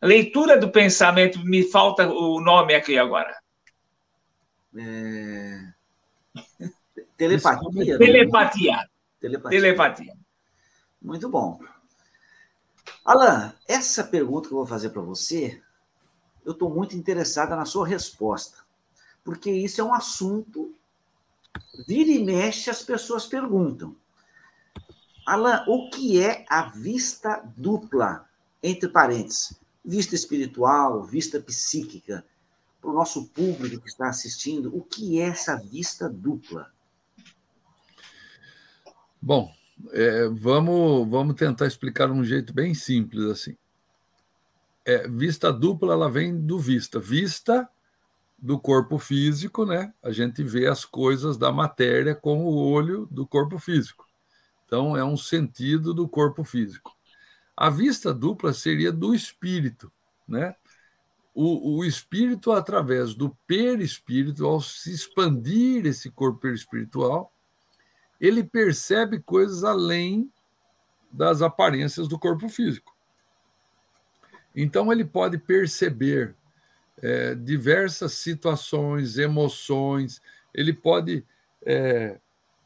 Leitura 0.00 0.56
do 0.56 0.70
pensamento, 0.70 1.42
me 1.44 1.64
falta 1.64 2.06
o 2.06 2.40
nome 2.40 2.74
aqui 2.74 2.96
agora. 2.96 3.36
É... 4.76 5.72
Telepatia. 7.16 7.98
Telepatia. 7.98 8.72
Né? 8.72 8.86
Telepatia. 9.18 9.60
Telepatia. 9.60 10.14
Muito 11.00 11.28
bom. 11.28 11.58
Alan, 13.04 13.54
essa 13.66 14.04
pergunta 14.04 14.48
que 14.48 14.54
eu 14.54 14.58
vou 14.58 14.66
fazer 14.66 14.90
para 14.90 15.02
você, 15.02 15.60
eu 16.44 16.52
estou 16.52 16.72
muito 16.72 16.94
interessada 16.94 17.56
na 17.56 17.64
sua 17.64 17.86
resposta, 17.86 18.58
porque 19.24 19.50
isso 19.50 19.80
é 19.80 19.84
um 19.84 19.94
assunto. 19.94 20.74
Vira 21.88 22.10
e 22.10 22.22
mexe, 22.22 22.68
as 22.68 22.82
pessoas 22.82 23.26
perguntam. 23.26 23.96
Alan, 25.26 25.64
o 25.66 25.90
que 25.90 26.20
é 26.22 26.44
a 26.48 26.68
vista 26.68 27.42
dupla? 27.56 28.28
Entre 28.62 28.88
parênteses, 28.88 29.58
vista 29.84 30.14
espiritual, 30.14 31.04
vista 31.04 31.38
psíquica, 31.40 32.24
para 32.80 32.90
o 32.90 32.94
nosso 32.94 33.26
público 33.28 33.82
que 33.82 33.88
está 33.88 34.08
assistindo, 34.08 34.74
o 34.76 34.82
que 34.82 35.20
é 35.20 35.28
essa 35.28 35.56
vista 35.56 36.08
dupla? 36.08 36.70
Bom, 39.20 39.50
é, 39.92 40.28
vamos, 40.28 41.08
vamos 41.10 41.34
tentar 41.34 41.66
explicar 41.66 42.06
de 42.06 42.12
um 42.12 42.24
jeito 42.24 42.52
bem 42.52 42.74
simples 42.74 43.24
assim. 43.24 43.56
É, 44.84 45.08
vista 45.08 45.50
dupla, 45.50 45.94
ela 45.94 46.10
vem 46.10 46.38
do 46.38 46.58
vista. 46.58 47.00
Vista 47.00 47.68
do 48.38 48.58
corpo 48.58 48.98
físico, 48.98 49.64
né? 49.64 49.94
A 50.02 50.12
gente 50.12 50.42
vê 50.42 50.66
as 50.66 50.84
coisas 50.84 51.38
da 51.38 51.50
matéria 51.50 52.14
com 52.14 52.44
o 52.44 52.54
olho 52.54 53.08
do 53.10 53.26
corpo 53.26 53.58
físico. 53.58 54.03
Então, 54.74 54.96
é 54.96 55.04
um 55.04 55.16
sentido 55.16 55.94
do 55.94 56.08
corpo 56.08 56.42
físico. 56.42 56.96
A 57.56 57.70
vista 57.70 58.12
dupla 58.12 58.52
seria 58.52 58.90
do 58.90 59.14
espírito, 59.14 59.92
né? 60.26 60.56
O, 61.32 61.76
o 61.78 61.84
espírito, 61.84 62.50
através 62.50 63.14
do 63.14 63.30
perispírito, 63.46 64.44
ao 64.44 64.60
se 64.60 64.92
expandir 64.92 65.86
esse 65.86 66.10
corpo 66.10 66.40
perispiritual, 66.40 67.32
ele 68.20 68.42
percebe 68.42 69.20
coisas 69.20 69.62
além 69.62 70.28
das 71.12 71.40
aparências 71.40 72.08
do 72.08 72.18
corpo 72.18 72.48
físico. 72.48 72.96
Então, 74.56 74.90
ele 74.90 75.04
pode 75.04 75.38
perceber 75.38 76.34
é, 77.00 77.36
diversas 77.36 78.14
situações, 78.14 79.18
emoções, 79.18 80.20
ele 80.52 80.72
pode 80.72 81.24
é, 81.64 82.18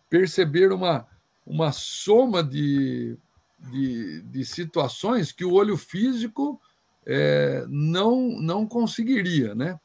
perceber 0.09 0.73
uma, 0.73 1.07
uma 1.49 1.73
soma 1.73 2.43
de 2.43 3.19
de, 3.59 4.23
de 4.23 4.45
situações 4.45 5.33
que 5.33 5.45
o 5.45 5.53
olho 5.53 5.77
físico 5.77 6.61
é, 7.05 7.65
não, 7.69 8.29
não 8.41 8.67
conseguiria, 8.67 9.55
né? 9.55 9.79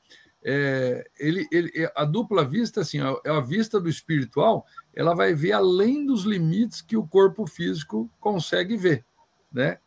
É, 0.45 1.09
ele, 1.17 1.47
ele, 1.51 1.89
a 1.95 2.03
dupla 2.03 2.43
vista, 2.43 2.81
assim, 2.81 2.99
a, 2.99 3.15
a 3.37 3.39
vista 3.39 3.79
do 3.79 3.87
espiritual, 3.87 4.65
ela 4.93 5.15
vai 5.15 5.33
ver 5.33 5.53
além 5.53 6.05
dos 6.05 6.23
limites 6.23 6.81
que 6.81 6.97
o 6.97 7.07
corpo 7.07 7.47
físico 7.47 8.09
consegue 8.19 8.75
ver, 8.75 9.05
né? 9.51 9.79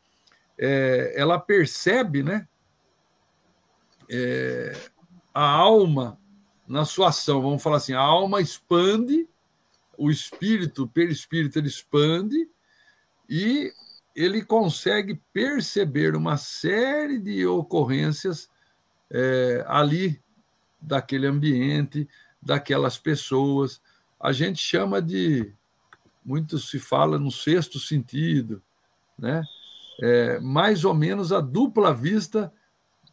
É, 0.59 1.13
ela 1.15 1.39
percebe, 1.39 2.23
né? 2.23 2.49
É, 4.11 4.73
a 5.35 5.47
alma 5.47 6.19
na 6.67 6.85
sua 6.85 7.09
ação, 7.09 7.43
vamos 7.43 7.63
falar 7.63 7.77
assim, 7.77 7.93
a 7.93 8.01
alma 8.01 8.41
expande, 8.41 9.29
o 9.99 10.11
espírito, 10.11 10.85
o 10.85 10.89
perispírito, 10.89 11.59
ele 11.59 11.69
expande, 11.69 12.49
e 13.29 13.73
ele 14.15 14.43
consegue 14.43 15.21
perceber 15.33 16.15
uma 16.17 16.37
série 16.37 17.19
de 17.19 17.47
ocorrências 17.47 18.49
é, 19.11 19.65
ali 19.69 20.21
daquele 20.81 21.27
ambiente, 21.27 22.09
daquelas 22.41 22.99
pessoas. 22.99 23.81
A 24.19 24.33
gente 24.33 24.59
chama 24.59 25.03
de, 25.03 25.53
muito 26.25 26.59
se 26.59 26.79
fala 26.79 27.19
no 27.19 27.31
sexto 27.31 27.79
sentido, 27.79 28.63
né? 29.19 29.43
É, 30.01 30.39
mais 30.41 30.85
ou 30.85 30.95
menos 30.95 31.33
a 31.33 31.41
dupla 31.41 31.93
vista, 31.93 32.53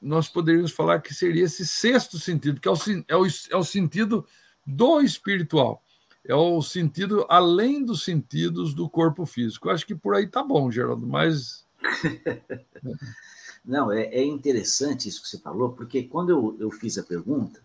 nós 0.01 0.27
poderíamos 0.27 0.71
falar 0.71 0.99
que 1.01 1.13
seria 1.13 1.45
esse 1.45 1.65
sexto 1.65 2.19
sentido, 2.19 2.59
que 2.59 2.67
é 2.67 2.71
o, 2.71 2.75
é 3.07 3.15
o, 3.15 3.25
é 3.25 3.55
o 3.55 3.63
sentido 3.63 4.25
do 4.65 5.01
espiritual 5.01 5.82
é 6.25 6.35
o 6.35 6.61
sentido 6.61 7.25
além 7.29 7.83
dos 7.83 8.03
sentidos 8.03 8.73
do 8.73 8.89
corpo 8.89 9.25
físico. 9.25 9.67
Eu 9.67 9.73
acho 9.73 9.85
que 9.85 9.95
por 9.95 10.15
aí 10.15 10.27
tá 10.27 10.43
bom, 10.43 10.71
Geraldo, 10.71 11.05
mas. 11.05 11.65
Não, 13.65 13.91
é, 13.91 14.03
é, 14.05 14.23
interessante 14.23 15.07
isso 15.07 15.21
que 15.21 15.27
você 15.29 15.39
falou, 15.39 15.71
porque 15.71 16.03
quando 16.03 16.29
eu, 16.29 16.57
eu 16.59 16.69
fiz 16.69 16.97
a 16.97 17.03
pergunta, 17.03 17.61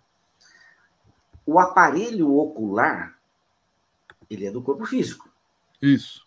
o 1.44 1.58
aparelho 1.58 2.36
ocular 2.36 3.18
ele 4.30 4.46
é 4.46 4.50
do 4.50 4.62
corpo 4.62 4.84
físico. 4.84 5.28
Isso. 5.80 6.26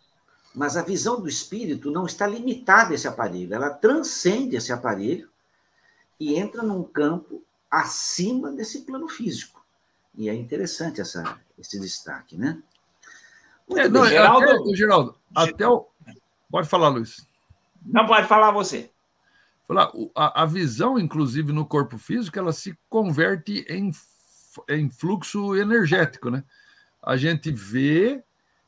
Mas 0.53 0.75
a 0.75 0.81
visão 0.81 1.21
do 1.21 1.29
espírito 1.29 1.91
não 1.91 2.05
está 2.05 2.27
limitada 2.27 2.91
a 2.91 2.95
esse 2.95 3.07
aparelho, 3.07 3.53
ela 3.53 3.69
transcende 3.69 4.55
esse 4.55 4.71
aparelho 4.71 5.29
e 6.19 6.35
entra 6.35 6.61
num 6.61 6.83
campo 6.83 7.43
acima 7.69 8.51
desse 8.51 8.81
plano 8.81 9.07
físico. 9.07 9.60
E 10.15 10.29
é 10.29 10.35
interessante 10.35 11.01
essa, 11.01 11.39
esse 11.57 11.79
destaque, 11.79 12.37
né? 12.37 12.61
É, 13.75 13.87
não, 13.87 14.05
Geraldo, 14.05 14.49
até, 14.49 14.75
Geraldo, 14.75 15.15
até 15.33 15.67
o... 15.67 15.87
Pode 16.49 16.67
falar, 16.67 16.89
Luiz. 16.89 17.25
Não 17.85 18.05
pode 18.05 18.27
falar 18.27 18.51
você. 18.51 18.91
Falar, 19.67 19.91
a, 20.13 20.43
a 20.43 20.45
visão, 20.45 20.99
inclusive, 20.99 21.53
no 21.53 21.65
corpo 21.65 21.97
físico, 21.97 22.37
ela 22.37 22.51
se 22.51 22.77
converte 22.89 23.65
em, 23.69 23.91
em 24.67 24.89
fluxo 24.89 25.55
energético, 25.55 26.29
né? 26.29 26.43
A 27.01 27.15
gente 27.15 27.51
vê, 27.51 28.21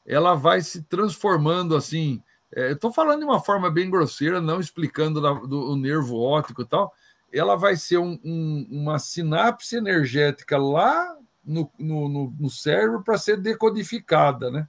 ela 0.06 0.34
vai 0.34 0.62
se 0.62 0.82
transformando 0.84 1.76
assim. 1.76 2.24
É, 2.56 2.72
Estou 2.72 2.92
falando 2.92 3.20
de 3.20 3.26
uma 3.26 3.42
forma 3.42 3.70
bem 3.70 3.90
grosseira, 3.90 4.40
não 4.40 4.60
explicando 4.62 5.22
da, 5.22 5.34
do 5.34 5.76
nervo 5.76 6.20
óptico 6.20 6.62
e 6.62 6.66
tal. 6.66 6.94
Ela 7.32 7.58
vai 7.58 7.76
ser 7.76 7.98
um, 7.98 8.18
um, 8.24 8.68
uma 8.72 8.98
sinapse 8.98 9.76
energética 9.76 10.58
lá 10.58 11.18
no, 11.44 11.72
no, 11.78 12.34
no 12.40 12.50
cérebro 12.50 13.04
para 13.04 13.18
ser 13.18 13.38
decodificada, 13.38 14.50
né? 14.50 14.68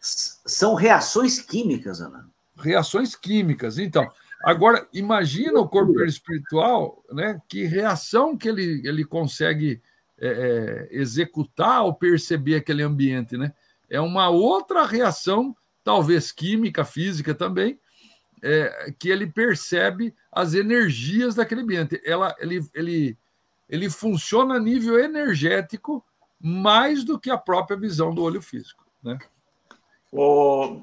São 0.00 0.74
reações 0.74 1.40
químicas, 1.40 2.00
Ana. 2.00 2.28
Reações 2.56 3.16
químicas. 3.16 3.78
Então, 3.78 4.06
agora 4.44 4.86
imagina 4.92 5.58
o 5.58 5.68
corpo 5.68 6.02
espiritual, 6.04 7.02
né? 7.10 7.40
Que 7.48 7.64
reação 7.64 8.36
que 8.36 8.48
ele, 8.48 8.86
ele 8.86 9.04
consegue 9.04 9.82
é, 10.18 10.28
é, 10.28 10.88
executar 10.90 11.78
ao 11.78 11.94
perceber 11.94 12.56
aquele 12.56 12.82
ambiente, 12.82 13.36
né? 13.36 13.52
É 13.88 14.00
uma 14.00 14.28
outra 14.28 14.84
reação, 14.84 15.56
talvez 15.82 16.30
química, 16.30 16.84
física 16.84 17.34
também, 17.34 17.78
é, 18.42 18.92
que 18.98 19.08
ele 19.08 19.26
percebe 19.26 20.14
as 20.30 20.52
energias 20.54 21.34
daquele 21.34 21.62
ambiente. 21.62 22.00
Ela, 22.04 22.34
ele, 22.38 22.60
ele, 22.74 23.18
ele 23.68 23.88
funciona 23.90 24.56
a 24.56 24.60
nível 24.60 24.98
energético 24.98 26.04
mais 26.40 27.04
do 27.04 27.18
que 27.18 27.30
a 27.30 27.38
própria 27.38 27.76
visão 27.76 28.14
do 28.14 28.22
olho 28.22 28.42
físico. 28.42 28.84
Né? 29.02 29.18
O, 30.12 30.82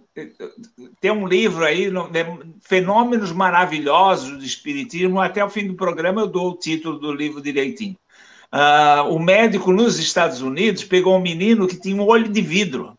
tem 1.00 1.12
um 1.12 1.26
livro 1.26 1.64
aí, 1.64 1.90
Fenômenos 2.62 3.32
Maravilhosos 3.32 4.38
do 4.38 4.44
Espiritismo. 4.44 5.22
Até 5.22 5.44
o 5.44 5.50
fim 5.50 5.68
do 5.68 5.76
programa 5.76 6.22
eu 6.22 6.28
dou 6.28 6.52
o 6.52 6.58
título 6.58 7.00
do 7.00 7.14
livro 7.14 7.42
direitinho. 7.42 7.96
Uh, 8.54 9.08
o 9.14 9.18
médico 9.18 9.72
nos 9.72 9.98
Estados 9.98 10.42
Unidos 10.42 10.84
pegou 10.84 11.16
um 11.16 11.22
menino 11.22 11.66
que 11.66 11.80
tinha 11.80 11.96
um 11.96 12.06
olho 12.06 12.28
de 12.28 12.42
vidro. 12.42 12.98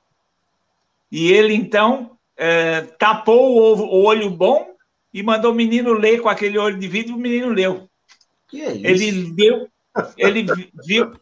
E 1.11 1.31
ele, 1.31 1.53
então, 1.53 2.17
uh, 2.39 2.97
tapou 2.99 3.59
o, 3.59 3.81
o, 3.83 4.03
olho 4.05 4.31
bom 4.31 4.75
e 5.13 5.23
mandou 5.23 5.53
o 5.53 5.55
menino 5.55 5.93
ler 5.93 6.23
com 6.23 6.31
aquele 6.31 6.57
olho 6.57 6.79
de 6.79 6.89
vidro 6.89 7.13
e 7.13 7.17
o 7.17 7.19
menino 7.19 7.51
leu. 7.51 7.87
É? 8.55 8.77
Ele 8.77 9.33
deu, 9.33 9.69
ele 10.17 10.47
viu, 10.85 11.13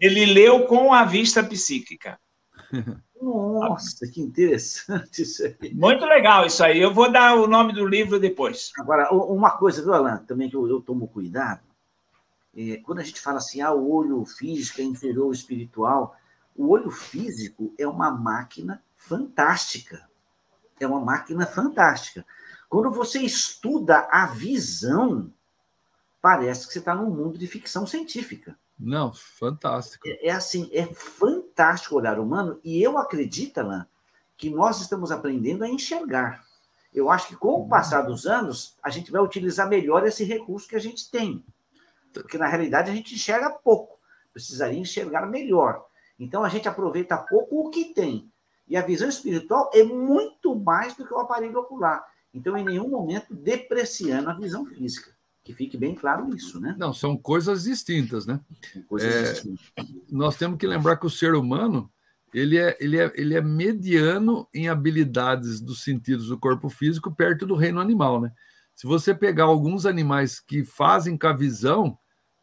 ele 0.00 0.26
leu 0.26 0.66
com 0.66 0.92
a 0.92 1.04
vista 1.04 1.42
psíquica. 1.42 2.18
Nossa, 3.20 4.08
que 4.08 4.20
interessante 4.20 5.22
isso 5.22 5.44
aí. 5.44 5.72
Muito 5.74 6.04
legal 6.04 6.44
isso 6.44 6.64
aí. 6.64 6.80
Eu 6.80 6.92
vou 6.92 7.10
dar 7.10 7.36
o 7.36 7.46
nome 7.46 7.72
do 7.72 7.86
livro 7.86 8.18
depois. 8.18 8.72
Agora, 8.78 9.12
uma 9.12 9.52
coisa, 9.52 9.82
viu, 9.82 9.94
Alan, 9.94 10.24
também 10.26 10.50
que 10.50 10.56
eu, 10.56 10.66
eu 10.68 10.80
tomo 10.80 11.06
cuidado, 11.06 11.60
é, 12.56 12.78
quando 12.78 12.98
a 12.98 13.04
gente 13.04 13.20
fala 13.20 13.38
assim, 13.38 13.60
ah, 13.60 13.72
o 13.72 13.92
olho 13.92 14.24
físico 14.24 14.80
é 14.80 14.84
inferior 14.84 15.26
ao 15.26 15.32
espiritual, 15.32 16.16
o 16.56 16.68
olho 16.68 16.90
físico 16.90 17.72
é 17.78 17.86
uma 17.86 18.10
máquina 18.10 18.82
fantástica. 18.96 20.08
É 20.80 20.86
uma 20.86 21.00
máquina 21.00 21.46
fantástica. 21.46 22.26
Quando 22.68 22.90
você 22.90 23.20
estuda 23.20 24.08
a 24.10 24.26
visão, 24.26 25.32
parece 26.22 26.66
que 26.66 26.72
você 26.72 26.78
está 26.78 26.94
num 26.94 27.10
mundo 27.10 27.36
de 27.36 27.48
ficção 27.48 27.84
científica. 27.84 28.56
Não, 28.78 29.12
fantástico. 29.12 30.08
É, 30.08 30.28
é, 30.28 30.30
assim, 30.30 30.70
é 30.72 30.86
fantástico 30.86 31.96
o 31.96 31.98
olhar 31.98 32.18
humano, 32.18 32.60
e 32.62 32.80
eu 32.80 32.96
acredito, 32.96 33.58
Alain, 33.58 33.84
que 34.36 34.48
nós 34.48 34.80
estamos 34.80 35.10
aprendendo 35.10 35.64
a 35.64 35.68
enxergar. 35.68 36.44
Eu 36.94 37.10
acho 37.10 37.28
que 37.28 37.36
com 37.36 37.62
o 37.62 37.68
passar 37.68 38.02
dos 38.02 38.26
anos, 38.26 38.76
a 38.82 38.88
gente 38.88 39.10
vai 39.10 39.20
utilizar 39.20 39.68
melhor 39.68 40.06
esse 40.06 40.24
recurso 40.24 40.68
que 40.68 40.76
a 40.76 40.80
gente 40.80 41.10
tem. 41.10 41.44
Porque, 42.12 42.38
na 42.38 42.46
realidade, 42.46 42.90
a 42.90 42.94
gente 42.94 43.14
enxerga 43.14 43.50
pouco. 43.50 43.98
Precisaria 44.32 44.78
enxergar 44.78 45.26
melhor. 45.26 45.84
Então, 46.18 46.44
a 46.44 46.48
gente 46.48 46.68
aproveita 46.68 47.16
pouco 47.16 47.66
o 47.66 47.70
que 47.70 47.94
tem. 47.94 48.30
E 48.68 48.76
a 48.76 48.82
visão 48.82 49.08
espiritual 49.08 49.70
é 49.72 49.82
muito 49.82 50.54
mais 50.54 50.94
do 50.94 51.06
que 51.06 51.14
o 51.14 51.18
aparelho 51.18 51.58
ocular. 51.58 52.04
Então, 52.32 52.56
em 52.56 52.64
nenhum 52.64 52.88
momento 52.88 53.34
depreciando 53.34 54.30
a 54.30 54.34
visão 54.34 54.66
física. 54.66 55.12
Que 55.44 55.52
fique 55.52 55.76
bem 55.76 55.94
claro 55.94 56.34
isso, 56.34 56.60
né? 56.60 56.74
Não, 56.78 56.92
são 56.92 57.16
coisas 57.16 57.64
distintas, 57.64 58.26
né? 58.26 58.40
Coisas 58.88 59.12
é, 59.12 59.32
distintas. 59.32 59.66
Nós 60.10 60.36
temos 60.36 60.58
que 60.58 60.66
lembrar 60.66 60.96
que 60.96 61.06
o 61.06 61.10
ser 61.10 61.34
humano 61.34 61.90
ele 62.32 62.56
é, 62.56 62.76
ele, 62.80 62.98
é, 62.98 63.12
ele 63.14 63.34
é 63.34 63.40
mediano 63.40 64.48
em 64.54 64.68
habilidades 64.68 65.60
dos 65.60 65.82
sentidos 65.82 66.28
do 66.28 66.38
corpo 66.38 66.68
físico 66.70 67.14
perto 67.14 67.44
do 67.44 67.54
reino 67.54 67.80
animal, 67.80 68.20
né? 68.20 68.32
Se 68.74 68.86
você 68.86 69.14
pegar 69.14 69.44
alguns 69.44 69.84
animais 69.84 70.40
que 70.40 70.64
fazem 70.64 71.16
com 71.18 71.26
a 71.26 71.32
visão, 71.32 71.98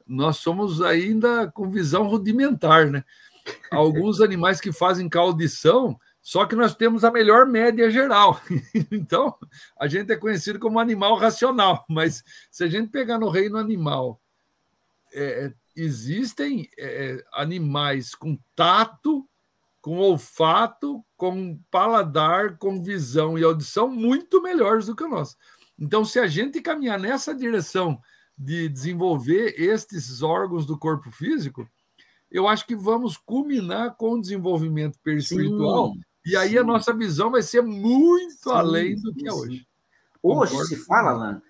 nós 0.06 0.38
somos 0.38 0.82
ainda 0.82 1.52
com 1.52 1.70
visão 1.70 2.08
rudimentar, 2.08 2.90
né? 2.92 3.04
Alguns 3.72 4.22
animais 4.22 4.62
que 4.62 4.72
fazem 4.72 5.10
com 5.10 5.18
a 5.18 5.22
audição, 5.22 6.00
só 6.30 6.46
que 6.46 6.56
nós 6.56 6.76
temos 6.76 7.04
a 7.04 7.10
melhor 7.10 7.48
média 7.48 7.90
geral. 7.90 8.40
Então, 8.92 9.36
a 9.80 9.88
gente 9.88 10.14
é 10.14 10.16
conhecido 10.16 10.60
como 10.60 10.80
animal 10.80 11.16
racional, 11.16 11.84
mas 11.90 12.24
se 12.52 12.64
a 12.64 12.68
gente 12.68 12.92
pegar 12.92 13.18
no 13.18 13.30
reino 13.30 13.58
animal, 13.58 14.22
é, 15.12 15.52
existem 15.76 16.70
é, 16.78 17.26
animais 17.34 18.14
com 18.14 18.38
tato, 18.56 19.28
com 19.82 19.98
olfato, 19.98 21.04
com 21.18 21.60
paladar, 21.72 22.60
com 22.60 22.80
visão 22.80 23.36
e 23.36 23.44
audição 23.44 23.90
muito 23.90 24.40
melhores 24.40 24.86
do 24.86 24.96
que 24.96 25.04
o 25.04 25.10
nosso. 25.10 25.36
Então, 25.80 26.06
se 26.06 26.20
a 26.20 26.28
gente 26.28 26.62
caminhar 26.62 27.00
nessa 27.00 27.34
direção 27.34 28.00
de 28.38 28.70
desenvolver 28.70 29.56
estes 29.60 30.22
órgãos 30.22 30.68
do 30.68 30.78
corpo 30.78 31.10
físico, 31.10 31.68
eu 32.30 32.48
acho 32.48 32.68
que 32.68 32.76
vamos 32.76 33.18
culminar 33.18 33.96
com 33.96 34.12
o 34.12 34.22
desenvolvimento 34.22 35.00
perispiritual. 35.04 35.94
Sim, 35.94 36.02
e 36.26 36.36
aí 36.36 36.58
a 36.58 36.64
nossa 36.64 36.94
visão 36.94 37.32
vai 37.32 37.42
ser 37.42 37.62
muito 37.62 38.44
sim, 38.44 38.52
além 38.52 38.96
do 38.96 39.14
que 39.14 39.28
é 39.28 39.34
hoje. 39.34 39.68
Hoje 40.22 40.52
Concordo 40.52 40.66
se 40.68 40.76
fala, 40.86 41.12
Alan, 41.12 41.42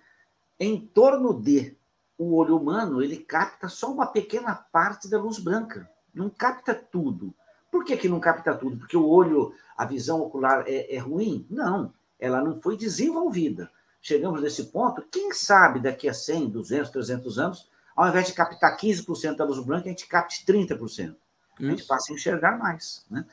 em 0.60 0.80
torno 0.80 1.34
de 1.34 1.76
o 2.18 2.36
olho 2.36 2.58
humano, 2.58 3.02
ele 3.02 3.18
capta 3.18 3.68
só 3.70 3.92
uma 3.92 4.06
pequena 4.06 4.54
parte 4.54 5.10
da 5.10 5.18
luz 5.18 5.40
branca. 5.40 5.90
Não 6.14 6.30
capta 6.30 6.76
tudo. 6.76 7.34
Por 7.72 7.86
que, 7.86 7.96
que 7.96 8.10
não 8.10 8.20
capta 8.20 8.54
tudo? 8.54 8.78
Porque 8.78 8.98
o 8.98 9.08
olho, 9.08 9.54
a 9.78 9.86
visão 9.86 10.22
ocular 10.22 10.66
é, 10.68 10.94
é 10.94 11.00
ruim? 11.00 11.46
Não, 11.50 11.94
ela 12.20 12.44
não 12.44 12.60
foi 12.62 12.76
desenvolvida 12.76 13.72
chegamos 14.02 14.42
nesse 14.42 14.66
ponto, 14.66 15.06
quem 15.12 15.32
sabe 15.34 15.80
daqui 15.80 16.08
a 16.08 16.14
100, 16.14 16.50
200, 16.50 16.90
300 16.90 17.40
anos, 17.40 17.70
ao 17.96 18.08
invés 18.08 18.28
de 18.28 18.34
captar 18.34 18.78
15% 18.78 19.36
da 19.36 19.46
luz 19.46 19.64
branca, 19.64 19.86
a 19.86 19.90
gente 19.90 20.08
capte 20.08 20.46
30%. 20.46 20.80
Isso. 20.90 21.18
A 21.58 21.64
gente 21.64 21.86
passa 21.86 22.12
a 22.12 22.16
enxergar 22.16 22.58
mais. 22.58 23.06
Né? 23.10 23.26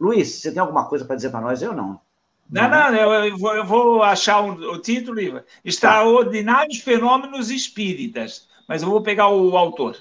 Luiz, 0.00 0.40
você 0.40 0.50
tem 0.50 0.60
alguma 0.60 0.88
coisa 0.88 1.04
para 1.04 1.16
dizer 1.16 1.30
para 1.30 1.42
nós? 1.42 1.60
Eu 1.60 1.74
não. 1.74 2.00
Não, 2.48 2.68
não, 2.68 2.94
eu, 2.94 3.38
vou, 3.38 3.54
eu 3.54 3.64
vou 3.64 4.02
achar 4.02 4.40
o, 4.40 4.72
o 4.72 4.78
título, 4.80 5.20
Extraordinários 5.64 6.78
tá. 6.78 6.84
Fenômenos 6.84 7.50
Espíritas, 7.50 8.48
mas 8.66 8.82
eu 8.82 8.88
vou 8.88 9.02
pegar 9.02 9.28
o 9.28 9.56
autor. 9.56 9.96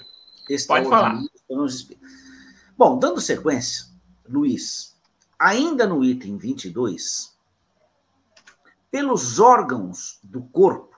Pode 0.68 0.90
falar. 0.90 1.20
Bom, 2.76 2.98
dando 2.98 3.22
sequência, 3.22 3.86
Luiz, 4.28 4.98
ainda 5.38 5.86
no 5.86 6.04
item 6.04 6.38
22, 6.38 7.38
pelos 8.90 9.38
órgãos 9.38 10.20
do 10.24 10.42
corpo, 10.42 10.98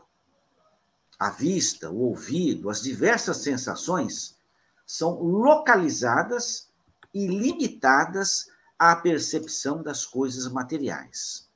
a 1.20 1.30
vista, 1.30 1.90
o 1.90 2.00
ouvido, 2.00 2.70
as 2.70 2.82
diversas 2.82 3.38
sensações 3.38 4.38
são 4.86 5.22
localizadas 5.22 6.72
e 7.14 7.28
limitadas 7.28 8.51
à 8.82 8.96
percepção 8.96 9.84
das 9.84 10.08
coisas 10.08 10.52
materiais. 10.52 11.48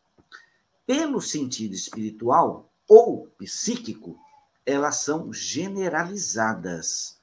Pelo 0.85 1.19
sentido 1.19 1.73
espiritual 1.73 2.71
ou 2.87 3.25
psíquico, 3.29 4.15
elas 4.63 4.97
são 4.97 5.33
generalizadas. 5.33 7.19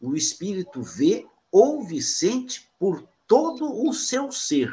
O 0.00 0.14
espírito 0.14 0.84
vê, 0.84 1.26
ouve, 1.50 2.00
sente 2.00 2.70
por 2.78 3.02
todo 3.26 3.84
o 3.84 3.92
seu 3.92 4.30
ser, 4.30 4.70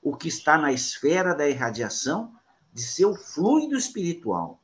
o 0.00 0.16
que 0.16 0.28
está 0.28 0.56
na 0.56 0.72
esfera 0.72 1.34
da 1.34 1.48
irradiação 1.48 2.32
de 2.72 2.82
seu 2.82 3.16
fluido 3.16 3.76
espiritual. 3.76 4.62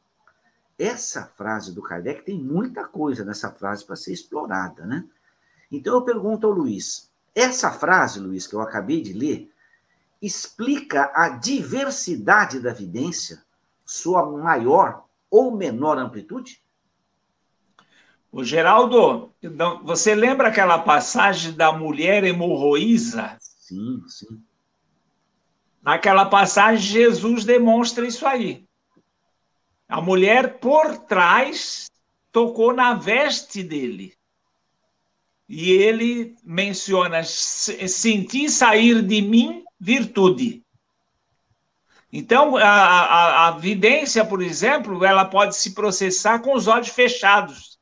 Essa 0.79 1.27
frase 1.27 1.75
do 1.75 1.83
Kardec 1.83 2.23
tem 2.25 2.41
muita 2.41 2.87
coisa 2.87 3.25
nessa 3.25 3.51
frase 3.51 3.85
para 3.85 3.97
ser 3.97 4.13
explorada, 4.13 4.87
né? 4.87 5.09
Então 5.73 5.95
eu 5.95 6.05
pergunto 6.05 6.47
ao 6.47 6.53
Luiz: 6.53 7.10
essa 7.35 7.70
frase, 7.70 8.20
Luiz, 8.20 8.47
que 8.47 8.55
eu 8.55 8.61
acabei 8.61 9.01
de 9.01 9.12
ler, 9.12 9.51
explica 10.20 11.11
a 11.14 11.31
diversidade 11.31 12.61
da 12.61 12.72
vidência, 12.72 13.43
sua 13.85 14.24
maior 14.31 15.05
ou 15.31 15.57
menor 15.57 15.99
amplitude? 15.99 16.62
O 18.33 18.45
Geraldo, 18.45 19.33
você 19.83 20.14
lembra 20.14 20.49
aquela 20.49 20.78
passagem 20.78 21.53
da 21.53 21.72
mulher 21.72 22.22
hemorroísa? 22.22 23.37
Sim, 23.41 24.05
sim. 24.07 24.43
Naquela 25.83 26.26
passagem, 26.26 26.85
Jesus 26.85 27.45
demonstra 27.45 28.07
isso 28.07 28.26
aí. 28.26 28.64
A 29.89 30.01
mulher 30.01 30.61
por 30.61 30.99
trás 30.99 31.91
tocou 32.31 32.72
na 32.72 32.95
veste 32.95 33.62
dele. 33.62 34.14
E 35.53 35.73
ele 35.73 36.37
menciona: 36.45 37.25
senti 37.25 38.49
sair 38.49 39.03
de 39.03 39.21
mim 39.21 39.65
virtude. 39.81 40.63
Então, 42.13 42.57
a, 42.57 42.63
a, 42.63 43.49
a, 43.49 43.51
vidência, 43.53 44.25
por 44.25 44.43
exemplo, 44.43 45.05
ela 45.05 45.25
pode 45.25 45.57
se 45.57 45.75
processar 45.75 46.39
com 46.39 46.55
os 46.55 46.69
olhos 46.69 46.89
fechados. 46.91 47.81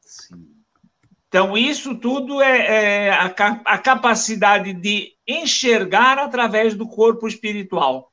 Sim. 0.00 0.54
Então, 1.26 1.58
isso 1.58 1.96
tudo 1.96 2.40
é, 2.40 3.06
é 3.06 3.10
a, 3.10 3.24
a, 3.26 3.78
capacidade 3.78 4.72
de 4.72 5.12
enxergar 5.26 6.16
através 6.16 6.76
do 6.76 6.86
corpo 6.86 7.26
espiritual. 7.26 8.12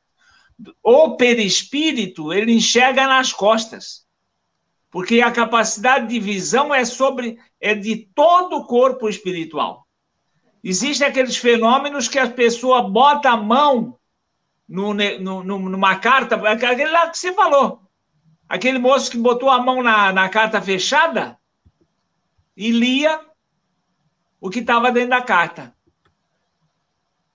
O 0.81 1.15
perispírito, 1.15 2.33
ele 2.33 2.51
enxerga 2.51 3.05
nas 3.05 3.31
costas. 3.31 4.07
Porque 4.89 5.21
a 5.21 5.31
capacidade 5.31 6.07
de 6.07 6.19
visão 6.19 6.73
é 6.73 6.83
sobre 6.83 7.37
é 7.59 7.73
de 7.73 7.95
todo 8.13 8.57
o 8.57 8.65
corpo 8.65 9.09
espiritual. 9.09 9.87
Existem 10.63 11.07
aqueles 11.07 11.37
fenômenos 11.37 12.07
que 12.07 12.19
a 12.19 12.29
pessoa 12.29 12.81
bota 12.89 13.29
a 13.29 13.37
mão 13.37 13.97
no, 14.67 14.93
no, 14.93 15.43
numa 15.43 15.95
carta, 15.97 16.35
aquele 16.35 16.91
lá 16.91 17.09
que 17.09 17.17
você 17.17 17.33
falou. 17.33 17.81
Aquele 18.49 18.79
moço 18.79 19.11
que 19.11 19.17
botou 19.17 19.49
a 19.49 19.61
mão 19.61 19.81
na, 19.81 20.11
na 20.11 20.29
carta 20.29 20.61
fechada 20.61 21.37
e 22.55 22.71
lia 22.71 23.19
o 24.39 24.49
que 24.49 24.59
estava 24.59 24.91
dentro 24.91 25.11
da 25.11 25.21
carta. 25.21 25.75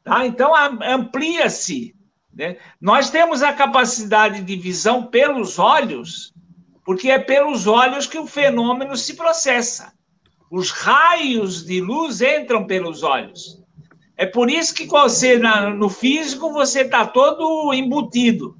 Tá? 0.03 0.27
Então, 0.27 0.53
amplia-se. 0.83 1.95
Né? 2.33 2.59
Nós 2.81 3.11
temos 3.11 3.43
a 3.43 3.53
capacidade 3.53 4.43
de 4.43 4.57
visão 4.57 5.07
pelos 5.07 5.59
olhos, 5.59 6.33
porque 6.85 7.11
é 7.11 7.18
pelos 7.18 7.66
olhos 7.66 8.07
que 8.07 8.18
o 8.18 8.27
fenômeno 8.27 8.97
se 8.97 9.14
processa. 9.14 9.93
Os 10.53 10.70
raios 10.70 11.64
de 11.64 11.80
luz 11.80 12.20
entram 12.20 12.66
pelos 12.66 13.03
olhos. 13.03 13.59
É 14.18 14.26
por 14.26 14.50
isso 14.50 14.74
que 14.74 14.86
você, 14.86 15.38
no 15.38 15.88
físico, 15.88 16.53
você 16.53 16.82
está 16.82 17.07
todo 17.07 17.72
embutido. 17.72 18.55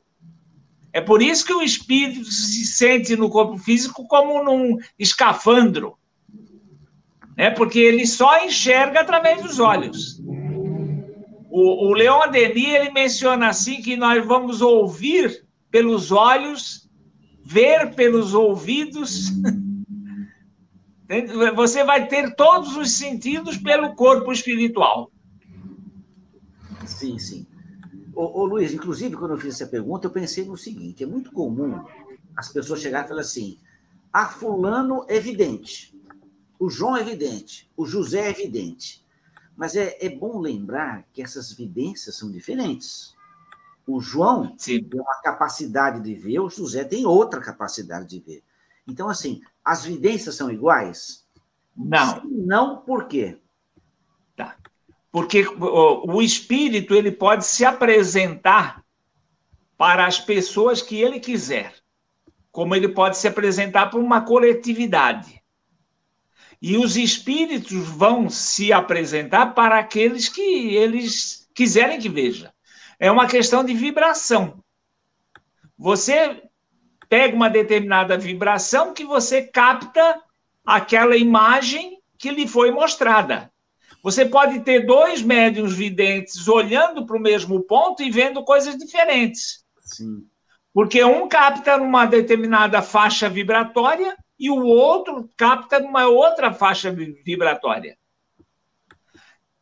É 0.91 1.03
por 1.03 1.21
isso 1.21 1.45
que 1.45 1.53
o 1.53 1.61
espírito 1.61 2.25
se 2.25 2.65
sente 2.65 3.15
no 3.15 3.29
corpo 3.29 3.59
físico 3.59 4.07
como 4.07 4.43
num 4.43 4.79
escafandro. 4.99 5.99
É 7.37 7.51
porque 7.51 7.81
ele 7.81 8.07
só 8.07 8.43
enxerga 8.43 9.01
através 9.01 9.43
dos 9.43 9.61
olhos. 9.61 10.19
O, 11.51 11.89
o 11.89 11.93
Leon 11.93 12.31
Denis 12.31 12.69
ele 12.69 12.91
menciona 12.91 13.49
assim 13.49 13.83
que 13.83 13.99
nós 13.99 14.25
vamos 14.25 14.63
ouvir 14.63 15.45
pelos 15.71 16.11
olhos, 16.11 16.89
ver 17.45 17.95
pelos 17.95 18.33
ouvidos. 18.33 19.31
Você 21.55 21.85
vai 21.85 22.09
ter 22.09 22.35
todos 22.35 22.77
os 22.77 22.93
sentidos 22.93 23.57
pelo 23.59 23.95
corpo 23.95 24.33
espiritual. 24.33 25.11
Sim, 26.87 27.19
sim. 27.19 27.47
Ô, 28.15 28.41
ô, 28.41 28.45
Luiz, 28.45 28.73
inclusive, 28.73 29.17
quando 29.17 29.33
eu 29.33 29.39
fiz 29.39 29.55
essa 29.55 29.71
pergunta, 29.71 30.07
eu 30.07 30.11
pensei 30.11 30.45
no 30.45 30.57
seguinte: 30.57 31.03
é 31.03 31.07
muito 31.07 31.33
comum 31.33 31.85
as 32.37 32.49
pessoas 32.49 32.81
chegarem 32.81 33.07
e 33.07 33.09
falar 33.09 33.21
assim: 33.21 33.59
a 34.13 34.23
ah, 34.23 34.29
fulano 34.29 35.05
é 35.09 35.17
evidente, 35.17 35.99
o 36.59 36.71
João 36.71 36.97
é 36.97 37.01
evidente, 37.01 37.71
o 37.77 37.85
José 37.87 38.27
é 38.27 38.31
evidente. 38.31 39.03
Mas 39.57 39.77
é, 39.77 39.99
é 40.01 40.09
bom 40.09 40.39
lembrar 40.39 41.07
que 41.13 41.23
essas 41.23 41.53
vidências 41.53 42.17
são 42.17 42.31
diferentes. 42.31 43.15
O 43.87 44.01
João 44.01 44.55
Sim. 44.57 44.83
tem 44.85 45.01
uma 45.01 45.21
capacidade 45.23 46.01
de 46.01 46.15
ver, 46.15 46.41
o 46.41 46.49
José 46.49 46.85
tem 46.85 47.05
outra 47.05 47.41
capacidade 47.41 48.09
de 48.09 48.21
ver. 48.21 48.43
Então, 48.87 49.09
assim, 49.09 49.41
as 49.65 49.85
vidências 49.85 50.35
são 50.35 50.51
iguais? 50.51 51.25
Não. 51.77 52.21
Se 52.21 52.27
não, 52.27 52.79
por 52.79 53.07
quê? 53.07 53.39
porque 55.13 55.45
o 55.47 56.23
espírito 56.23 56.95
ele 56.95 57.13
pode 57.13 57.45
se 57.45 57.67
apresentar 57.67 58.83
para 59.77 60.07
as 60.07 60.19
pessoas 60.19 60.81
que 60.81 60.99
ele 60.99 61.21
quiser, 61.21 61.75
como 62.51 62.75
ele 62.75 62.89
pode 62.89 63.19
se 63.19 63.29
apresentar 63.29 63.91
para 63.91 64.01
uma 64.01 64.23
coletividade. 64.23 65.43
E 66.63 66.79
os 66.79 66.97
espíritos 66.97 67.87
vão 67.89 68.31
se 68.31 68.73
apresentar 68.73 69.55
para 69.55 69.79
aqueles 69.79 70.31
que 70.31 70.75
eles 70.75 71.47
quiserem 71.55 72.01
que 72.01 72.09
veja. 72.09 72.55
É 72.99 73.11
uma 73.11 73.27
questão 73.27 73.63
de 73.63 73.75
vibração. 73.75 74.65
Você 75.77 76.43
pega 77.13 77.37
uma 77.37 77.51
determinada 77.51 78.17
vibração 78.17 78.95
que 78.95 79.05
você 79.05 79.43
capta 79.43 80.19
aquela 80.65 81.15
imagem 81.15 81.99
que 82.17 82.31
lhe 82.31 82.49
foi 82.49 82.71
mostrada. 82.71 83.53
Você 84.03 84.25
pode 84.25 84.61
ter 84.61 84.87
dois 84.87 85.21
médiums 85.21 85.75
videntes 85.75 86.49
olhando 86.49 87.05
para 87.05 87.15
o 87.15 87.21
mesmo 87.21 87.61
ponto 87.65 88.03
e 88.03 88.11
vendo 88.11 88.43
coisas 88.43 88.79
diferentes. 88.79 89.63
Sim. 89.83 90.27
Porque 90.73 91.05
um 91.05 91.29
capta 91.29 91.77
numa 91.77 92.07
determinada 92.07 92.81
faixa 92.81 93.29
vibratória 93.29 94.17
e 94.39 94.49
o 94.49 94.65
outro 94.65 95.29
capta 95.37 95.79
numa 95.81 96.07
outra 96.07 96.51
faixa 96.55 96.91
vibratória. 96.91 97.99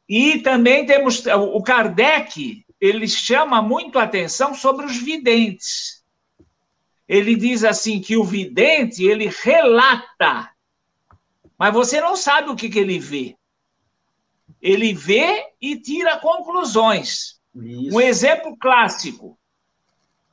E 0.08 0.38
também 0.38 0.86
temos 0.86 1.26
o 1.26 1.60
Kardec, 1.64 2.64
ele 2.80 3.08
chama 3.08 3.60
muito 3.60 3.98
a 3.98 4.04
atenção 4.04 4.54
sobre 4.54 4.86
os 4.86 4.98
videntes. 4.98 5.99
Ele 7.10 7.34
diz 7.34 7.64
assim 7.64 8.00
que 8.00 8.16
o 8.16 8.22
vidente, 8.22 9.02
ele 9.02 9.26
relata, 9.26 10.48
mas 11.58 11.74
você 11.74 12.00
não 12.00 12.14
sabe 12.14 12.50
o 12.50 12.54
que, 12.54 12.68
que 12.68 12.78
ele 12.78 13.00
vê. 13.00 13.36
Ele 14.62 14.94
vê 14.94 15.48
e 15.60 15.74
tira 15.74 16.20
conclusões. 16.20 17.40
Isso. 17.52 17.96
Um 17.96 18.00
exemplo 18.00 18.56
clássico. 18.56 19.36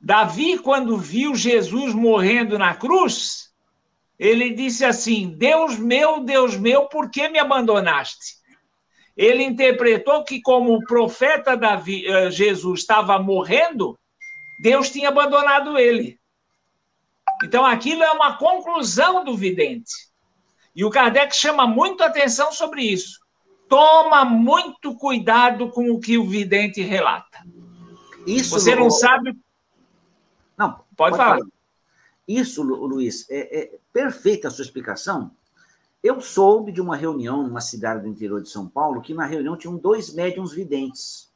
Davi, 0.00 0.56
quando 0.56 0.96
viu 0.96 1.34
Jesus 1.34 1.92
morrendo 1.92 2.56
na 2.56 2.76
cruz, 2.76 3.52
ele 4.16 4.54
disse 4.54 4.84
assim: 4.84 5.34
Deus 5.36 5.76
meu, 5.76 6.20
Deus 6.20 6.56
meu, 6.56 6.86
por 6.86 7.10
que 7.10 7.28
me 7.28 7.40
abandonaste? 7.40 8.36
Ele 9.16 9.42
interpretou 9.42 10.22
que, 10.22 10.40
como 10.40 10.74
o 10.74 10.84
profeta 10.84 11.56
Davi, 11.56 12.06
eh, 12.06 12.30
Jesus 12.30 12.82
estava 12.82 13.18
morrendo, 13.18 13.98
Deus 14.60 14.90
tinha 14.90 15.08
abandonado 15.08 15.76
ele. 15.76 16.17
Então, 17.44 17.64
aquilo 17.64 18.02
é 18.02 18.10
uma 18.10 18.36
conclusão 18.36 19.24
do 19.24 19.36
vidente. 19.36 20.08
E 20.74 20.84
o 20.84 20.90
Kardec 20.90 21.34
chama 21.34 21.66
muito 21.66 22.02
atenção 22.02 22.52
sobre 22.52 22.82
isso 22.82 23.18
toma 23.68 24.24
muito 24.24 24.94
cuidado 24.96 25.68
com 25.70 25.90
o 25.90 26.00
que 26.00 26.18
o 26.18 26.26
vidente 26.26 26.80
relata. 26.80 27.38
Isso, 28.26 28.50
Você 28.50 28.74
não 28.74 28.90
sabe. 28.90 29.38
Não, 30.56 30.72
pode, 30.72 30.86
pode 30.96 31.16
falar. 31.16 31.38
falar. 31.38 31.46
Isso, 32.26 32.62
Luiz, 32.62 33.28
é, 33.30 33.60
é 33.60 33.78
perfeita 33.92 34.48
a 34.48 34.50
sua 34.50 34.64
explicação. 34.64 35.30
Eu 36.02 36.20
soube 36.20 36.72
de 36.72 36.80
uma 36.80 36.96
reunião 36.96 37.42
numa 37.42 37.60
cidade 37.60 38.02
do 38.02 38.08
interior 38.08 38.42
de 38.42 38.48
São 38.48 38.68
Paulo 38.68 39.00
que 39.00 39.14
na 39.14 39.24
reunião 39.24 39.56
tinham 39.56 39.76
dois 39.76 40.12
médiums 40.12 40.52
videntes. 40.52 41.30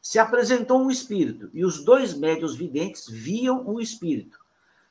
Se 0.00 0.18
apresentou 0.18 0.80
um 0.80 0.90
espírito 0.90 1.50
e 1.52 1.64
os 1.64 1.84
dois 1.84 2.14
médiums 2.14 2.54
videntes 2.54 3.06
viam 3.08 3.66
o 3.66 3.80
espírito. 3.80 4.38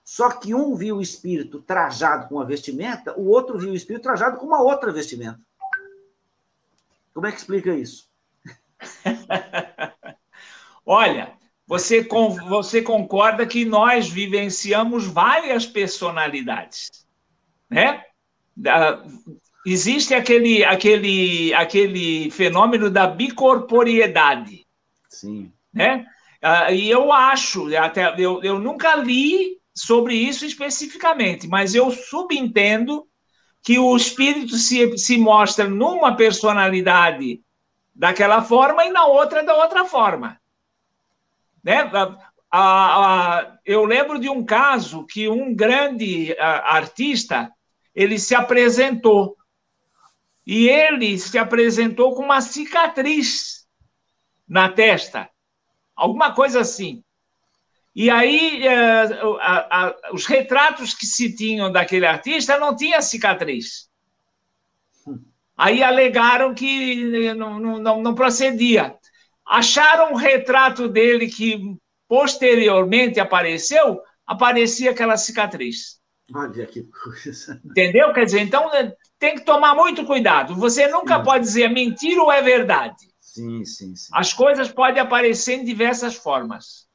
Só 0.08 0.30
que 0.30 0.56
um 0.56 0.74
viu 0.74 0.96
o 0.96 1.02
espírito 1.02 1.62
trajado 1.62 2.30
com 2.30 2.36
uma 2.36 2.46
vestimenta, 2.46 3.14
o 3.20 3.28
outro 3.28 3.60
viu 3.60 3.72
o 3.72 3.76
espírito 3.76 4.04
trajado 4.04 4.38
com 4.38 4.46
uma 4.46 4.62
outra 4.62 4.90
vestimenta. 4.90 5.38
Como 7.14 7.28
é 7.28 7.32
que 7.32 7.38
explica 7.38 7.76
isso? 7.76 8.10
Olha, 10.86 11.34
você, 11.68 12.08
você 12.48 12.82
concorda 12.82 13.46
que 13.46 13.66
nós 13.66 14.08
vivenciamos 14.08 15.06
várias 15.06 15.66
personalidades, 15.66 17.06
né? 17.70 18.02
existe 19.66 20.14
aquele, 20.14 20.64
aquele, 20.64 21.54
aquele 21.54 22.32
fenômeno 22.32 22.90
da 22.90 23.08
bicorporiedade. 23.08 24.66
Sim. 25.10 25.52
Né? 25.74 26.06
Ah, 26.42 26.72
e 26.72 26.90
eu 26.90 27.12
acho, 27.12 27.76
até 27.76 28.16
eu, 28.18 28.42
eu 28.42 28.58
nunca 28.58 28.96
li 28.96 29.58
sobre 29.78 30.16
isso 30.16 30.46
especificamente, 30.46 31.48
mas 31.48 31.76
eu 31.76 31.92
subentendo 31.92 33.08
que 33.62 33.78
o 33.78 33.96
espírito 33.96 34.56
se, 34.56 34.98
se 34.98 35.18
mostra 35.18 35.68
numa 35.68 36.16
personalidade 36.16 37.42
daquela 37.94 38.42
forma 38.42 38.86
e 38.86 38.90
na 38.90 39.06
outra 39.06 39.44
da 39.44 39.56
outra 39.56 39.86
forma. 39.86 40.40
Né? 41.64 41.82
A, 41.82 42.18
a, 42.50 43.38
a, 43.40 43.58
eu 43.66 43.86
lembro 43.86 44.20
de 44.20 44.30
um 44.30 44.44
caso 44.44 45.06
que 45.06 45.30
um 45.30 45.54
grande 45.54 46.36
artista 46.40 47.52
ele 47.94 48.18
se 48.18 48.34
apresentou 48.34 49.38
e 50.46 50.68
ele 50.70 51.20
se 51.20 51.38
apresentou 51.38 52.16
com 52.16 52.24
uma 52.24 52.42
cicatriz 52.42 53.68
na 54.48 54.70
testa, 54.70 55.30
alguma 55.96 56.34
coisa 56.34 56.62
assim. 56.62 57.04
E 58.00 58.12
aí, 58.12 58.62
a, 58.68 59.88
a, 59.88 59.96
os 60.14 60.28
retratos 60.28 60.94
que 60.94 61.08
se 61.08 61.36
tinham 61.36 61.72
daquele 61.72 62.06
artista 62.06 62.60
não 62.60 62.76
tinha 62.76 63.02
cicatriz. 63.02 63.90
Aí 65.58 65.82
alegaram 65.82 66.54
que 66.54 67.34
não, 67.34 67.60
não, 67.60 68.04
não 68.04 68.14
procedia. 68.14 68.96
Acharam 69.48 70.12
um 70.12 70.16
retrato 70.16 70.88
dele 70.88 71.26
que 71.26 71.60
posteriormente 72.08 73.20
apareceu, 73.20 74.00
aparecia 74.28 74.92
aquela 74.92 75.18
cicatriz. 75.18 76.00
Olha 76.36 76.68
que 76.68 76.84
coisa. 76.84 77.60
Entendeu? 77.66 78.14
Quer 78.14 78.26
dizer, 78.26 78.42
então 78.42 78.72
é, 78.76 78.94
tem 79.18 79.34
que 79.34 79.42
tomar 79.44 79.74
muito 79.74 80.06
cuidado. 80.06 80.54
Você 80.56 80.88
nunca 80.88 81.18
sim. 81.18 81.24
pode 81.24 81.46
dizer 81.46 81.70
mentira 81.72 82.22
ou 82.22 82.32
é 82.32 82.44
verdade. 82.44 83.08
Sim, 83.20 83.66
sim, 83.66 83.96
sim. 83.96 84.10
As 84.14 84.34
coisas 84.34 84.70
podem 84.70 85.02
aparecer 85.02 85.56
em 85.56 85.66
diversas 85.66 86.14
formas. 86.14 86.87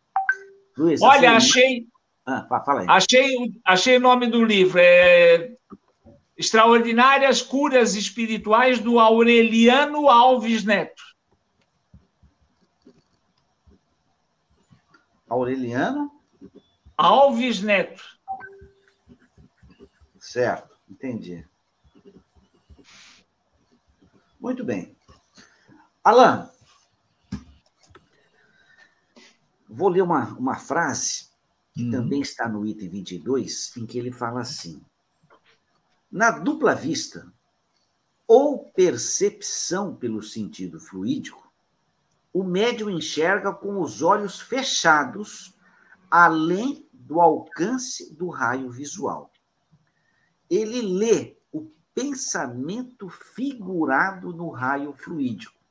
Luiz, 0.77 1.01
Olha, 1.03 1.37
assim, 1.37 1.49
achei. 1.49 1.87
Ah, 2.25 2.63
fala 2.65 2.81
aí. 2.83 2.87
Achei, 2.89 3.61
achei 3.65 3.97
o 3.97 4.01
nome 4.01 4.27
do 4.27 4.45
livro. 4.45 4.79
É 4.81 5.53
Extraordinárias 6.37 7.43
Curas 7.43 7.95
Espirituais 7.95 8.81
do 8.81 8.99
Aureliano 8.99 10.09
Alves 10.09 10.65
Neto. 10.65 11.03
Aureliano 15.29 16.11
Alves 16.97 17.63
Neto. 17.63 18.03
Certo, 20.19 20.77
entendi. 20.91 21.47
Muito 24.41 24.65
bem. 24.65 24.97
Alan, 26.03 26.51
vou 29.73 29.89
ler 29.89 30.03
uma, 30.03 30.35
uma 30.35 30.57
frase 30.57 31.29
que 31.73 31.85
hum. 31.85 31.91
também 31.91 32.21
está 32.21 32.49
no 32.49 32.65
item 32.67 32.89
22, 32.89 33.77
em 33.77 33.87
que 33.87 33.99
ele 33.99 34.13
fala 34.13 34.43
assim: 34.43 34.81
Na 36.11 36.31
dupla 36.31 36.75
vista 36.75 37.33
ou 38.27 38.71
percepção 38.71 39.97
pelo 39.97 40.23
sentido 40.23 40.79
fluídico, 40.79 41.51
o 42.33 42.45
médium 42.45 42.91
enxerga 42.91 43.53
com 43.53 43.81
os 43.81 44.03
olhos 44.03 44.41
fechados, 44.41 45.55
além 46.11 46.89
do 46.93 47.21
alcance 47.21 48.15
do 48.15 48.29
raio 48.29 48.71
visual. 48.71 49.31
Ele 50.49 50.81
lê 50.81 51.37
o 51.51 51.71
pensamento 51.95 53.09
figurado 53.09 54.33
no 54.33 54.51
raio 54.51 54.95
fluídico. 54.95 55.62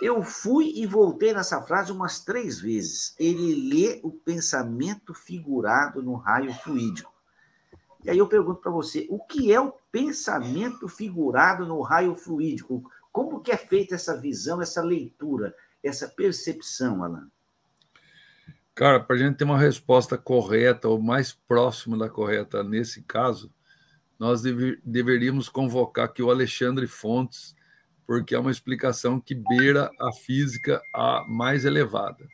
Eu 0.00 0.22
fui 0.22 0.72
e 0.76 0.86
voltei 0.86 1.32
nessa 1.32 1.62
frase 1.62 1.92
umas 1.92 2.20
três 2.20 2.60
vezes. 2.60 3.14
Ele 3.18 3.68
lê 3.68 4.00
o 4.02 4.10
pensamento 4.10 5.14
figurado 5.14 6.02
no 6.02 6.14
raio 6.14 6.52
fluídico. 6.52 7.12
E 8.04 8.10
aí 8.10 8.18
eu 8.18 8.28
pergunto 8.28 8.60
para 8.60 8.70
você, 8.70 9.06
o 9.08 9.18
que 9.18 9.52
é 9.52 9.60
o 9.60 9.72
pensamento 9.90 10.88
figurado 10.88 11.66
no 11.66 11.80
raio 11.80 12.14
fluídico? 12.14 12.90
Como 13.10 13.40
que 13.40 13.50
é 13.50 13.56
feita 13.56 13.94
essa 13.94 14.20
visão, 14.20 14.60
essa 14.60 14.82
leitura, 14.82 15.54
essa 15.82 16.08
percepção, 16.08 17.02
Alan? 17.02 17.30
Cara, 18.74 18.98
para 18.98 19.14
a 19.14 19.18
gente 19.18 19.36
ter 19.36 19.44
uma 19.44 19.58
resposta 19.58 20.18
correta, 20.18 20.88
ou 20.88 21.00
mais 21.00 21.32
próxima 21.32 21.96
da 21.96 22.10
correta 22.10 22.64
nesse 22.64 23.02
caso, 23.02 23.50
nós 24.18 24.42
deve, 24.42 24.80
deveríamos 24.84 25.48
convocar 25.48 26.06
aqui 26.06 26.22
o 26.22 26.30
Alexandre 26.30 26.86
Fontes, 26.86 27.54
porque 28.06 28.34
é 28.34 28.38
uma 28.38 28.50
explicação 28.50 29.20
que 29.20 29.34
beira 29.34 29.90
a 30.00 30.12
física 30.12 30.82
a 30.94 31.24
mais 31.28 31.64
elevada. 31.64 32.26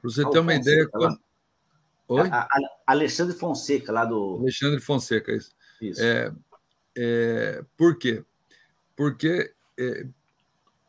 Para 0.00 0.10
você 0.10 0.28
ter 0.30 0.38
uma 0.38 0.54
ideia. 0.54 0.88
Quando... 0.88 1.18
Oi? 2.08 2.28
A, 2.28 2.40
a, 2.40 2.70
Alexandre 2.86 3.36
Fonseca, 3.36 3.92
lá 3.92 4.04
do. 4.04 4.38
Alexandre 4.40 4.80
Fonseca, 4.80 5.32
isso. 5.32 5.52
isso. 5.80 6.02
É, 6.02 6.32
é, 6.96 7.64
por 7.76 7.96
quê? 7.98 8.24
Porque 8.96 9.52
é, 9.78 10.06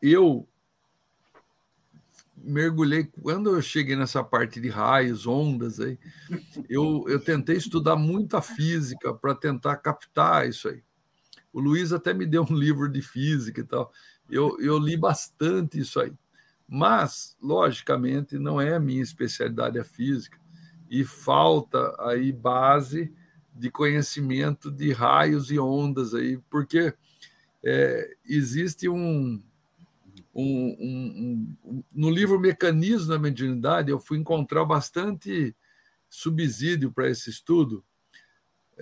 eu 0.01 0.47
mergulhei, 2.43 3.03
quando 3.21 3.55
eu 3.55 3.61
cheguei 3.61 3.95
nessa 3.95 4.23
parte 4.23 4.59
de 4.59 4.69
raios, 4.69 5.27
ondas, 5.27 5.79
aí, 5.79 5.99
eu, 6.69 7.05
eu 7.07 7.19
tentei 7.19 7.55
estudar 7.55 7.95
muita 7.95 8.41
física 8.41 9.13
para 9.13 9.35
tentar 9.35 9.77
captar 9.77 10.47
isso 10.47 10.69
aí. 10.69 10.83
O 11.53 11.59
Luiz 11.59 11.91
até 11.91 12.13
me 12.13 12.25
deu 12.25 12.45
um 12.49 12.53
livro 12.55 12.89
de 12.89 13.01
física 13.01 13.61
e 13.61 13.63
tal. 13.63 13.91
Eu, 14.29 14.59
eu 14.59 14.77
li 14.77 14.95
bastante 14.95 15.79
isso 15.79 15.99
aí. 15.99 16.13
Mas, 16.67 17.35
logicamente, 17.41 18.39
não 18.39 18.61
é 18.61 18.75
a 18.75 18.79
minha 18.79 19.01
especialidade 19.01 19.77
a 19.77 19.83
física 19.83 20.39
e 20.89 21.03
falta 21.03 21.95
aí 21.99 22.31
base 22.31 23.13
de 23.53 23.69
conhecimento 23.69 24.71
de 24.71 24.91
raios 24.91 25.51
e 25.51 25.59
ondas 25.59 26.13
aí, 26.13 26.37
porque 26.49 26.93
é, 27.63 28.15
existe 28.25 28.87
um, 28.89 29.41
um, 30.33 30.75
um, 30.79 31.55
um, 31.65 31.83
no 31.91 32.09
livro 32.09 32.39
Mecanismo 32.39 33.09
da 33.09 33.19
Mediunidade, 33.19 33.91
eu 33.91 33.99
fui 33.99 34.17
encontrar 34.17 34.65
bastante 34.65 35.55
subsídio 36.09 36.91
para 36.91 37.09
esse 37.09 37.29
estudo. 37.29 37.83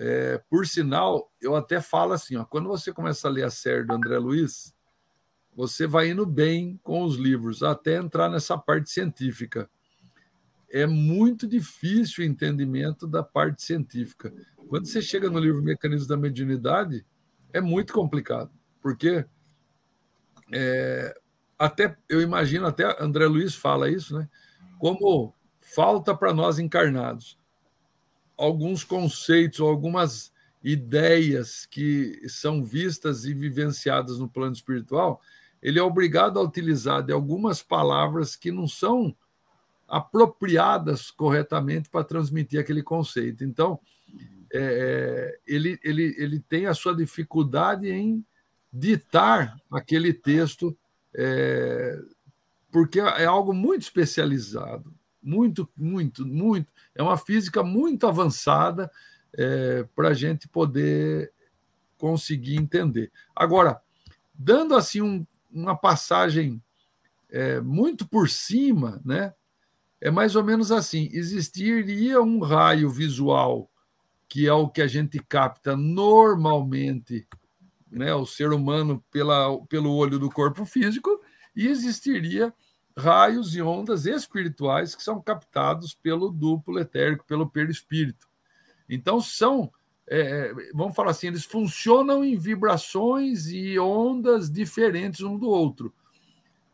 É, 0.02 0.38
por 0.48 0.66
sinal, 0.66 1.30
eu 1.42 1.54
até 1.54 1.78
falo 1.78 2.14
assim: 2.14 2.34
ó, 2.36 2.44
quando 2.46 2.70
você 2.70 2.90
começa 2.90 3.28
a 3.28 3.30
ler 3.30 3.44
a 3.44 3.50
série 3.50 3.84
do 3.84 3.92
André 3.92 4.16
Luiz, 4.16 4.74
você 5.54 5.86
vai 5.86 6.08
indo 6.08 6.24
bem 6.24 6.80
com 6.82 7.04
os 7.04 7.16
livros, 7.16 7.62
até 7.62 7.96
entrar 7.96 8.30
nessa 8.30 8.56
parte 8.56 8.88
científica. 8.88 9.68
É 10.70 10.86
muito 10.86 11.46
difícil 11.46 12.24
o 12.24 12.26
entendimento 12.26 13.06
da 13.06 13.22
parte 13.22 13.62
científica. 13.62 14.32
Quando 14.70 14.86
você 14.86 15.02
chega 15.02 15.28
no 15.28 15.38
livro 15.38 15.62
Mecanismo 15.62 16.08
da 16.08 16.16
Mediunidade, 16.16 17.04
é 17.52 17.60
muito 17.60 17.92
complicado, 17.92 18.50
porque 18.80 19.26
é, 20.50 21.14
até 21.58 21.94
eu 22.08 22.22
imagino 22.22 22.66
até 22.66 22.96
André 22.98 23.26
Luiz 23.26 23.54
fala 23.54 23.90
isso, 23.90 24.18
né? 24.18 24.26
Como 24.78 25.34
falta 25.60 26.16
para 26.16 26.32
nós 26.32 26.58
encarnados 26.58 27.38
alguns 28.40 28.84
conceitos, 28.84 29.60
algumas 29.60 30.32
ideias 30.62 31.66
que 31.66 32.20
são 32.28 32.64
vistas 32.64 33.24
e 33.24 33.34
vivenciadas 33.34 34.18
no 34.18 34.28
plano 34.28 34.52
espiritual, 34.52 35.20
ele 35.62 35.78
é 35.78 35.82
obrigado 35.82 36.38
a 36.38 36.42
utilizar 36.42 37.02
de 37.02 37.12
algumas 37.12 37.62
palavras 37.62 38.34
que 38.34 38.50
não 38.50 38.66
são 38.66 39.14
apropriadas 39.86 41.10
corretamente 41.10 41.88
para 41.88 42.04
transmitir 42.04 42.60
aquele 42.60 42.82
conceito. 42.82 43.44
Então, 43.44 43.78
é, 44.52 44.58
é 44.58 45.38
ele, 45.46 45.78
ele, 45.82 46.14
ele 46.18 46.40
tem 46.40 46.66
a 46.66 46.74
sua 46.74 46.94
dificuldade 46.94 47.88
em 47.90 48.24
ditar 48.72 49.56
aquele 49.70 50.12
texto 50.12 50.76
é, 51.14 51.98
porque 52.70 53.00
é 53.00 53.24
algo 53.24 53.52
muito 53.52 53.82
especializado, 53.82 54.94
muito, 55.22 55.68
muito, 55.76 56.24
muito. 56.24 56.72
É 56.94 57.02
uma 57.02 57.16
física 57.16 57.62
muito 57.62 58.06
avançada 58.06 58.90
é, 59.32 59.84
para 59.94 60.08
a 60.08 60.14
gente 60.14 60.48
poder 60.48 61.32
conseguir 61.96 62.56
entender. 62.56 63.12
Agora, 63.34 63.80
dando 64.34 64.74
assim 64.74 65.00
um, 65.00 65.26
uma 65.50 65.76
passagem 65.76 66.62
é, 67.28 67.60
muito 67.60 68.08
por 68.08 68.28
cima, 68.28 69.00
né? 69.04 69.34
É 70.00 70.10
mais 70.10 70.34
ou 70.34 70.42
menos 70.42 70.72
assim: 70.72 71.08
existiria 71.12 72.20
um 72.20 72.40
raio 72.40 72.88
visual 72.88 73.70
que 74.30 74.46
é 74.46 74.52
o 74.52 74.68
que 74.68 74.80
a 74.80 74.86
gente 74.86 75.18
capta 75.18 75.76
normalmente 75.76 77.26
né, 77.90 78.14
o 78.14 78.24
ser 78.24 78.52
humano 78.52 79.04
pela, 79.10 79.60
pelo 79.66 79.92
olho 79.92 80.20
do 80.20 80.30
corpo 80.30 80.64
físico, 80.64 81.20
e 81.54 81.66
existiria 81.66 82.54
raios 83.00 83.54
e 83.54 83.62
ondas 83.62 84.06
espirituais 84.06 84.94
que 84.94 85.02
são 85.02 85.20
captados 85.20 85.94
pelo 85.94 86.30
duplo 86.30 86.78
etérico, 86.78 87.24
pelo 87.26 87.48
perispírito. 87.48 88.28
Então, 88.88 89.20
são, 89.20 89.72
é, 90.08 90.20
é, 90.20 90.54
vamos 90.74 90.94
falar 90.94 91.12
assim, 91.12 91.28
eles 91.28 91.44
funcionam 91.44 92.24
em 92.24 92.36
vibrações 92.36 93.48
e 93.48 93.78
ondas 93.78 94.50
diferentes 94.50 95.20
um 95.20 95.38
do 95.38 95.48
outro. 95.48 95.94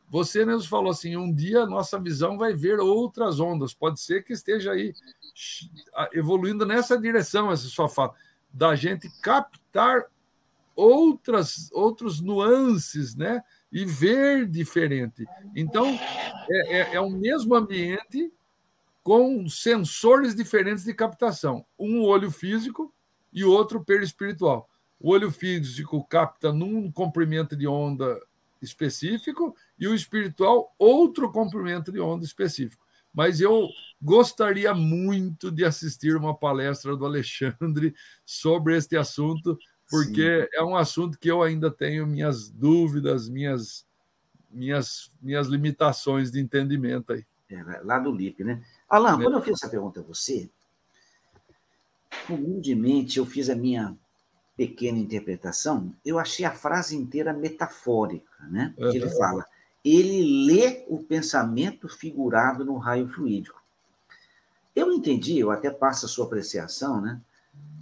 Você 0.08 0.44
mesmo 0.44 0.68
falou 0.68 0.90
assim: 0.90 1.16
um 1.16 1.32
dia 1.32 1.62
a 1.62 1.66
nossa 1.66 1.98
visão 1.98 2.38
vai 2.38 2.54
ver 2.54 2.78
outras 2.78 3.40
ondas. 3.40 3.74
Pode 3.74 4.00
ser 4.00 4.22
que 4.22 4.32
esteja 4.32 4.72
aí 4.72 4.94
evoluindo 6.12 6.64
nessa 6.64 6.98
direção, 6.98 7.50
essa 7.50 7.66
sua 7.66 7.88
fala, 7.88 8.14
da 8.52 8.74
gente 8.74 9.10
captar 9.20 10.06
outras 10.74 11.70
outros 11.72 12.20
nuances, 12.20 13.16
né? 13.16 13.42
E 13.72 13.84
ver 13.84 14.46
diferente. 14.46 15.24
Então, 15.54 15.98
é, 16.48 16.78
é, 16.78 16.94
é 16.94 17.00
o 17.00 17.10
mesmo 17.10 17.54
ambiente 17.54 18.32
com 19.02 19.48
sensores 19.48 20.34
diferentes 20.34 20.84
de 20.84 20.94
captação. 20.94 21.64
Um 21.78 22.02
olho 22.02 22.30
físico 22.30 22.92
e 23.32 23.44
outro 23.44 23.84
perispiritual. 23.84 24.68
O 24.98 25.10
olho 25.10 25.30
físico 25.30 26.02
capta 26.04 26.52
num 26.52 26.90
comprimento 26.90 27.54
de 27.54 27.68
onda 27.68 28.20
específico 28.60 29.54
e 29.78 29.86
o 29.86 29.94
espiritual 29.94 30.74
outro 30.78 31.30
comprimento 31.30 31.92
de 31.92 32.00
onda 32.00 32.24
específico. 32.24 32.84
Mas 33.12 33.40
eu 33.40 33.68
gostaria 34.00 34.74
muito 34.74 35.50
de 35.50 35.64
assistir 35.64 36.16
uma 36.16 36.36
palestra 36.36 36.96
do 36.96 37.06
Alexandre 37.06 37.94
sobre 38.24 38.76
este 38.76 38.96
assunto, 38.96 39.58
porque 39.90 40.42
Sim. 40.42 40.48
é 40.52 40.62
um 40.62 40.76
assunto 40.76 41.18
que 41.18 41.30
eu 41.30 41.42
ainda 41.42 41.70
tenho 41.70 42.06
minhas 42.06 42.48
dúvidas, 42.48 43.28
minhas, 43.28 43.86
minhas, 44.50 45.12
minhas 45.20 45.46
limitações 45.46 46.30
de 46.30 46.40
entendimento 46.40 47.12
aí. 47.12 47.24
É, 47.48 47.62
lá 47.84 47.98
do 47.98 48.10
LIP, 48.10 48.42
né? 48.42 48.62
Alan, 48.88 49.20
é. 49.20 49.22
quando 49.22 49.34
eu 49.34 49.42
fiz 49.42 49.54
essa 49.54 49.70
pergunta 49.70 50.00
a 50.00 50.02
você, 50.02 50.50
humildemente 52.28 53.18
eu 53.18 53.26
fiz 53.26 53.48
a 53.48 53.54
minha 53.54 53.96
pequena 54.56 54.98
interpretação, 54.98 55.94
eu 56.04 56.18
achei 56.18 56.44
a 56.44 56.50
frase 56.50 56.96
inteira 56.96 57.32
metafórica, 57.32 58.44
né? 58.48 58.74
Uhum. 58.78 58.90
Que 58.90 58.96
ele 58.96 59.10
fala, 59.10 59.44
ele 59.84 60.46
lê 60.46 60.84
o 60.88 60.98
pensamento 60.98 61.88
figurado 61.88 62.64
no 62.64 62.76
raio 62.76 63.08
fluídico. 63.08 63.62
Eu 64.74 64.92
entendi, 64.92 65.38
eu 65.38 65.50
até 65.50 65.70
passo 65.70 66.06
a 66.06 66.08
sua 66.08 66.26
apreciação, 66.26 67.00
né? 67.00 67.20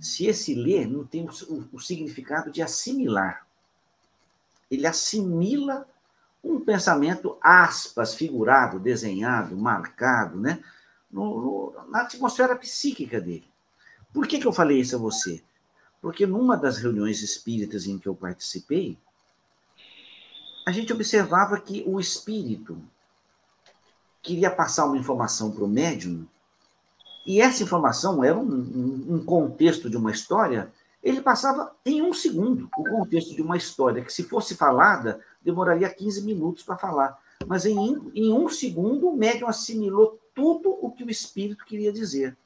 Se 0.04 0.26
esse 0.26 0.54
ler 0.54 0.86
não 0.86 1.04
tem 1.04 1.26
o, 1.26 1.68
o 1.72 1.80
significado 1.80 2.50
de 2.50 2.62
assimilar. 2.62 3.46
Ele 4.70 4.86
assimila 4.86 5.88
um 6.42 6.60
pensamento, 6.60 7.38
aspas, 7.40 8.14
figurado, 8.14 8.78
desenhado, 8.78 9.56
marcado, 9.56 10.38
né? 10.38 10.62
no, 11.14 11.40
no, 11.40 11.88
na 11.88 12.02
atmosfera 12.02 12.56
psíquica 12.56 13.20
dele. 13.20 13.48
Por 14.12 14.26
que, 14.26 14.38
que 14.38 14.46
eu 14.46 14.52
falei 14.52 14.80
isso 14.80 14.96
a 14.96 14.98
você? 14.98 15.42
Porque 16.02 16.26
numa 16.26 16.56
das 16.56 16.76
reuniões 16.76 17.22
espíritas 17.22 17.86
em 17.86 17.98
que 17.98 18.08
eu 18.08 18.14
participei, 18.14 18.98
a 20.66 20.72
gente 20.72 20.92
observava 20.92 21.60
que 21.60 21.84
o 21.86 22.00
espírito 22.00 22.82
queria 24.20 24.50
passar 24.50 24.86
uma 24.86 24.98
informação 24.98 25.52
para 25.52 25.64
o 25.64 25.68
médium, 25.68 26.26
e 27.26 27.40
essa 27.40 27.62
informação 27.62 28.22
era 28.22 28.36
um, 28.36 28.42
um, 28.42 29.14
um, 29.14 29.24
contexto 29.24 29.88
de 29.88 29.96
uma 29.96 30.10
história, 30.10 30.70
ele 31.02 31.20
passava 31.20 31.74
em 31.84 32.02
um 32.02 32.12
segundo 32.12 32.68
o 32.78 32.84
contexto 32.84 33.34
de 33.34 33.42
uma 33.42 33.56
história, 33.56 34.04
que 34.04 34.12
se 34.12 34.24
fosse 34.24 34.54
falada, 34.54 35.20
demoraria 35.42 35.88
15 35.88 36.22
minutos 36.22 36.62
para 36.62 36.76
falar. 36.76 37.18
Mas 37.46 37.66
em, 37.66 37.76
em 38.14 38.32
um 38.32 38.48
segundo, 38.48 39.08
o 39.08 39.16
médium 39.16 39.48
assimilou 39.48 40.18
tudo 40.34 40.76
o 40.80 40.90
que 40.90 41.04
o 41.04 41.10
espírito 41.10 41.64
queria 41.64 41.92
dizer. 41.92 42.36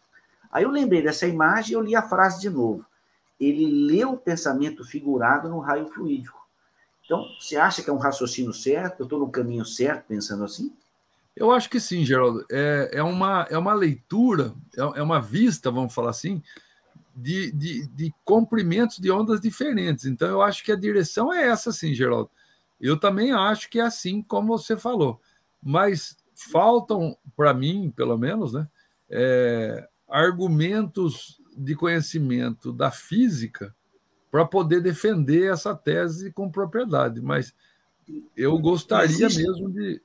Aí 0.51 0.65
eu 0.65 0.71
lembrei 0.71 1.03
dessa 1.03 1.27
imagem 1.27 1.73
e 1.73 1.75
eu 1.75 1.81
li 1.81 1.95
a 1.95 2.03
frase 2.03 2.41
de 2.41 2.51
novo 2.51 2.85
ele 3.39 3.87
lê 3.87 4.05
o 4.05 4.17
pensamento 4.17 4.85
figurado 4.85 5.49
no 5.49 5.61
raio 5.61 5.87
fluídico. 5.89 6.47
Então, 7.05 7.25
você 7.41 7.57
acha 7.57 7.83
que 7.83 7.89
é 7.89 7.93
um 7.93 7.99
raciocínio 7.99 8.53
certo? 8.53 9.01
Eu 9.01 9.05
estou 9.05 9.19
no 9.19 9.31
caminho 9.31 9.65
certo 9.65 10.07
pensando 10.07 10.45
assim? 10.45 10.73
Eu 11.39 11.53
acho 11.53 11.71
que 11.71 11.79
sim, 11.79 12.05
Geraldo. 12.05 12.45
É, 12.51 12.91
é, 12.95 13.03
uma, 13.03 13.47
é 13.49 13.57
uma 13.57 13.73
leitura, 13.73 14.53
é, 14.77 14.99
é 14.99 15.03
uma 15.03 15.21
vista, 15.21 15.71
vamos 15.71 15.95
falar 15.95 16.11
assim, 16.11 16.43
de, 17.15 17.53
de, 17.53 17.87
de 17.87 18.13
comprimentos 18.25 18.99
de 18.99 19.09
ondas 19.11 19.41
diferentes. 19.41 20.05
Então, 20.05 20.29
eu 20.29 20.43
acho 20.43 20.65
que 20.65 20.73
a 20.73 20.77
direção 20.77 21.33
é 21.33 21.47
essa, 21.47 21.71
sim, 21.71 21.95
Geraldo. 21.95 22.29
Eu 22.81 22.99
também 22.99 23.33
acho 23.33 23.71
que 23.71 23.79
é 23.79 23.85
assim 23.85 24.21
como 24.21 24.59
você 24.59 24.77
falou. 24.77 25.21
Mas 25.63 26.17
faltam, 26.35 27.17
para 27.37 27.55
mim, 27.55 27.93
pelo 27.95 28.19
menos, 28.19 28.53
né, 28.53 28.69
é, 29.09 29.89
argumentos 30.09 31.41
de 31.57 31.77
conhecimento 31.77 32.73
da 32.73 32.91
física 32.91 33.75
para 34.31 34.45
poder 34.45 34.81
defender 34.81 35.53
essa 35.53 35.75
tese 35.75 36.33
com 36.33 36.51
propriedade, 36.51 37.21
mas 37.21 37.55
eu 38.37 38.59
gostaria 38.59 39.27
existe, 39.27 39.43
mesmo 39.43 39.71
de. 39.71 40.03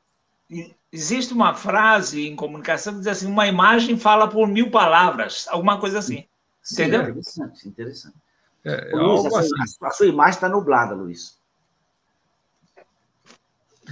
Existe 0.94 1.34
uma 1.34 1.56
frase 1.56 2.28
em 2.28 2.36
comunicação 2.36 2.94
que 2.94 2.99
diz 2.99 3.07
assim: 3.07 3.26
uma 3.26 3.48
imagem 3.48 3.98
fala 3.98 4.28
por 4.28 4.48
mil 4.48 4.70
palavras, 4.70 5.48
alguma 5.49 5.80
coisa 5.80 5.98
assim. 5.98 6.28
Sim, 6.61 6.84
Entendeu? 6.84 7.02
É 7.02 7.10
interessante, 7.10 7.68
interessante. 7.68 8.15
É, 8.64 8.91
é 8.91 8.95
Luiz, 8.95 9.34
a, 9.34 9.40
assim. 9.40 9.49
a, 9.82 9.90
sua 9.90 10.06
imagem 10.06 10.36
está 10.36 10.48
nublada, 10.48 10.94
Luiz. 10.94 11.41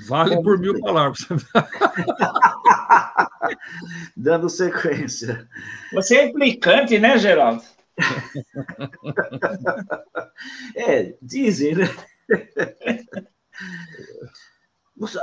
Vale 0.07 0.39
por 0.43 0.59
mil 0.59 0.79
palavras. 0.79 1.25
Dando 4.15 4.47
sequência. 4.47 5.49
Você 5.93 6.17
é 6.17 6.27
implicante, 6.27 6.99
né, 6.99 7.17
Geraldo? 7.17 7.63
é, 10.77 11.15
dizem, 11.19 11.73
né? 11.75 11.89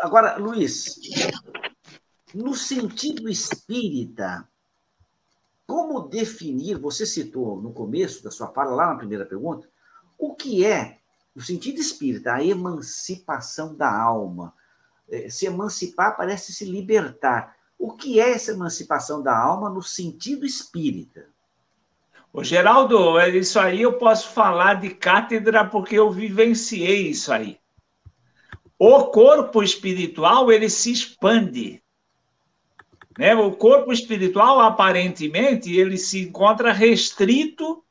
Agora, 0.01 0.37
Luiz, 0.37 0.99
no 2.35 2.55
sentido 2.55 3.29
espírita, 3.29 4.49
como 5.67 6.01
definir, 6.01 6.79
você 6.79 7.05
citou 7.05 7.61
no 7.61 7.73
começo 7.73 8.25
da 8.25 8.31
sua 8.31 8.49
fala, 8.49 8.75
lá 8.75 8.87
na 8.89 8.97
primeira 8.97 9.27
pergunta, 9.27 9.69
o 10.19 10.35
que 10.35 10.65
é, 10.65 10.99
no 11.35 11.43
sentido 11.43 11.79
espírita, 11.79 12.35
a 12.35 12.45
emancipação 12.45 13.75
da 13.75 13.91
alma? 13.91 14.53
É, 15.09 15.31
se 15.31 15.47
emancipar 15.47 16.17
parece 16.17 16.53
se 16.53 16.65
libertar. 16.65 17.57
O 17.79 17.93
que 17.93 18.19
é 18.19 18.33
essa 18.33 18.51
emancipação 18.51 19.23
da 19.23 19.39
alma 19.39 19.71
no 19.71 19.83
sentido 19.83 20.45
espírita? 20.45 21.27
O 22.33 22.43
Geraldo, 22.43 23.21
isso 23.21 23.59
aí 23.59 23.83
eu 23.83 23.95
posso 23.95 24.31
falar 24.31 24.75
de 24.75 24.91
cátedra 24.91 25.65
porque 25.65 25.97
eu 25.97 26.11
vivenciei 26.11 27.09
isso 27.09 27.33
aí. 27.33 27.59
O 28.79 29.07
corpo 29.07 29.63
espiritual 29.63 30.53
ele 30.53 30.71
se 30.71 30.93
expande. 30.93 31.83
Né? 33.19 33.35
O 33.35 33.51
corpo 33.53 33.93
espiritual, 33.93 34.61
aparentemente, 34.61 35.75
ele 35.75 35.99
se 35.99 36.21
encontra 36.21 36.73
restrito 36.73 37.83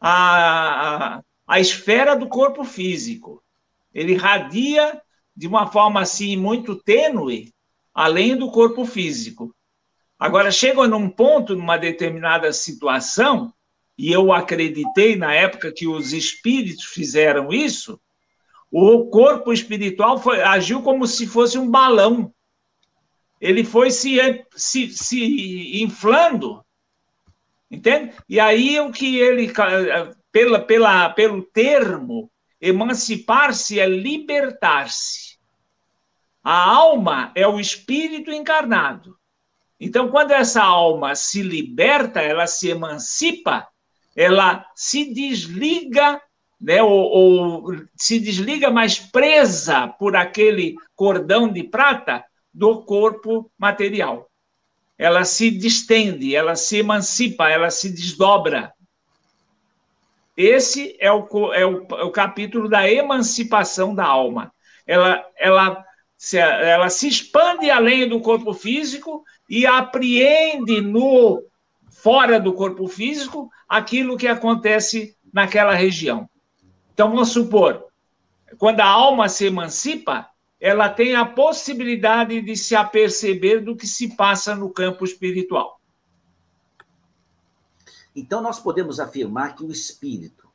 à, 0.00 1.16
à, 1.16 1.22
à 1.46 1.60
esfera 1.60 2.16
do 2.16 2.28
corpo 2.28 2.64
físico. 2.64 3.40
Ele 3.94 4.16
radia 4.16 5.00
de 5.36 5.46
uma 5.46 5.66
forma 5.70 6.00
assim 6.00 6.36
muito 6.36 6.74
tênue 6.74 7.52
além 7.94 8.36
do 8.36 8.50
corpo 8.50 8.84
físico. 8.84 9.54
Agora, 10.18 10.50
chega 10.50 10.86
num 10.88 11.08
ponto, 11.08 11.54
numa 11.54 11.76
determinada 11.76 12.52
situação, 12.52 13.52
e 13.98 14.10
eu 14.10 14.32
acreditei 14.32 15.14
na 15.14 15.34
época 15.34 15.72
que 15.72 15.86
os 15.86 16.12
espíritos 16.12 16.84
fizeram 16.84 17.52
isso, 17.52 18.00
o 18.72 19.10
corpo 19.10 19.52
espiritual 19.52 20.18
foi, 20.18 20.40
agiu 20.40 20.82
como 20.82 21.06
se 21.06 21.26
fosse 21.26 21.58
um 21.58 21.70
balão. 21.70 22.32
Ele 23.38 23.64
foi 23.64 23.90
se, 23.90 24.18
se, 24.56 24.88
se 24.88 25.82
inflando, 25.82 26.64
entende? 27.70 28.14
E 28.26 28.40
aí 28.40 28.80
o 28.80 28.90
que 28.90 29.18
ele, 29.18 29.52
pela, 30.30 30.58
pela, 30.60 31.10
pelo 31.10 31.42
termo, 31.42 32.30
emancipar-se 32.58 33.78
é 33.78 33.86
libertar-se. 33.86 35.38
A 36.42 36.70
alma 36.70 37.30
é 37.34 37.46
o 37.46 37.60
espírito 37.60 38.30
encarnado. 38.30 39.18
Então, 39.78 40.08
quando 40.08 40.30
essa 40.30 40.62
alma 40.62 41.14
se 41.14 41.42
liberta, 41.42 42.20
ela 42.20 42.46
se 42.46 42.70
emancipa, 42.70 43.68
ela 44.16 44.64
se 44.74 45.12
desliga, 45.12 46.22
né, 46.62 46.80
ou, 46.80 46.90
ou 46.90 47.74
se 47.96 48.20
desliga 48.20 48.70
mais 48.70 48.98
presa 48.98 49.88
por 49.88 50.14
aquele 50.14 50.76
cordão 50.94 51.52
de 51.52 51.64
prata 51.64 52.24
do 52.54 52.84
corpo 52.84 53.50
material. 53.58 54.30
Ela 54.96 55.24
se 55.24 55.50
distende, 55.50 56.36
ela 56.36 56.54
se 56.54 56.78
emancipa, 56.78 57.48
ela 57.48 57.68
se 57.68 57.90
desdobra. 57.90 58.72
Esse 60.36 60.96
é 61.00 61.10
o, 61.10 61.26
é 61.52 61.66
o, 61.66 61.86
é 61.98 62.04
o 62.04 62.12
capítulo 62.12 62.68
da 62.68 62.88
emancipação 62.88 63.92
da 63.92 64.04
alma. 64.04 64.52
Ela, 64.86 65.24
ela 65.36 65.84
se, 66.16 66.38
ela 66.38 66.88
se 66.88 67.08
expande 67.08 67.68
além 67.70 68.08
do 68.08 68.20
corpo 68.20 68.54
físico 68.54 69.24
e 69.50 69.66
apreende 69.66 70.80
no 70.80 71.42
fora 71.90 72.38
do 72.38 72.52
corpo 72.52 72.86
físico 72.86 73.50
aquilo 73.68 74.16
que 74.16 74.28
acontece 74.28 75.16
naquela 75.32 75.74
região. 75.74 76.28
Então 76.92 77.10
vamos 77.10 77.30
supor, 77.30 77.86
quando 78.58 78.80
a 78.80 78.86
alma 78.86 79.28
se 79.28 79.46
emancipa, 79.46 80.28
ela 80.60 80.88
tem 80.88 81.16
a 81.16 81.24
possibilidade 81.24 82.40
de 82.40 82.56
se 82.56 82.76
aperceber 82.76 83.64
do 83.64 83.74
que 83.74 83.86
se 83.86 84.14
passa 84.14 84.54
no 84.54 84.70
campo 84.70 85.04
espiritual. 85.04 85.80
Então 88.14 88.42
nós 88.42 88.60
podemos 88.60 89.00
afirmar 89.00 89.56
que 89.56 89.64
o 89.64 89.72
espírito, 89.72 90.46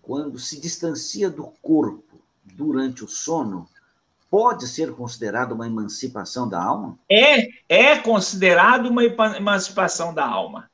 quando 0.00 0.38
se 0.38 0.60
distancia 0.60 1.28
do 1.28 1.44
corpo 1.60 2.18
durante 2.44 3.04
o 3.04 3.08
sono, 3.08 3.68
pode 4.30 4.66
ser 4.68 4.94
considerado 4.94 5.52
uma 5.52 5.66
emancipação 5.66 6.48
da 6.48 6.62
alma? 6.62 6.98
É, 7.10 7.48
é 7.68 7.98
considerado 7.98 8.86
uma 8.86 9.04
emancipação 9.04 10.14
da 10.14 10.26
alma. 10.26 10.70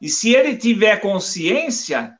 E 0.00 0.08
se 0.08 0.34
ele 0.34 0.56
tiver 0.56 1.00
consciência, 1.00 2.18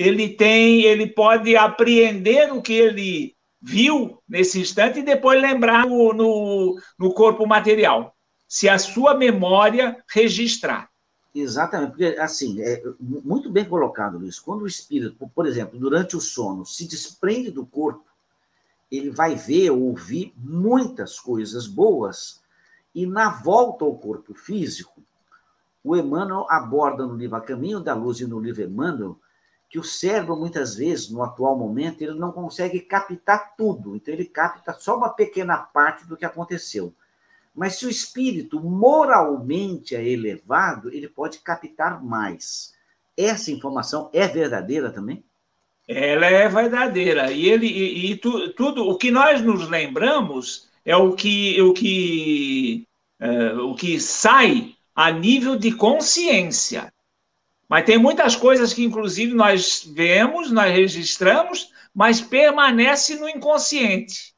ele 0.00 0.30
tem, 0.30 0.84
ele 0.84 1.06
pode 1.06 1.54
apreender 1.54 2.50
o 2.54 2.62
que 2.62 2.72
ele 2.72 3.36
viu 3.60 4.18
nesse 4.26 4.58
instante 4.58 5.00
e 5.00 5.02
depois 5.02 5.38
lembrar 5.38 5.86
no, 5.86 6.14
no, 6.14 6.80
no 6.98 7.12
corpo 7.12 7.46
material, 7.46 8.16
se 8.48 8.66
a 8.66 8.78
sua 8.78 9.12
memória 9.12 10.02
registrar. 10.08 10.88
Exatamente, 11.34 11.90
porque 11.90 12.16
assim, 12.18 12.62
é 12.62 12.82
muito 12.98 13.50
bem 13.50 13.66
colocado, 13.66 14.16
Luiz. 14.16 14.38
Quando 14.38 14.62
o 14.62 14.66
espírito, 14.66 15.30
por 15.34 15.46
exemplo, 15.46 15.78
durante 15.78 16.16
o 16.16 16.20
sono, 16.20 16.64
se 16.64 16.88
desprende 16.88 17.50
do 17.50 17.66
corpo, 17.66 18.06
ele 18.90 19.10
vai 19.10 19.34
ver, 19.34 19.68
ouvir 19.70 20.32
muitas 20.34 21.20
coisas 21.20 21.66
boas, 21.66 22.40
e 22.94 23.04
na 23.04 23.28
volta 23.28 23.84
ao 23.84 23.98
corpo 23.98 24.32
físico, 24.32 25.02
o 25.84 25.94
Emmanuel 25.94 26.46
aborda 26.48 27.06
no 27.06 27.14
livro 27.14 27.36
A 27.36 27.40
Caminho 27.42 27.80
da 27.80 27.94
Luz 27.94 28.18
e 28.18 28.26
no 28.26 28.40
livro 28.40 28.62
Emmanuel 28.62 29.18
que 29.70 29.78
o 29.78 29.84
cérebro, 29.84 30.36
muitas 30.36 30.74
vezes, 30.74 31.08
no 31.08 31.22
atual 31.22 31.56
momento, 31.56 32.02
ele 32.02 32.18
não 32.18 32.32
consegue 32.32 32.80
captar 32.80 33.54
tudo, 33.56 33.96
então 33.96 34.12
ele 34.12 34.24
capta 34.24 34.74
só 34.74 34.98
uma 34.98 35.08
pequena 35.08 35.56
parte 35.56 36.06
do 36.06 36.16
que 36.16 36.24
aconteceu. 36.24 36.92
Mas 37.54 37.76
se 37.76 37.86
o 37.86 37.90
espírito 37.90 38.60
moralmente 38.60 39.96
é 39.96 40.06
elevado, 40.06 40.92
ele 40.92 41.08
pode 41.08 41.38
captar 41.38 42.02
mais. 42.02 42.74
Essa 43.16 43.50
informação 43.50 44.10
é 44.12 44.26
verdadeira 44.26 44.90
também? 44.90 45.24
ela 45.90 46.26
é 46.26 46.48
verdadeira. 46.48 47.32
E, 47.32 47.48
ele, 47.48 47.66
e, 47.66 48.12
e 48.12 48.16
tu, 48.16 48.50
tudo 48.50 48.88
o 48.88 48.96
que 48.96 49.10
nós 49.10 49.42
nos 49.42 49.68
lembramos 49.68 50.68
é 50.84 50.96
o 50.96 51.14
que, 51.14 51.60
o 51.60 51.72
que, 51.72 52.86
é, 53.18 53.52
o 53.54 53.74
que 53.74 54.00
sai 54.00 54.74
a 54.94 55.10
nível 55.10 55.56
de 55.56 55.72
consciência. 55.72 56.92
Mas 57.70 57.84
tem 57.84 57.96
muitas 57.96 58.34
coisas 58.34 58.74
que, 58.74 58.82
inclusive, 58.82 59.32
nós 59.32 59.88
vemos, 59.94 60.50
nós 60.50 60.72
registramos, 60.72 61.70
mas 61.94 62.20
permanece 62.20 63.14
no 63.14 63.28
inconsciente. 63.28 64.34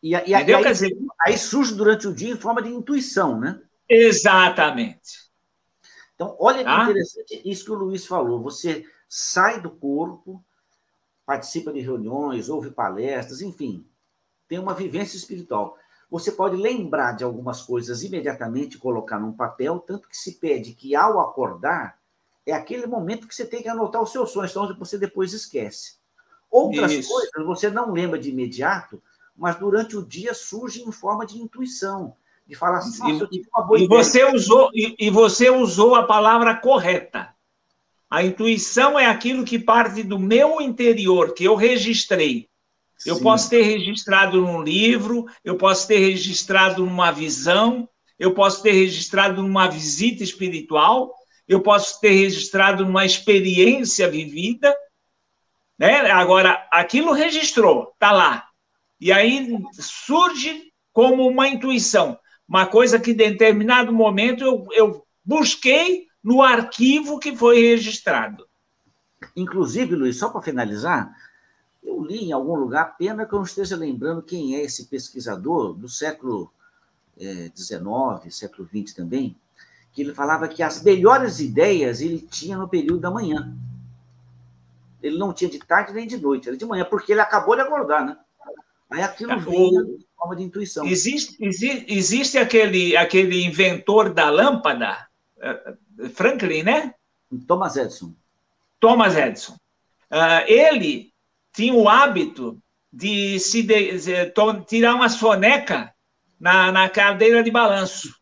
E, 0.00 0.14
e, 0.14 0.32
Entendeu? 0.32 0.58
Aí, 0.58 0.62
Quer 0.62 0.72
dizer, 0.72 0.96
aí 1.26 1.36
surge 1.36 1.74
durante 1.74 2.06
o 2.06 2.14
dia 2.14 2.32
em 2.32 2.38
forma 2.38 2.62
de 2.62 2.68
intuição, 2.68 3.40
né? 3.40 3.60
Exatamente. 3.88 5.18
Então, 6.14 6.36
olha 6.38 6.58
que 6.58 6.64
tá? 6.64 6.84
interessante 6.84 7.42
isso 7.44 7.64
que 7.64 7.72
o 7.72 7.74
Luiz 7.74 8.06
falou. 8.06 8.40
Você 8.40 8.84
sai 9.08 9.60
do 9.60 9.70
corpo, 9.72 10.44
participa 11.26 11.72
de 11.72 11.80
reuniões, 11.80 12.48
ouve 12.48 12.70
palestras, 12.70 13.40
enfim, 13.40 13.84
tem 14.46 14.60
uma 14.60 14.74
vivência 14.74 15.16
espiritual. 15.16 15.76
Você 16.10 16.32
pode 16.32 16.56
lembrar 16.56 17.12
de 17.12 17.22
algumas 17.22 17.62
coisas 17.62 18.02
imediatamente 18.02 18.78
colocar 18.78 19.18
num 19.18 19.32
papel, 19.32 19.78
tanto 19.78 20.08
que 20.08 20.16
se 20.16 20.32
pede 20.32 20.72
que 20.72 20.96
ao 20.96 21.20
acordar 21.20 21.98
é 22.44 22.52
aquele 22.52 22.86
momento 22.86 23.28
que 23.28 23.34
você 23.34 23.44
tem 23.44 23.62
que 23.62 23.68
anotar 23.68 24.02
os 24.02 24.10
seus 24.10 24.30
sonhos, 24.30 24.50
então 24.50 24.74
você 24.76 24.98
depois 24.98 25.32
esquece. 25.32 25.94
Outras 26.50 26.90
Isso. 26.90 27.08
coisas 27.08 27.46
você 27.46 27.70
não 27.70 27.92
lembra 27.92 28.18
de 28.18 28.30
imediato, 28.30 29.00
mas 29.36 29.56
durante 29.56 29.96
o 29.96 30.04
dia 30.04 30.34
surge 30.34 30.82
em 30.82 30.90
forma 30.90 31.24
de 31.24 31.38
intuição, 31.38 32.14
de 32.44 32.56
falar 32.56 32.78
assim, 32.78 33.12
e, 33.12 33.20
eu 33.20 33.28
tive 33.28 33.48
uma 33.54 33.64
boa 33.64 33.78
e 33.78 33.84
ideia. 33.84 34.02
Você 34.02 34.24
usou, 34.24 34.68
e, 34.74 34.96
e 34.98 35.10
você 35.10 35.48
usou 35.48 35.94
a 35.94 36.02
palavra 36.02 36.56
correta. 36.56 37.32
A 38.10 38.24
intuição 38.24 38.98
é 38.98 39.06
aquilo 39.06 39.44
que 39.44 39.56
parte 39.56 40.02
do 40.02 40.18
meu 40.18 40.60
interior, 40.60 41.32
que 41.32 41.44
eu 41.44 41.54
registrei. 41.54 42.49
Eu 43.06 43.16
Sim. 43.16 43.22
posso 43.22 43.48
ter 43.48 43.62
registrado 43.62 44.40
num 44.40 44.62
livro, 44.62 45.26
eu 45.44 45.56
posso 45.56 45.88
ter 45.88 45.98
registrado 45.98 46.84
numa 46.84 47.10
visão, 47.10 47.88
eu 48.18 48.34
posso 48.34 48.62
ter 48.62 48.72
registrado 48.72 49.42
numa 49.42 49.68
visita 49.68 50.22
espiritual, 50.22 51.14
eu 51.48 51.60
posso 51.60 52.00
ter 52.00 52.10
registrado 52.10 52.84
numa 52.84 53.04
experiência 53.04 54.08
vivida, 54.10 54.74
né? 55.78 56.10
Agora, 56.10 56.68
aquilo 56.70 57.12
registrou, 57.12 57.90
está 57.94 58.12
lá. 58.12 58.46
E 59.00 59.10
aí 59.10 59.58
surge 59.72 60.70
como 60.92 61.26
uma 61.26 61.48
intuição, 61.48 62.18
uma 62.46 62.66
coisa 62.66 63.00
que, 63.00 63.12
em 63.12 63.16
determinado 63.16 63.90
momento, 63.90 64.44
eu, 64.44 64.66
eu 64.72 65.06
busquei 65.24 66.06
no 66.22 66.42
arquivo 66.42 67.18
que 67.18 67.34
foi 67.34 67.60
registrado. 67.60 68.46
Inclusive, 69.34 69.96
Luiz, 69.96 70.18
só 70.18 70.28
para 70.28 70.42
finalizar, 70.42 71.10
eu 71.82 72.02
li 72.02 72.26
em 72.26 72.32
algum 72.32 72.54
lugar, 72.54 72.96
pena 72.96 73.26
que 73.26 73.32
eu 73.32 73.38
não 73.38 73.46
esteja 73.46 73.76
lembrando 73.76 74.22
quem 74.22 74.54
é 74.56 74.62
esse 74.62 74.86
pesquisador 74.86 75.72
do 75.72 75.88
século 75.88 76.52
XIX, 77.56 78.26
é, 78.26 78.30
século 78.30 78.68
XX 78.68 78.94
também, 78.94 79.36
que 79.92 80.02
ele 80.02 80.14
falava 80.14 80.48
que 80.48 80.62
as 80.62 80.82
melhores 80.82 81.40
ideias 81.40 82.00
ele 82.00 82.20
tinha 82.20 82.56
no 82.56 82.68
período 82.68 83.00
da 83.00 83.10
manhã. 83.10 83.54
Ele 85.02 85.18
não 85.18 85.32
tinha 85.32 85.50
de 85.50 85.58
tarde 85.58 85.92
nem 85.92 86.06
de 86.06 86.18
noite, 86.18 86.48
era 86.48 86.56
de 86.56 86.64
manhã, 86.64 86.84
porque 86.84 87.12
ele 87.12 87.20
acabou 87.20 87.56
de 87.56 87.62
acordar, 87.62 88.04
né? 88.04 88.16
Aí 88.90 89.02
aquilo 89.02 89.38
veio 89.40 89.98
de 89.98 90.06
forma 90.16 90.36
de 90.36 90.42
intuição. 90.42 90.84
Existe, 90.84 91.36
existe, 91.42 91.86
existe 91.88 92.38
aquele, 92.38 92.96
aquele 92.96 93.44
inventor 93.44 94.12
da 94.12 94.28
lâmpada, 94.28 95.06
eh, 95.38 95.74
Franklin, 96.12 96.64
né? 96.64 96.94
Thomas 97.46 97.76
Edison. 97.76 98.12
Thomas 98.80 99.16
Edison. 99.16 99.54
Uh, 100.10 100.42
ele 100.48 101.09
tinha 101.52 101.74
o 101.74 101.88
hábito 101.88 102.60
de 102.92 103.38
se 103.38 103.62
de, 103.62 103.98
de, 103.98 104.32
tirar 104.66 104.94
uma 104.94 105.08
soneca 105.08 105.94
na, 106.38 106.72
na 106.72 106.88
cadeira 106.88 107.42
de 107.42 107.50
balanço. 107.50 108.14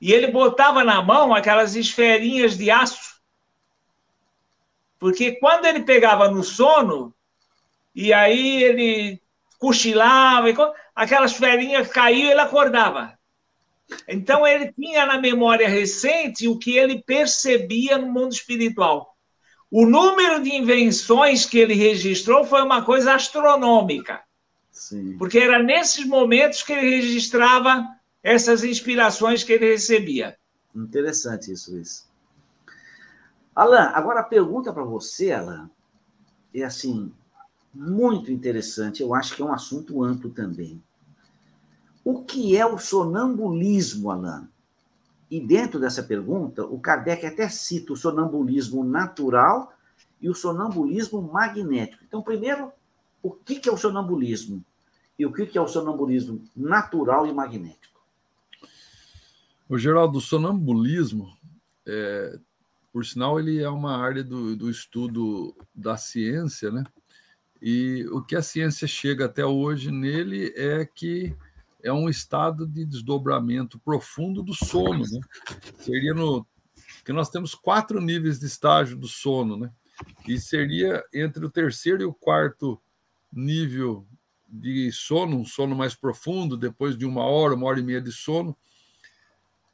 E 0.00 0.12
ele 0.12 0.28
botava 0.28 0.84
na 0.84 1.02
mão 1.02 1.34
aquelas 1.34 1.74
esferinhas 1.74 2.56
de 2.56 2.70
aço. 2.70 3.20
Porque 4.98 5.32
quando 5.32 5.64
ele 5.64 5.82
pegava 5.82 6.30
no 6.30 6.42
sono, 6.42 7.14
e 7.94 8.12
aí 8.12 8.62
ele 8.62 9.20
cochilava, 9.58 10.50
e 10.50 10.54
aquelas 10.94 11.32
esferinhas 11.32 11.88
caíam 11.88 12.28
e 12.28 12.30
ele 12.30 12.40
acordava. 12.40 13.18
Então 14.08 14.46
ele 14.46 14.72
tinha 14.72 15.04
na 15.04 15.18
memória 15.18 15.68
recente 15.68 16.46
o 16.46 16.58
que 16.58 16.76
ele 16.76 17.02
percebia 17.02 17.98
no 17.98 18.10
mundo 18.10 18.32
espiritual. 18.32 19.09
O 19.70 19.86
número 19.86 20.42
de 20.42 20.50
invenções 20.50 21.46
que 21.46 21.58
ele 21.58 21.74
registrou 21.74 22.44
foi 22.44 22.62
uma 22.62 22.84
coisa 22.84 23.14
astronômica. 23.14 24.20
Sim. 24.72 25.16
Porque 25.16 25.38
era 25.38 25.62
nesses 25.62 26.04
momentos 26.04 26.62
que 26.62 26.72
ele 26.72 26.96
registrava 26.96 27.86
essas 28.22 28.64
inspirações 28.64 29.44
que 29.44 29.52
ele 29.52 29.70
recebia. 29.70 30.36
Interessante 30.74 31.52
isso, 31.52 31.72
Luiz. 31.72 32.08
Alan, 33.54 33.90
agora 33.94 34.20
a 34.20 34.24
pergunta 34.24 34.72
para 34.72 34.84
você, 34.84 35.32
Alan, 35.32 35.70
é 36.54 36.62
assim, 36.62 37.12
muito 37.72 38.32
interessante. 38.32 39.02
Eu 39.02 39.14
acho 39.14 39.34
que 39.34 39.42
é 39.42 39.44
um 39.44 39.52
assunto 39.52 40.02
amplo 40.02 40.30
também. 40.30 40.82
O 42.04 42.22
que 42.22 42.56
é 42.56 42.66
o 42.66 42.78
sonambulismo, 42.78 44.10
Alan? 44.10 44.48
E 45.30 45.40
dentro 45.40 45.78
dessa 45.78 46.02
pergunta, 46.02 46.64
o 46.64 46.80
Kardec 46.80 47.24
até 47.24 47.48
cita 47.48 47.92
o 47.92 47.96
sonambulismo 47.96 48.82
natural 48.82 49.72
e 50.20 50.28
o 50.28 50.34
sonambulismo 50.34 51.22
magnético. 51.22 52.02
Então, 52.04 52.20
primeiro, 52.20 52.72
o 53.22 53.30
que 53.30 53.68
é 53.68 53.72
o 53.72 53.76
sonambulismo? 53.76 54.64
E 55.18 55.24
o 55.24 55.32
que 55.32 55.56
é 55.56 55.60
o 55.60 55.68
sonambulismo 55.68 56.42
natural 56.56 57.26
e 57.26 57.32
magnético? 57.32 58.00
O 59.68 59.78
Geraldo, 59.78 60.18
o 60.18 60.20
sonambulismo, 60.20 61.32
é, 61.86 62.38
por 62.92 63.04
sinal, 63.06 63.38
ele 63.38 63.62
é 63.62 63.68
uma 63.68 63.96
área 63.96 64.24
do, 64.24 64.56
do 64.56 64.68
estudo 64.68 65.54
da 65.72 65.96
ciência, 65.96 66.72
né? 66.72 66.82
E 67.62 68.04
o 68.10 68.22
que 68.22 68.34
a 68.34 68.42
ciência 68.42 68.88
chega 68.88 69.26
até 69.26 69.44
hoje 69.44 69.90
nele 69.92 70.52
é 70.56 70.84
que 70.84 71.36
é 71.82 71.92
um 71.92 72.08
estado 72.08 72.66
de 72.66 72.84
desdobramento 72.84 73.78
profundo 73.78 74.42
do 74.42 74.54
sono, 74.54 75.04
né? 75.10 75.20
Seria 75.78 76.14
no 76.14 76.46
que 77.04 77.12
nós 77.12 77.30
temos 77.30 77.54
quatro 77.54 78.00
níveis 78.00 78.38
de 78.38 78.46
estágio 78.46 78.96
do 78.96 79.08
sono, 79.08 79.56
né? 79.56 79.72
E 80.26 80.38
seria 80.38 81.04
entre 81.12 81.44
o 81.44 81.50
terceiro 81.50 82.02
e 82.02 82.04
o 82.04 82.14
quarto 82.14 82.80
nível 83.32 84.06
de 84.48 84.90
sono, 84.92 85.38
um 85.38 85.44
sono 85.44 85.76
mais 85.76 85.94
profundo, 85.94 86.56
depois 86.56 86.96
de 86.96 87.04
uma 87.06 87.22
hora, 87.22 87.54
uma 87.54 87.66
hora 87.66 87.80
e 87.80 87.82
meia 87.82 88.00
de 88.00 88.10
sono, 88.10 88.56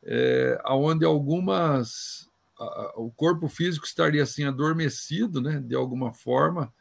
é, 0.03 0.61
onde 0.69 1.05
algumas 1.05 2.29
a, 2.59 2.93
o 2.97 3.11
corpo 3.11 3.49
físico 3.49 3.87
estaria 3.87 4.23
assim 4.23 4.45
adormecido, 4.45 5.41
né? 5.41 5.61
De 5.61 5.75
alguma 5.75 6.13
forma 6.13 6.73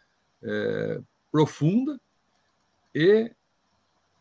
é, 0.44 1.02
profunda 1.32 2.00
e 2.94 3.32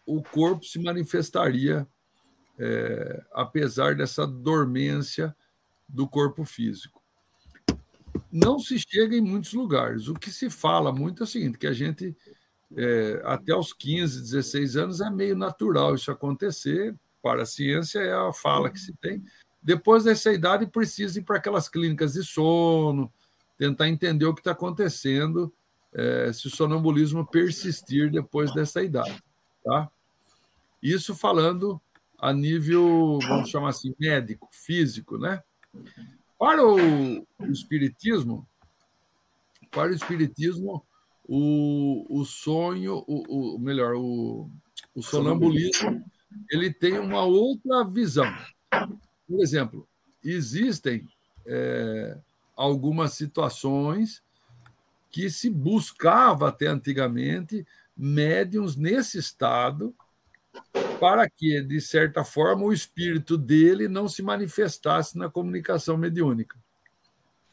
o 0.07 0.23
corpo 0.23 0.65
se 0.65 0.79
manifestaria 0.79 1.87
é, 2.59 3.23
apesar 3.33 3.95
dessa 3.95 4.27
dormência 4.27 5.35
do 5.89 6.09
corpo 6.09 6.45
físico. 6.45 7.03
Não 8.31 8.59
se 8.59 8.79
chega 8.79 9.17
em 9.17 9.21
muitos 9.21 9.53
lugares. 9.53 10.09
O 10.09 10.15
que 10.15 10.31
se 10.31 10.51
fala 10.51 10.93
muito 10.93 11.23
é 11.23 11.25
o 11.25 11.27
seguinte: 11.27 11.59
que 11.59 11.67
a 11.67 11.73
gente, 11.73 12.17
é, 12.77 13.23
até 13.25 13.55
os 13.55 13.73
15, 13.73 14.21
16 14.21 14.77
anos, 14.77 15.01
é 15.01 15.11
meio 15.11 15.37
natural 15.37 15.95
isso 15.95 16.11
acontecer. 16.11 16.95
Para 17.23 17.45
a 17.45 17.47
ciência, 17.47 18.01
é 18.01 18.13
a 18.13 18.33
fala 18.35 18.69
que 18.71 18.79
se 18.79 18.93
tem. 18.97 19.25
Depois 19.63 20.05
dessa 20.05 20.31
idade, 20.31 20.67
precisa 20.67 21.19
ir 21.19 21.23
para 21.23 21.39
aquelas 21.39 21.71
clínicas 21.71 22.13
de 22.13 22.23
sono, 22.23 23.11
tentar 23.57 23.89
entender 23.89 24.27
o 24.27 24.35
que 24.35 24.43
está 24.43 24.51
acontecendo, 24.51 25.51
é, 25.95 26.31
se 26.35 26.49
o 26.49 26.51
sonambulismo 26.51 27.27
persistir 27.27 28.11
depois 28.11 28.53
dessa 28.53 28.83
idade. 28.83 29.24
Tá? 29.65 29.91
Isso 30.83 31.15
falando 31.15 31.81
a 32.19 32.33
nível, 32.33 33.19
vamos 33.27 33.51
chamar 33.51 33.71
assim, 33.71 33.95
médico, 33.99 34.49
físico, 34.53 35.19
né? 35.19 35.43
Para 36.39 36.65
o, 36.65 36.79
espiritismo, 37.51 38.47
para 39.71 39.91
o 39.91 39.95
espiritismo, 39.95 40.85
o, 41.27 42.07
o 42.09 42.25
sonho, 42.25 43.03
o, 43.07 43.57
o 43.57 43.59
melhor, 43.59 43.95
o, 43.95 44.51
o 44.95 45.03
sonambulismo, 45.03 46.05
ele 46.51 46.73
tem 46.73 46.99
uma 46.99 47.23
outra 47.23 47.85
visão. 47.85 48.31
Por 49.27 49.41
exemplo, 49.41 49.89
existem 50.23 51.09
é, 51.47 52.19
algumas 52.57 53.15
situações 53.15 54.23
que 55.11 55.31
se 55.31 55.49
buscava 55.49 56.49
até 56.49 56.67
antigamente 56.67 57.67
médiums 57.97 58.77
nesse 58.77 59.19
estado 59.19 59.95
para 61.01 61.29
que, 61.29 61.61
de 61.63 61.81
certa 61.81 62.25
forma, 62.25 62.65
o 62.65 62.73
espírito 62.73 63.37
dele 63.37 63.89
não 63.89 64.09
se 64.09 64.23
manifestasse 64.23 65.19
na 65.19 65.29
comunicação 65.29 65.97
mediúnica. 65.97 66.59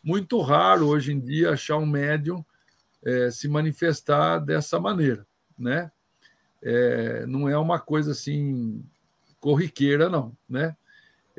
Muito 0.04 0.40
raro 0.42 0.88
hoje 0.88 1.12
em 1.12 1.20
dia 1.20 1.52
achar 1.52 1.78
um 1.78 1.86
médium 1.86 2.44
é, 3.04 3.30
se 3.32 3.48
manifestar 3.48 4.40
dessa 4.40 4.80
maneira, 4.80 5.26
né? 5.58 5.92
É, 6.62 7.26
não 7.26 7.50
é 7.50 7.58
uma 7.58 7.80
coisa 7.80 8.12
assim 8.12 8.84
corriqueira, 9.40 10.08
não, 10.08 10.38
né? 10.48 10.76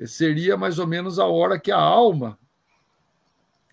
seria 0.07 0.57
mais 0.57 0.79
ou 0.79 0.87
menos 0.87 1.19
a 1.19 1.27
hora 1.27 1.59
que 1.59 1.71
a 1.71 1.79
alma 1.79 2.39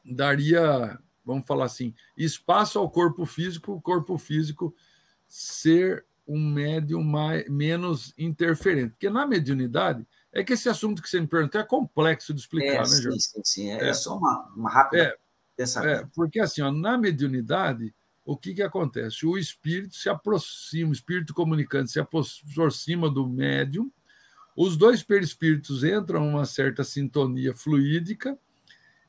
daria, 0.04 1.00
vamos 1.26 1.46
falar 1.46 1.66
assim, 1.66 1.94
espaço 2.18 2.80
ao 2.80 2.90
corpo 2.90 3.26
físico, 3.26 3.74
o 3.74 3.82
corpo 3.82 4.18
físico 4.18 4.76
ser 5.30 6.06
um 6.28 6.40
médium 6.40 7.04
mais, 7.04 7.48
menos 7.48 8.14
interferente. 8.18 8.92
Porque 8.92 9.10
na 9.10 9.26
mediunidade, 9.26 10.06
é 10.32 10.44
que 10.44 10.54
esse 10.54 10.68
assunto 10.70 11.02
que 11.02 11.10
você 11.10 11.20
me 11.20 11.28
perguntou 11.28 11.62
é 11.62 11.64
complexo 11.64 12.34
de 12.34 12.42
explicar, 12.42 12.74
é, 12.74 12.78
né, 12.80 12.86
Jorge? 12.86 13.20
Sim, 13.20 13.32
sim, 13.36 13.42
sim. 13.44 13.72
É, 13.72 13.90
é, 13.90 13.94
só 13.94 14.18
uma, 14.18 14.52
uma 14.56 14.70
rápida 14.70 15.04
é, 15.04 15.16
pensamento. 15.56 16.04
É, 16.04 16.10
porque 16.14 16.40
assim, 16.40 16.62
ó, 16.62 16.72
na 16.72 16.98
mediunidade, 16.98 17.94
o 18.24 18.38
que, 18.38 18.54
que 18.54 18.62
acontece? 18.62 19.26
O 19.26 19.38
espírito 19.38 19.96
se 19.96 20.08
aproxima, 20.10 20.90
o 20.90 20.94
espírito 20.94 21.34
comunicante 21.34 21.92
se 21.92 22.00
aproxima 22.00 23.10
do 23.10 23.28
médium, 23.28 23.92
os 24.56 24.78
dois 24.78 25.02
perispíritos 25.02 25.84
entram 25.84 26.26
em 26.26 26.30
uma 26.30 26.46
certa 26.46 26.84
sintonia 26.84 27.54
fluídica 27.54 28.38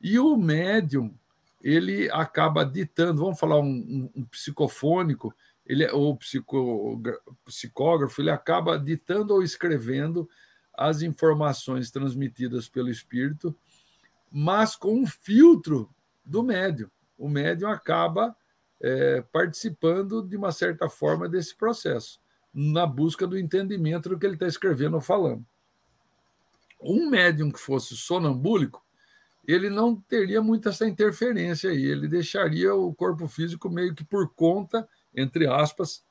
e 0.00 0.18
o 0.18 0.36
médium 0.36 1.14
ele 1.62 2.10
acaba 2.10 2.64
ditando, 2.64 3.20
vamos 3.20 3.38
falar 3.38 3.60
um, 3.60 3.66
um, 3.66 4.10
um 4.16 4.24
psicofônico, 4.24 5.34
ele 5.66 5.84
é, 5.84 5.90
psico, 6.18 7.00
psicógrafo, 7.44 8.20
ele 8.20 8.30
acaba 8.30 8.78
ditando 8.78 9.34
ou 9.34 9.42
escrevendo 9.42 10.28
as 10.74 11.02
informações 11.02 11.90
transmitidas 11.90 12.68
pelo 12.68 12.88
espírito, 12.88 13.54
mas 14.30 14.74
com 14.74 14.94
um 14.94 15.06
filtro 15.06 15.90
do 16.24 16.42
médium. 16.42 16.90
O 17.18 17.28
médium 17.28 17.68
acaba 17.68 18.34
é, 18.80 19.22
participando 19.32 20.22
de 20.22 20.36
uma 20.36 20.52
certa 20.52 20.88
forma 20.88 21.28
desse 21.28 21.54
processo, 21.54 22.18
na 22.52 22.86
busca 22.86 23.26
do 23.26 23.38
entendimento 23.38 24.08
do 24.08 24.18
que 24.18 24.24
ele 24.24 24.34
está 24.34 24.46
escrevendo 24.46 24.94
ou 24.94 25.00
falando. 25.00 25.44
Um 26.80 27.10
médium 27.10 27.50
que 27.50 27.60
fosse 27.60 27.94
sonambúlico, 27.94 28.82
ele 29.46 29.68
não 29.68 29.96
teria 29.96 30.40
muita 30.40 30.70
essa 30.70 30.88
interferência 30.88 31.70
aí, 31.70 31.84
ele 31.84 32.08
deixaria 32.08 32.74
o 32.74 32.94
corpo 32.94 33.28
físico 33.28 33.68
meio 33.68 33.94
que 33.94 34.04
por 34.04 34.32
conta, 34.34 34.88
entre 35.14 35.46
aspas, 35.46 36.04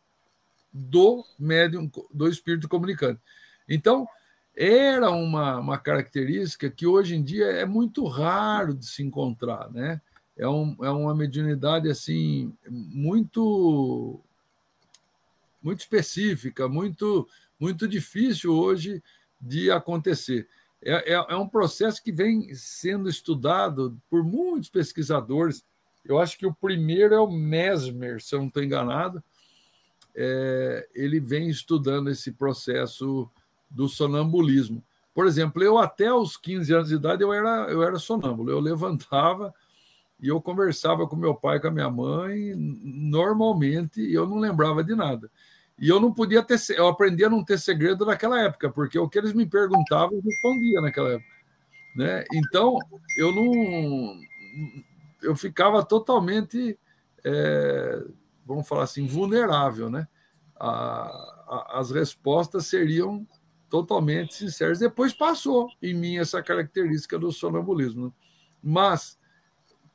do 0.71 1.25
médium, 1.37 1.89
do 2.13 2.27
espírito 2.27 2.67
comunicante. 2.67 3.19
Então, 3.67 4.07
era 4.55 5.09
uma, 5.09 5.59
uma 5.59 5.77
característica 5.77 6.69
que 6.69 6.85
hoje 6.85 7.15
em 7.15 7.23
dia 7.23 7.45
é 7.45 7.65
muito 7.65 8.05
raro 8.05 8.73
de 8.73 8.85
se 8.85 9.01
encontrar, 9.03 9.71
né? 9.71 10.01
É, 10.37 10.47
um, 10.47 10.75
é 10.81 10.89
uma 10.89 11.13
mediunidade 11.13 11.89
assim 11.89 12.53
muito 12.69 14.19
muito 15.61 15.81
específica, 15.81 16.67
muito 16.67 17.27
muito 17.59 17.87
difícil 17.87 18.53
hoje 18.53 19.03
de 19.39 19.69
acontecer. 19.69 20.47
É, 20.81 21.13
é, 21.13 21.25
é, 21.29 21.35
um 21.35 21.47
processo 21.47 22.01
que 22.01 22.11
vem 22.11 22.53
sendo 22.55 23.09
estudado 23.09 23.99
por 24.09 24.23
muitos 24.23 24.69
pesquisadores. 24.69 25.65
Eu 26.09 26.17
acho 26.17 26.39
que 26.39 26.47
o 26.47 26.53
primeiro 26.53 27.13
é 27.13 27.19
o 27.19 27.29
Mesmer, 27.29 28.19
se 28.19 28.33
eu 28.33 28.39
não 28.39 28.47
estou 28.47 28.63
enganado. 28.63 29.23
É, 30.15 30.89
ele 30.95 31.19
vem 31.19 31.47
estudando 31.47 32.09
esse 32.09 32.31
processo 32.31 33.29
do 33.69 33.87
sonambulismo. 33.87 34.83
Por 35.13 35.27
exemplo, 35.27 35.63
eu 35.63 35.77
até 35.77 36.11
os 36.11 36.35
15 36.35 36.73
anos 36.73 36.89
de 36.89 36.95
idade 36.95 37.21
eu 37.21 37.31
era, 37.31 37.67
eu 37.69 37.83
era 37.83 37.99
sonâmbulo. 37.99 38.49
Eu 38.49 38.59
levantava 38.59 39.53
e 40.19 40.29
eu 40.29 40.41
conversava 40.41 41.05
com 41.07 41.15
meu 41.15 41.35
pai, 41.35 41.59
com 41.59 41.67
a 41.67 41.71
minha 41.71 41.91
mãe, 41.91 42.55
normalmente, 42.55 44.01
e 44.01 44.11
eu 44.11 44.25
não 44.25 44.39
lembrava 44.39 44.83
de 44.83 44.95
nada. 44.95 45.29
E 45.77 45.87
eu 45.87 45.99
não 45.99 46.11
podia 46.11 46.41
ter, 46.41 46.59
eu 46.75 46.87
aprendi 46.87 47.23
a 47.23 47.29
não 47.29 47.43
ter 47.43 47.59
segredo 47.59 48.03
naquela 48.03 48.41
época, 48.41 48.71
porque 48.71 48.97
o 48.97 49.07
que 49.07 49.19
eles 49.19 49.31
me 49.31 49.45
perguntavam 49.45 50.17
eu 50.17 50.21
respondia 50.23 50.81
naquela 50.81 51.11
época, 51.11 51.35
né? 51.95 52.25
Então 52.33 52.77
eu 53.15 53.31
não, 53.31 54.19
eu 55.21 55.35
ficava 55.35 55.83
totalmente, 55.83 56.77
é, 57.23 58.03
vamos 58.45 58.67
falar 58.67 58.83
assim, 58.83 59.05
vulnerável, 59.07 59.89
né? 59.89 60.07
A, 60.59 60.69
a, 61.47 61.79
as 61.79 61.91
respostas 61.91 62.67
seriam 62.67 63.25
totalmente 63.69 64.33
sinceras. 64.33 64.79
Depois 64.79 65.13
passou 65.13 65.69
em 65.81 65.93
mim 65.93 66.17
essa 66.17 66.41
característica 66.41 67.17
do 67.17 67.31
sonambulismo, 67.31 68.07
né? 68.07 68.11
mas 68.61 69.17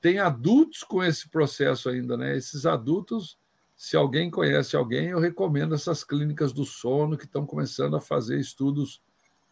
tem 0.00 0.18
adultos 0.18 0.82
com 0.84 1.02
esse 1.02 1.28
processo 1.28 1.88
ainda, 1.88 2.16
né? 2.16 2.36
Esses 2.36 2.66
adultos 2.66 3.38
se 3.76 3.96
alguém 3.96 4.30
conhece 4.30 4.76
alguém, 4.76 5.08
eu 5.08 5.18
recomendo 5.18 5.74
essas 5.74 6.04
clínicas 6.04 6.52
do 6.52 6.64
sono 6.64 7.18
que 7.18 7.24
estão 7.24 7.44
começando 7.44 7.96
a 7.96 8.00
fazer 8.00 8.38
estudos 8.38 9.02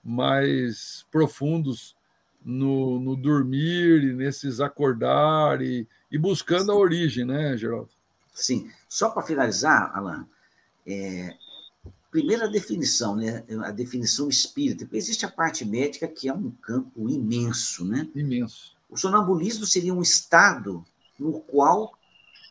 mais 0.02 1.06
profundos 1.10 1.96
no, 2.44 2.98
no 2.98 3.16
dormir 3.16 4.02
e 4.02 4.12
nesses 4.12 4.60
acordar 4.60 5.62
e, 5.62 5.86
e 6.10 6.18
buscando 6.18 6.66
Sim. 6.66 6.70
a 6.70 6.74
origem, 6.74 7.24
né, 7.24 7.56
Geraldo? 7.56 7.90
Sim. 8.34 8.70
Só 8.88 9.10
para 9.10 9.22
finalizar, 9.22 9.90
Alan, 9.94 10.26
é, 10.86 11.34
primeira 12.10 12.48
definição, 12.48 13.16
né, 13.16 13.44
a 13.64 13.70
definição 13.70 14.28
espírita. 14.28 14.88
Existe 14.92 15.24
a 15.24 15.30
parte 15.30 15.64
médica 15.64 16.06
que 16.06 16.28
é 16.28 16.34
um 16.34 16.50
campo 16.50 17.08
imenso, 17.08 17.84
né? 17.84 18.08
Imenso. 18.14 18.76
O 18.88 18.96
sonambulismo 18.96 19.64
seria 19.64 19.94
um 19.94 20.02
estado 20.02 20.84
no 21.18 21.40
qual 21.40 21.92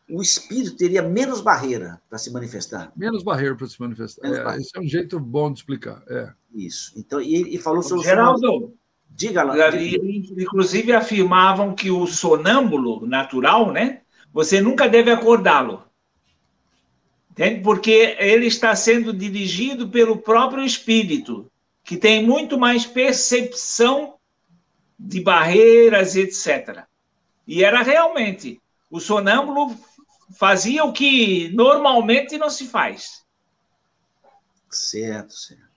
o 0.09 0.21
espírito 0.21 0.75
teria 0.75 1.01
menos 1.01 1.41
barreira 1.41 2.01
para 2.09 2.17
se 2.17 2.31
manifestar. 2.31 2.91
Menos 2.95 3.23
barreira 3.23 3.55
para 3.55 3.67
se 3.67 3.79
manifestar. 3.79 4.27
É, 4.27 4.57
esse 4.57 4.75
é 4.75 4.79
um 4.79 4.87
jeito 4.87 5.19
bom 5.19 5.51
de 5.51 5.59
explicar. 5.59 6.03
É. 6.09 6.33
Isso. 6.53 6.91
Então, 6.97 7.21
e, 7.21 7.55
e 7.55 7.57
falou 7.57 7.81
sobre 7.81 8.03
Geraldo, 8.03 8.73
diga 9.15 9.43
lá. 9.43 9.55
Inclusive 9.77 10.93
afirmavam 10.93 11.75
que 11.75 11.91
o 11.91 12.07
sonâmbulo 12.07 13.05
natural, 13.05 13.71
né? 13.71 14.01
Você 14.33 14.61
nunca 14.61 14.87
deve 14.87 15.11
acordá-lo. 15.11 15.83
Entende? 17.31 17.61
Porque 17.61 18.15
ele 18.19 18.47
está 18.47 18.75
sendo 18.75 19.13
dirigido 19.13 19.89
pelo 19.89 20.17
próprio 20.17 20.63
espírito, 20.65 21.49
que 21.83 21.97
tem 21.97 22.23
muito 22.25 22.57
mais 22.57 22.85
percepção 22.85 24.15
de 24.99 25.21
barreiras, 25.21 26.15
etc. 26.15 26.83
E 27.47 27.63
era 27.63 27.81
realmente 27.81 28.61
o 28.89 28.99
sonâmbulo 28.99 29.75
fazia 30.37 30.83
o 30.83 30.93
que 30.93 31.49
normalmente 31.53 32.37
não 32.37 32.49
se 32.49 32.67
faz. 32.67 33.23
Certo, 34.69 35.33
certo. 35.33 35.70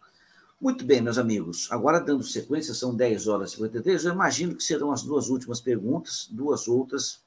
Muito 0.64 0.82
bem, 0.82 1.02
meus 1.02 1.18
amigos. 1.18 1.70
Agora, 1.70 2.00
dando 2.00 2.24
sequência, 2.24 2.72
são 2.72 2.96
10 2.96 3.26
horas 3.26 3.50
e 3.50 3.56
53. 3.56 4.06
Eu 4.06 4.14
imagino 4.14 4.56
que 4.56 4.64
serão 4.64 4.92
as 4.92 5.02
duas 5.02 5.28
últimas 5.28 5.60
perguntas, 5.60 6.26
duas 6.30 6.66
outras 6.66 7.20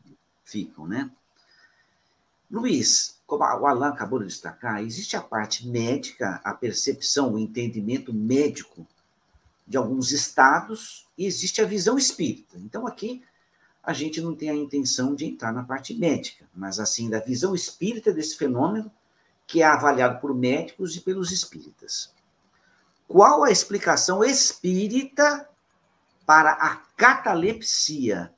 ficam, 0.43 0.87
né? 0.87 1.11
Luiz, 2.49 3.19
como 3.27 3.43
o 3.43 3.67
Alan 3.67 3.89
acabou 3.89 4.17
de 4.17 4.25
destacar, 4.25 4.81
existe 4.81 5.15
a 5.15 5.21
parte 5.21 5.67
médica, 5.67 6.41
a 6.43 6.51
percepção, 6.51 7.35
o 7.35 7.37
entendimento 7.37 8.11
médico 8.11 8.87
de 9.67 9.77
alguns 9.77 10.11
estados, 10.11 11.05
e 11.15 11.27
existe 11.27 11.61
a 11.61 11.65
visão 11.65 11.95
espírita. 11.95 12.57
Então, 12.57 12.87
aqui 12.87 13.21
a 13.83 13.93
gente 13.93 14.19
não 14.19 14.33
tem 14.35 14.49
a 14.49 14.55
intenção 14.55 15.13
de 15.13 15.25
entrar 15.25 15.53
na 15.53 15.61
parte 15.61 15.93
médica, 15.93 16.49
mas 16.55 16.79
assim 16.79 17.07
da 17.07 17.19
visão 17.19 17.53
espírita 17.53 18.11
desse 18.11 18.35
fenômeno, 18.35 18.91
que 19.45 19.61
é 19.61 19.65
avaliado 19.67 20.19
por 20.19 20.33
médicos 20.33 20.95
e 20.95 21.01
pelos 21.01 21.31
espíritas. 21.31 22.16
Qual 23.07 23.43
a 23.43 23.51
explicação 23.51 24.23
espírita 24.23 25.47
para 26.25 26.51
a 26.51 26.75
catalepsia 26.97 28.33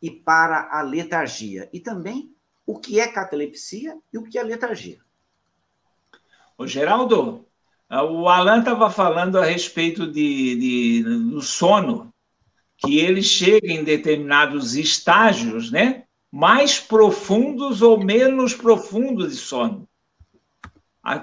e 0.00 0.10
para 0.10 0.68
a 0.70 0.82
letargia? 0.82 1.68
E 1.72 1.80
também 1.80 2.32
o 2.64 2.78
que 2.78 3.00
é 3.00 3.08
catalepsia 3.08 3.98
e 4.12 4.18
o 4.18 4.22
que 4.22 4.38
é 4.38 4.42
letargia? 4.42 4.98
O 6.56 6.66
Geraldo, 6.66 7.44
o 7.90 8.28
Alan 8.28 8.60
estava 8.60 8.88
falando 8.88 9.36
a 9.36 9.44
respeito 9.44 10.06
de, 10.06 10.56
de, 10.56 11.02
do 11.02 11.42
sono 11.42 12.14
que 12.76 12.98
ele 12.98 13.22
chega 13.22 13.66
em 13.66 13.82
determinados 13.82 14.76
estágios, 14.76 15.70
né? 15.70 16.04
Mais 16.30 16.78
profundos 16.78 17.82
ou 17.82 18.02
menos 18.02 18.54
profundos 18.54 19.32
de 19.32 19.38
sono. 19.38 19.88
A, 21.04 21.16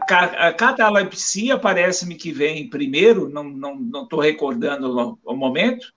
a 0.48 0.54
catalepsia 0.54 1.58
parece-me 1.58 2.14
que 2.14 2.32
vem 2.32 2.70
primeiro, 2.70 3.28
não 3.28 3.50
estou 3.50 3.76
não, 3.76 4.08
não 4.10 4.20
recordando 4.20 5.18
o 5.26 5.36
momento, 5.36 5.92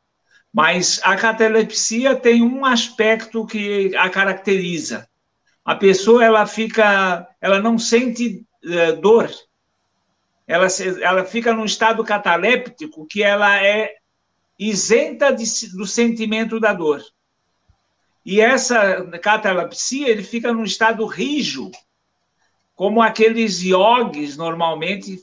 mas 0.51 1.01
a 1.03 1.15
catalepsia 1.17 2.17
tem 2.17 2.43
um 2.43 2.65
aspecto 2.65 3.47
que 3.47 3.95
a 3.97 4.09
caracteriza. 4.09 5.07
A 5.63 5.75
pessoa 5.75 6.25
ela 6.25 6.47
fica, 6.47 7.29
ela 7.41 7.61
não 7.61 7.79
sente 7.79 8.47
uh, 8.65 9.01
dor, 9.03 9.31
ela, 10.47 10.67
ela 11.03 11.25
fica 11.25 11.53
num 11.53 11.65
estado 11.65 12.03
cataléptico 12.03 13.07
que 13.07 13.23
ela 13.23 13.63
é 13.63 13.97
isenta 14.59 15.31
de, 15.31 15.45
do 15.77 15.87
sentimento 15.87 16.59
da 16.59 16.73
dor. 16.73 17.03
E 18.25 18.41
essa 18.41 19.05
catalepsia, 19.21 20.09
ele 20.09 20.23
fica 20.23 20.53
num 20.53 20.65
estado 20.65 21.05
rijo, 21.05 21.71
como 22.75 23.01
aqueles 23.01 23.61
yogis 23.63 24.37
normalmente 24.37 25.21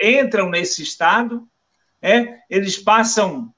entram 0.00 0.48
nesse 0.48 0.82
estado, 0.82 1.48
é, 2.00 2.38
eles 2.48 2.78
passam 2.78 3.52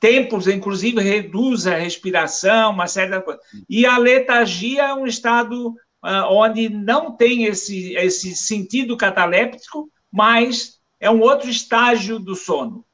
tempos, 0.00 0.46
inclusive 0.46 1.00
reduz 1.02 1.66
a 1.66 1.74
respiração, 1.74 2.70
uma 2.70 2.86
certa 2.86 3.20
coisa. 3.20 3.40
E 3.68 3.84
a 3.84 3.98
letargia 3.98 4.84
é 4.84 4.94
um 4.94 5.06
estado 5.06 5.70
uh, 6.02 6.24
onde 6.30 6.68
não 6.68 7.16
tem 7.16 7.44
esse, 7.44 7.94
esse 7.94 8.34
sentido 8.34 8.96
cataléptico, 8.96 9.90
mas 10.10 10.80
é 11.00 11.10
um 11.10 11.20
outro 11.20 11.48
estágio 11.48 12.18
do 12.18 12.34
sono. 12.34 12.84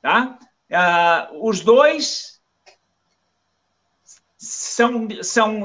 Tá? 0.00 0.38
Uh, 0.70 1.48
os 1.48 1.60
dois 1.60 2.40
são, 4.38 5.08
são 5.22 5.64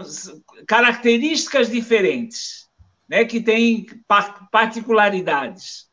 características 0.67 1.69
diferentes, 1.69 2.64
né, 3.07 3.25
que 3.25 3.41
têm 3.41 3.85
particularidades, 4.51 5.87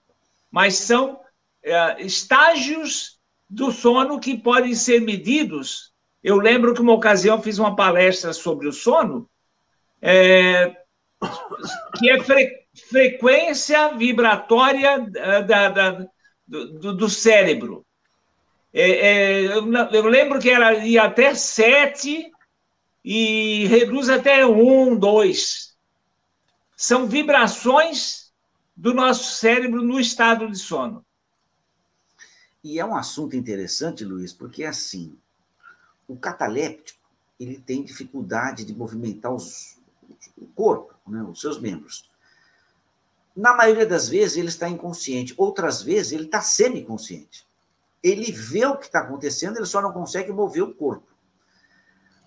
mas 0.51 0.77
são 0.77 1.15
uh, 1.15 2.01
estágios 2.01 3.19
do 3.49 3.71
sono 3.71 4.19
que 4.19 4.37
podem 4.37 4.75
ser 4.75 5.01
medidos. 5.01 5.93
Eu 6.23 6.37
lembro 6.37 6.75
que 6.75 6.81
uma 6.81 6.95
ocasião 6.95 7.43
fiz 7.43 7.59
uma 7.59 7.77
palestra 7.77 8.33
sobre 8.33 8.67
o 8.67 8.73
sono, 8.73 9.29
é, 10.01 10.75
que 11.99 12.11
é 12.11 12.23
fre, 12.23 12.63
frequência 12.89 13.95
vibratória 13.97 15.07
eh, 15.15 15.43
da, 15.43 15.69
da 15.69 16.07
do, 16.47 16.97
do, 16.97 17.09
cérebro. 17.09 17.85
É, 18.73 18.91
é, 18.91 19.43
eu, 19.45 19.73
eu, 19.93 20.07
lembro 20.07 20.41
que 20.41 20.51
era 20.51 20.75
ia 20.85 21.05
até 21.05 21.35
sete 21.35 22.31
e 23.05 23.67
reduz 23.67 24.09
até 24.09 24.47
um, 24.47 24.97
dois. 24.97 25.72
São 26.77 27.07
vibrações 27.07 28.33
do 28.77 28.95
nosso 28.95 29.35
cérebro 29.35 29.83
no 29.83 30.01
estado 30.01 30.51
de 30.51 30.59
sono. 30.59 31.05
E 32.65 32.79
é 32.79 32.85
um 32.85 32.97
assunto 32.97 33.37
interessante, 33.37 34.05
Luiz, 34.05 34.33
porque 34.33 34.65
assim, 34.65 35.17
o 36.07 36.17
cataléptico 36.17 37.01
ele 37.39 37.59
tem 37.59 37.83
dificuldade 37.83 38.65
de 38.65 38.75
movimentar 38.75 39.33
os, 39.33 39.77
o 40.39 40.47
corpo, 40.49 40.95
né, 41.07 41.23
os 41.23 41.41
seus 41.41 41.61
membros. 41.61 42.09
Na 43.35 43.55
maioria 43.55 43.87
das 43.87 44.09
vezes 44.09 44.37
ele 44.37 44.49
está 44.49 44.69
inconsciente, 44.69 45.35
outras 45.37 45.83
vezes 45.83 46.13
ele 46.13 46.25
está 46.25 46.41
semi-consciente. 46.41 47.47
Ele 48.03 48.31
vê 48.31 48.67
o 48.67 48.77
que 48.77 48.87
está 48.87 49.01
acontecendo, 49.01 49.57
ele 49.57 49.67
só 49.67 49.81
não 49.81 49.93
consegue 49.93 50.33
mover 50.33 50.63
o 50.63 50.75
corpo. 50.75 51.07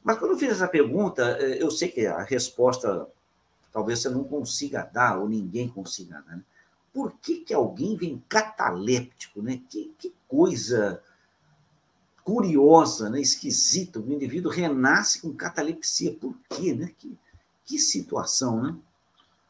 Mas 0.04 0.18
quando 0.18 0.32
eu 0.32 0.38
fiz 0.38 0.52
essa 0.52 0.68
pergunta, 0.68 1.38
eh, 1.40 1.62
eu 1.62 1.72
sei 1.72 1.90
que 1.90 2.06
a 2.06 2.24
resposta 2.24 3.08
talvez 3.76 4.00
você 4.00 4.10
não 4.10 4.24
consiga 4.24 4.84
dar, 4.84 5.20
ou 5.20 5.28
ninguém 5.28 5.68
consiga 5.68 6.24
dar. 6.26 6.38
Né? 6.38 6.42
Por 6.94 7.12
que, 7.20 7.42
que 7.42 7.54
alguém 7.54 7.98
vem 7.98 8.24
cataléptico? 8.30 9.42
Né? 9.42 9.60
Que, 9.70 9.94
que 10.00 10.14
coisa 10.30 11.04
curiosa, 12.24 13.10
né? 13.10 13.20
esquisita. 13.20 14.00
O 14.00 14.14
indivíduo 14.14 14.50
renasce 14.50 15.22
com 15.22 15.34
catalepsia. 15.34 16.14
Por 16.14 16.38
quê? 16.50 16.74
Né? 16.74 16.90
Que, 16.98 17.18
que 17.66 17.78
situação, 17.78 18.64
né? 18.64 18.74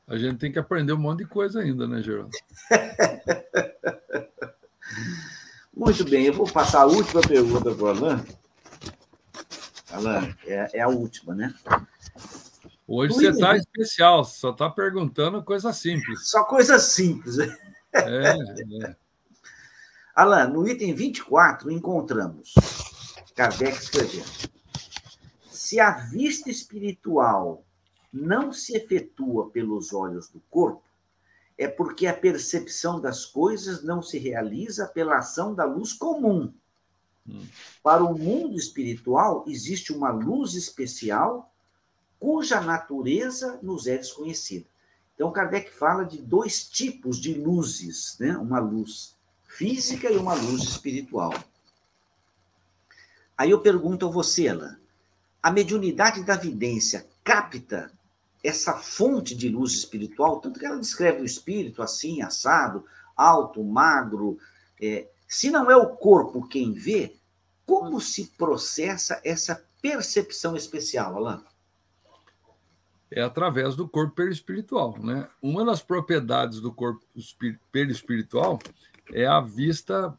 A 0.08 0.18
gente 0.18 0.40
tem 0.40 0.52
que 0.52 0.58
aprender 0.58 0.94
um 0.94 0.98
monte 0.98 1.20
de 1.20 1.28
coisa 1.28 1.60
ainda, 1.60 1.88
né, 1.88 2.02
Geraldo? 2.02 2.32
Muito 5.76 6.04
bem, 6.06 6.26
eu 6.26 6.34
vou 6.34 6.52
passar 6.52 6.82
a 6.82 6.86
última 6.86 7.22
pergunta 7.22 7.76
para 7.76 7.84
o 7.84 7.88
Alain. 7.88 8.26
Alain, 9.92 10.36
é, 10.46 10.80
é, 10.80 10.82
a 10.82 10.88
última, 10.88 11.36
né? 11.36 11.54
Hoje 12.88 13.14
você 13.14 13.30
está 13.30 13.56
especial, 13.58 14.24
só 14.24 14.52
está 14.52 14.70
perguntando 14.70 15.44
coisa 15.44 15.74
simples. 15.74 16.30
Só 16.30 16.44
coisa 16.44 16.78
simples. 16.78 17.40
É, 17.40 17.48
é. 17.94 18.96
Alain, 20.14 20.52
no 20.52 20.68
item 20.68 20.94
24, 20.94 21.72
encontramos 21.72 22.54
Kardec 23.36 23.78
escrevendo: 23.78 24.26
se 25.50 25.80
a 25.80 25.92
vista 25.92 26.50
espiritual 26.50 27.66
não 28.14 28.54
se 28.54 28.78
efetua 28.78 29.50
pelos 29.50 29.92
olhos 29.92 30.30
do 30.30 30.40
corpo, 30.50 30.84
é 31.58 31.68
porque 31.68 32.08
a 32.08 32.14
percepção 32.14 33.02
das 33.02 33.26
coisas 33.26 33.84
não 33.84 34.02
se 34.02 34.18
realiza 34.18 34.88
pela 34.88 35.18
ação 35.18 35.54
da 35.54 35.66
luz 35.66 35.92
comum. 35.92 36.54
Hum. 37.28 37.46
Para 37.82 38.04
o 38.04 38.18
mundo 38.18 38.56
espiritual, 38.56 39.44
existe 39.48 39.92
uma 39.92 40.12
luz 40.12 40.54
especial 40.54 41.52
cuja 42.20 42.62
natureza 42.62 43.60
nos 43.62 43.88
é 43.88 43.98
desconhecida. 43.98 44.66
Então, 45.14 45.32
Kardec 45.32 45.72
fala 45.72 46.04
de 46.04 46.22
dois 46.22 46.68
tipos 46.68 47.18
de 47.20 47.34
luzes, 47.34 48.18
né? 48.20 48.38
uma 48.38 48.60
luz 48.60 49.16
física 49.48 50.12
e 50.12 50.18
uma 50.18 50.34
luz 50.34 50.64
espiritual. 50.64 51.34
Aí 53.38 53.52
eu 53.52 53.62
pergunto 53.62 54.08
a 54.08 54.12
você, 54.12 54.48
Ela, 54.48 54.78
a 55.42 55.52
mediunidade 55.52 56.24
da 56.24 56.36
vidência 56.36 57.08
capta 57.24 57.92
essa 58.44 58.74
fonte 58.74 59.36
de 59.36 59.50
luz 59.50 59.74
espiritual, 59.74 60.40
tanto 60.40 60.60
que 60.60 60.66
ela 60.66 60.80
descreve 60.80 61.22
o 61.22 61.26
espírito 61.26 61.82
assim, 61.82 62.22
assado, 62.22 62.86
alto, 63.16 63.64
magro. 63.64 64.38
É, 64.80 65.08
se 65.28 65.50
não 65.50 65.70
é 65.72 65.76
o 65.76 65.96
corpo 65.96 66.48
quem 66.48 66.74
vê, 66.74 67.16
como 67.66 68.00
se 68.00 68.28
processa 68.38 69.20
essa 69.24 69.64
percepção 69.82 70.56
especial, 70.56 71.18
Alain? 71.18 71.42
É 73.16 73.22
através 73.22 73.78
do 73.78 73.88
corpo 73.88 74.14
perispiritual. 74.14 74.98
Né? 75.00 75.26
Uma 75.42 75.64
das 75.64 75.82
propriedades 75.82 76.60
do 76.60 76.74
corpo 76.74 77.02
perispiritual 77.72 78.60
é 79.14 79.26
a 79.26 79.40
vista 79.40 80.14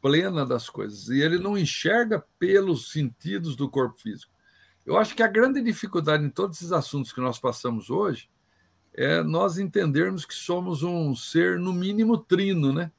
plena 0.00 0.46
das 0.46 0.70
coisas. 0.70 1.08
E 1.08 1.20
ele 1.20 1.36
não 1.36 1.58
enxerga 1.58 2.24
pelos 2.38 2.92
sentidos 2.92 3.56
do 3.56 3.68
corpo 3.68 4.00
físico. 4.00 4.32
Eu 4.86 4.96
acho 4.96 5.16
que 5.16 5.22
a 5.22 5.26
grande 5.26 5.60
dificuldade 5.60 6.24
em 6.24 6.30
todos 6.30 6.58
esses 6.58 6.70
assuntos 6.70 7.12
que 7.12 7.20
nós 7.20 7.40
passamos 7.40 7.90
hoje 7.90 8.30
é 8.94 9.20
nós 9.22 9.58
entendermos 9.58 10.24
que 10.24 10.34
somos 10.34 10.84
um 10.84 11.14
ser, 11.16 11.58
no 11.58 11.72
mínimo, 11.72 12.16
trino, 12.16 12.72
né? 12.72 12.90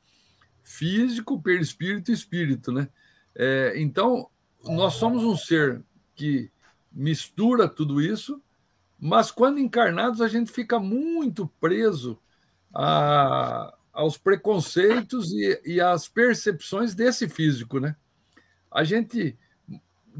Físico, 0.64 1.42
perispírito 1.42 2.12
e 2.12 2.14
espírito, 2.14 2.72
né? 2.72 2.90
É, 3.34 3.74
então, 3.78 4.30
nós 4.66 4.96
somos 4.96 5.24
um 5.24 5.36
ser 5.36 5.82
que 6.14 6.52
mistura 6.92 7.68
tudo 7.68 8.02
isso, 8.02 8.42
mas 9.00 9.32
quando 9.32 9.60
encarnados 9.60 10.22
a 10.22 10.28
gente 10.28 10.52
fica 10.52 10.80
muito 10.80 11.48
preso 11.60 12.20
a, 12.74 13.74
aos 13.94 14.18
preconceitos 14.18 15.32
e, 15.32 15.62
e 15.66 15.82
às 15.82 16.08
percepções 16.08 16.94
desse 16.94 17.30
físico, 17.30 17.80
né? 17.80 17.96
A 18.72 18.84
gente 18.84 19.38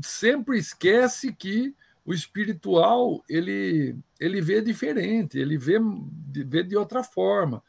sempre 0.02 0.58
esquece 0.58 1.34
que 1.34 1.76
o 2.06 2.14
espiritual 2.14 3.24
ele, 3.30 3.96
ele 4.20 4.42
vê 4.42 4.62
diferente, 4.62 5.38
ele 5.38 5.58
vê, 5.58 5.78
vê 6.46 6.64
de 6.64 6.76
outra 6.76 7.04
forma. 7.04 7.62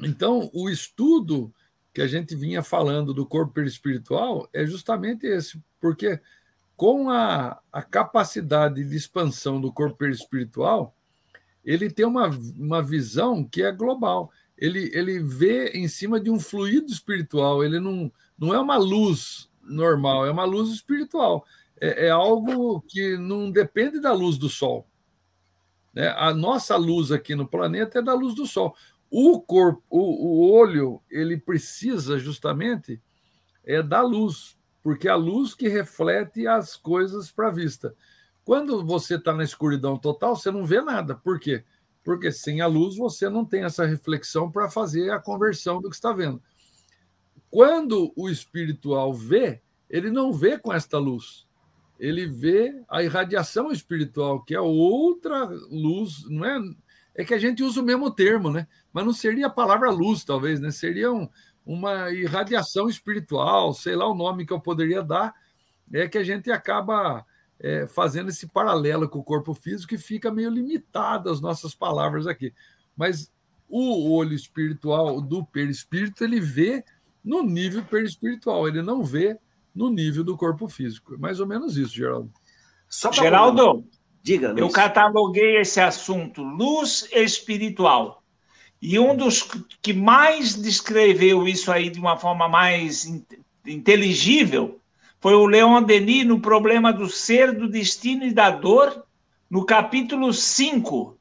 Então, 0.00 0.50
o 0.54 0.70
estudo 0.70 1.52
que 1.92 2.00
a 2.00 2.06
gente 2.06 2.34
vinha 2.36 2.62
falando 2.62 3.12
do 3.12 3.26
corpo 3.26 3.52
perispiritual 3.52 4.48
é 4.52 4.64
justamente 4.66 5.26
esse, 5.26 5.62
porque 5.80 6.20
com 6.76 7.10
a, 7.10 7.58
a 7.72 7.82
capacidade 7.82 8.84
de 8.84 8.96
expansão 8.96 9.60
do 9.60 9.72
corpo 9.72 9.96
perispiritual, 9.96 10.94
ele 11.64 11.90
tem 11.90 12.06
uma, 12.06 12.28
uma 12.56 12.82
visão 12.82 13.42
que 13.42 13.62
é 13.62 13.72
global. 13.72 14.30
Ele, 14.56 14.90
ele 14.94 15.18
vê 15.20 15.70
em 15.70 15.88
cima 15.88 16.20
de 16.20 16.30
um 16.30 16.38
fluido 16.38 16.90
espiritual, 16.92 17.64
ele 17.64 17.80
não, 17.80 18.12
não 18.38 18.54
é 18.54 18.60
uma 18.60 18.76
luz 18.76 19.50
normal, 19.62 20.26
é 20.26 20.30
uma 20.30 20.44
luz 20.44 20.70
espiritual. 20.70 21.44
É, 21.80 22.06
é 22.06 22.10
algo 22.10 22.80
que 22.82 23.16
não 23.16 23.50
depende 23.50 24.00
da 24.00 24.12
luz 24.12 24.38
do 24.38 24.48
Sol. 24.48 24.86
Né? 25.92 26.08
A 26.16 26.32
nossa 26.32 26.76
luz 26.76 27.10
aqui 27.10 27.34
no 27.34 27.46
planeta 27.46 27.98
é 27.98 28.02
da 28.02 28.14
luz 28.14 28.34
do 28.34 28.46
Sol. 28.46 28.76
O 29.10 29.40
corpo, 29.40 29.82
o, 29.88 30.26
o 30.26 30.52
olho, 30.52 31.02
ele 31.10 31.36
precisa 31.36 32.18
justamente 32.18 33.00
é 33.66 33.82
da 33.82 34.00
luz, 34.00 34.56
porque 34.86 35.08
é 35.08 35.10
a 35.10 35.16
luz 35.16 35.52
que 35.52 35.66
reflete 35.66 36.46
as 36.46 36.76
coisas 36.76 37.32
para 37.32 37.48
a 37.48 37.50
vista. 37.50 37.92
Quando 38.44 38.86
você 38.86 39.16
está 39.16 39.34
na 39.34 39.42
escuridão 39.42 39.98
total, 39.98 40.36
você 40.36 40.48
não 40.48 40.64
vê 40.64 40.80
nada. 40.80 41.16
Por 41.16 41.40
quê? 41.40 41.64
Porque 42.04 42.30
sem 42.30 42.60
a 42.60 42.68
luz 42.68 42.96
você 42.96 43.28
não 43.28 43.44
tem 43.44 43.64
essa 43.64 43.84
reflexão 43.84 44.48
para 44.48 44.70
fazer 44.70 45.10
a 45.10 45.18
conversão 45.18 45.80
do 45.80 45.90
que 45.90 45.96
está 45.96 46.12
vendo. 46.12 46.40
Quando 47.50 48.12
o 48.14 48.28
espiritual 48.28 49.12
vê, 49.12 49.60
ele 49.90 50.08
não 50.08 50.32
vê 50.32 50.56
com 50.56 50.72
esta 50.72 50.98
luz. 50.98 51.48
Ele 51.98 52.24
vê 52.24 52.80
a 52.88 53.02
irradiação 53.02 53.72
espiritual, 53.72 54.44
que 54.44 54.54
é 54.54 54.60
outra 54.60 55.46
luz, 55.68 56.22
não 56.30 56.44
é? 56.44 56.60
É 57.12 57.24
que 57.24 57.34
a 57.34 57.38
gente 57.38 57.60
usa 57.60 57.80
o 57.80 57.84
mesmo 57.84 58.08
termo, 58.08 58.52
né? 58.52 58.68
Mas 58.92 59.04
não 59.04 59.12
seria 59.12 59.48
a 59.48 59.50
palavra 59.50 59.90
luz, 59.90 60.22
talvez, 60.22 60.60
né? 60.60 60.70
Seria 60.70 61.10
um, 61.10 61.28
uma 61.66 62.12
irradiação 62.12 62.88
espiritual, 62.88 63.74
sei 63.74 63.96
lá 63.96 64.08
o 64.08 64.14
nome 64.14 64.46
que 64.46 64.52
eu 64.52 64.60
poderia 64.60 65.02
dar, 65.02 65.34
é 65.92 66.06
que 66.06 66.16
a 66.16 66.22
gente 66.22 66.50
acaba 66.50 67.26
é, 67.58 67.86
fazendo 67.88 68.28
esse 68.28 68.46
paralelo 68.46 69.08
com 69.08 69.18
o 69.18 69.24
corpo 69.24 69.52
físico 69.52 69.94
e 69.94 69.98
fica 69.98 70.30
meio 70.30 70.48
limitado 70.48 71.28
as 71.28 71.40
nossas 71.40 71.74
palavras 71.74 72.26
aqui. 72.26 72.54
Mas 72.96 73.32
o 73.68 74.12
olho 74.12 74.32
espiritual 74.34 75.20
do 75.20 75.44
perispírito, 75.44 76.22
ele 76.22 76.40
vê 76.40 76.84
no 77.24 77.42
nível 77.42 77.84
perispiritual, 77.84 78.68
ele 78.68 78.80
não 78.80 79.02
vê 79.02 79.36
no 79.74 79.90
nível 79.90 80.22
do 80.22 80.36
corpo 80.36 80.68
físico. 80.68 81.14
É 81.14 81.18
mais 81.18 81.40
ou 81.40 81.46
menos 81.46 81.76
isso, 81.76 81.94
Geraldo. 81.94 82.30
Geraldo, 83.12 83.84
diga. 84.22 84.48
Luiz. 84.52 84.60
Eu 84.60 84.70
cataloguei 84.70 85.58
esse 85.58 85.80
assunto 85.80 86.42
luz 86.42 87.08
espiritual. 87.12 88.22
E 88.80 88.98
um 88.98 89.16
dos 89.16 89.42
que 89.80 89.92
mais 89.92 90.54
descreveu 90.54 91.48
isso 91.48 91.72
aí 91.72 91.90
de 91.90 91.98
uma 91.98 92.16
forma 92.16 92.48
mais 92.48 93.10
inteligível 93.64 94.80
foi 95.20 95.34
o 95.34 95.46
Leon 95.46 95.82
Denis 95.82 96.26
no 96.26 96.40
problema 96.40 96.92
do 96.92 97.08
ser, 97.08 97.52
do 97.52 97.68
destino 97.68 98.24
e 98.24 98.32
da 98.32 98.50
dor, 98.50 99.04
no 99.50 99.64
capítulo 99.64 100.32
5. 100.32 101.18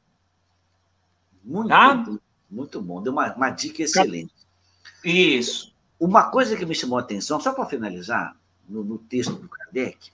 Muito, 1.43 1.69
tá? 1.69 1.95
bom, 1.95 2.17
muito 2.49 2.81
bom, 2.81 3.01
deu 3.01 3.13
uma, 3.13 3.33
uma 3.33 3.49
dica 3.49 3.83
excelente. 3.83 4.33
Isso. 5.03 5.73
Uma 5.99 6.29
coisa 6.29 6.57
que 6.57 6.65
me 6.65 6.75
chamou 6.75 6.97
a 6.97 7.01
atenção, 7.01 7.39
só 7.39 7.53
para 7.53 7.65
finalizar, 7.65 8.35
no, 8.67 8.83
no 8.83 8.97
texto 8.97 9.33
do 9.33 9.47
Kardec, 9.47 10.11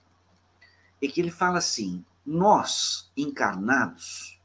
é 1.02 1.08
que 1.08 1.20
ele 1.20 1.32
fala 1.32 1.58
assim: 1.58 2.04
nós, 2.26 3.10
encarnados, 3.18 4.40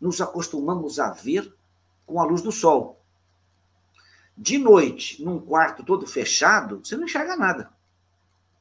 nos 0.00 0.20
acostumamos 0.20 0.98
a 0.98 1.10
ver 1.10 1.54
com 2.10 2.20
a 2.20 2.24
luz 2.24 2.42
do 2.42 2.50
sol. 2.50 3.00
De 4.36 4.58
noite, 4.58 5.22
num 5.22 5.38
quarto 5.38 5.84
todo 5.84 6.06
fechado, 6.06 6.80
você 6.82 6.96
não 6.96 7.04
enxerga 7.04 7.36
nada. 7.36 7.70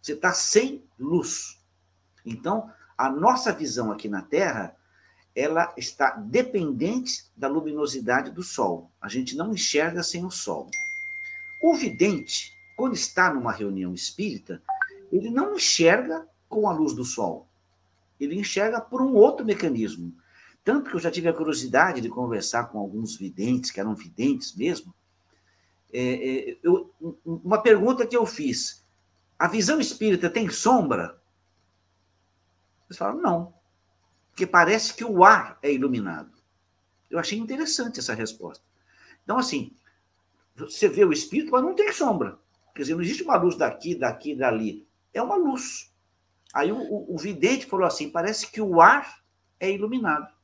Você 0.01 0.13
está 0.13 0.31
sem 0.31 0.83
luz. 0.99 1.59
Então, 2.23 2.71
a 2.97 3.09
nossa 3.09 3.51
visão 3.51 3.91
aqui 3.91 4.07
na 4.07 4.21
Terra, 4.21 4.75
ela 5.35 5.73
está 5.77 6.11
dependente 6.11 7.25
da 7.35 7.47
luminosidade 7.47 8.29
do 8.29 8.43
Sol. 8.43 8.91
A 9.01 9.07
gente 9.07 9.35
não 9.35 9.53
enxerga 9.53 10.03
sem 10.03 10.25
o 10.25 10.29
Sol. 10.29 10.69
O 11.63 11.75
vidente, 11.75 12.53
quando 12.75 12.93
está 12.93 13.33
numa 13.33 13.51
reunião 13.51 13.93
espírita, 13.93 14.61
ele 15.11 15.29
não 15.29 15.55
enxerga 15.55 16.27
com 16.47 16.67
a 16.67 16.73
luz 16.73 16.93
do 16.93 17.05
Sol. 17.05 17.47
Ele 18.19 18.37
enxerga 18.37 18.81
por 18.81 19.01
um 19.01 19.13
outro 19.13 19.45
mecanismo. 19.45 20.13
Tanto 20.69 20.91
que 20.91 20.95
eu 20.95 20.99
já 20.99 21.09
tive 21.09 21.27
a 21.27 21.33
curiosidade 21.33 21.99
de 21.99 22.09
conversar 22.09 22.65
com 22.65 22.77
alguns 22.77 23.17
videntes, 23.17 23.71
que 23.71 23.79
eram 23.79 23.95
videntes 23.95 24.55
mesmo. 24.55 24.93
É, 25.91 26.51
é, 26.51 26.57
eu, 26.61 26.93
uma 27.25 27.59
pergunta 27.59 28.05
que 28.05 28.15
eu 28.15 28.23
fiz: 28.23 28.85
a 29.39 29.47
visão 29.47 29.79
espírita 29.79 30.29
tem 30.29 30.47
sombra? 30.47 31.19
Eles 32.85 32.99
falaram, 32.99 33.19
não. 33.19 33.53
Porque 34.29 34.45
parece 34.45 34.93
que 34.93 35.03
o 35.03 35.23
ar 35.23 35.57
é 35.63 35.73
iluminado. 35.73 36.37
Eu 37.09 37.17
achei 37.17 37.39
interessante 37.39 37.99
essa 37.99 38.13
resposta. 38.13 38.63
Então, 39.23 39.39
assim, 39.39 39.71
você 40.55 40.87
vê 40.87 41.03
o 41.03 41.11
espírito, 41.11 41.51
mas 41.51 41.63
não 41.63 41.73
tem 41.73 41.91
sombra. 41.91 42.37
Quer 42.75 42.83
dizer, 42.83 42.93
não 42.93 43.01
existe 43.01 43.23
uma 43.23 43.37
luz 43.37 43.55
daqui, 43.55 43.95
daqui, 43.95 44.35
dali. 44.35 44.87
É 45.15 45.19
uma 45.19 45.35
luz. 45.35 45.91
Aí 46.53 46.71
o, 46.71 46.77
o, 46.77 47.15
o 47.15 47.17
vidente 47.17 47.65
falou 47.65 47.87
assim: 47.87 48.11
parece 48.11 48.51
que 48.51 48.61
o 48.61 48.79
ar 48.79 49.23
é 49.59 49.71
iluminado. 49.71 50.37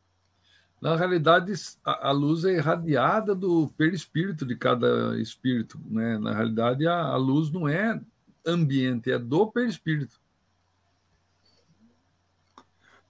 Na 0.86 0.96
realidade, 0.96 1.52
a, 1.84 2.10
a, 2.10 2.12
luz 2.12 2.46
é 2.46 2.52
irradiada 2.52 3.34
do 3.34 3.70
perispírito 3.76 4.46
de 4.46 4.56
cada 4.56 5.20
espírito. 5.20 5.82
Né? 5.90 6.20
Na 6.20 6.32
realidade, 6.32 6.86
a, 6.86 7.06
a 7.06 7.18
luz 7.18 7.50
não 7.50 7.68
é 7.68 8.00
ambiente, 8.46 9.12
é 9.12 9.18
do 9.18 9.48
perispírito. 9.48 10.22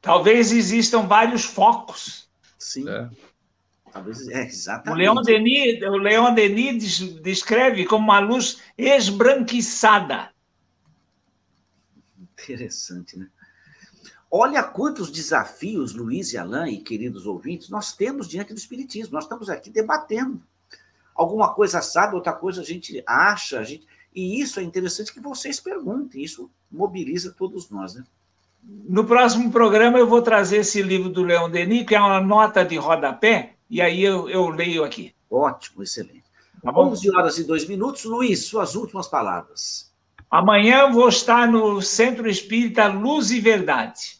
Talvez 0.01 0.53
existam 0.53 1.01
vários 1.01 1.43
focos. 1.43 2.29
Sim. 2.57 2.87
É. 2.87 3.09
Talvez, 3.91 4.25
é, 4.29 4.45
exatamente. 4.45 4.95
O 4.95 5.13
Leon 5.13 5.21
Denis, 5.21 5.81
o 5.81 5.97
Leon 5.97 6.33
Denis 6.33 6.99
descreve 7.21 7.83
como 7.83 8.05
uma 8.05 8.19
luz 8.19 8.61
esbranquiçada. 8.77 10.29
Interessante, 12.17 13.19
né? 13.19 13.27
Olha 14.29 14.63
quantos 14.63 15.11
desafios, 15.11 15.93
Luiz 15.93 16.33
e 16.33 16.37
Alain 16.37 16.73
e 16.73 16.81
queridos 16.81 17.25
ouvintes, 17.25 17.69
nós 17.69 17.93
temos 17.93 18.27
diante 18.27 18.53
do 18.53 18.57
Espiritismo. 18.57 19.13
Nós 19.13 19.25
estamos 19.25 19.49
aqui 19.49 19.69
debatendo. 19.69 20.41
Alguma 21.13 21.53
coisa 21.53 21.81
sabe, 21.81 22.15
outra 22.15 22.33
coisa 22.33 22.61
a 22.61 22.65
gente 22.65 23.03
acha, 23.07 23.59
a 23.59 23.63
gente... 23.63 23.87
E 24.13 24.39
isso 24.41 24.59
é 24.59 24.63
interessante 24.63 25.13
que 25.13 25.19
vocês 25.19 25.59
perguntem, 25.59 26.23
isso 26.23 26.49
mobiliza 26.71 27.33
todos 27.37 27.69
nós, 27.69 27.95
né? 27.95 28.03
No 28.63 29.05
próximo 29.05 29.51
programa 29.51 29.99
eu 29.99 30.07
vou 30.07 30.21
trazer 30.21 30.57
esse 30.57 30.81
livro 30.81 31.09
do 31.09 31.23
Leão 31.23 31.49
Denis, 31.49 31.85
que 31.85 31.93
é 31.93 31.99
uma 31.99 32.19
nota 32.19 32.65
de 32.65 32.77
rodapé, 32.77 33.55
e 33.69 33.81
aí 33.81 34.03
eu, 34.03 34.27
eu 34.29 34.49
leio 34.49 34.83
aqui. 34.83 35.13
Ótimo, 35.29 35.83
excelente. 35.83 36.23
Tá 36.61 36.71
bom? 36.71 36.89
11 36.89 37.15
horas 37.15 37.37
e 37.37 37.43
2 37.43 37.67
minutos. 37.67 38.05
Luiz, 38.05 38.45
suas 38.45 38.73
últimas 38.73 39.07
palavras. 39.07 39.93
Amanhã 40.29 40.79
eu 40.81 40.91
vou 40.91 41.07
estar 41.07 41.47
no 41.47 41.81
Centro 41.81 42.27
Espírita 42.27 42.87
Luz 42.87 43.31
e 43.31 43.39
Verdade. 43.39 44.19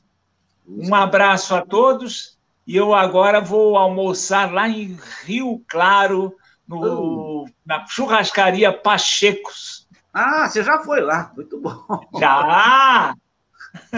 Um 0.67 0.93
abraço 0.95 1.53
a 1.55 1.61
todos 1.61 2.37
e 2.65 2.75
eu 2.75 2.93
agora 2.93 3.39
vou 3.39 3.77
almoçar 3.77 4.51
lá 4.51 4.67
em 4.67 4.97
Rio 5.23 5.63
Claro, 5.67 6.35
no, 6.67 7.47
na 7.65 7.85
churrascaria 7.85 8.73
Pachecos. 8.73 9.87
Ah, 10.13 10.47
você 10.47 10.63
já 10.63 10.79
foi 10.79 11.01
lá, 11.01 11.31
muito 11.35 11.59
bom. 11.59 11.85
Já! 12.19 13.13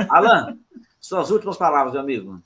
Alan, 0.10 0.58
suas 1.00 1.30
últimas 1.30 1.58
palavras, 1.58 1.94
meu 1.94 2.02
amigo. 2.02 2.42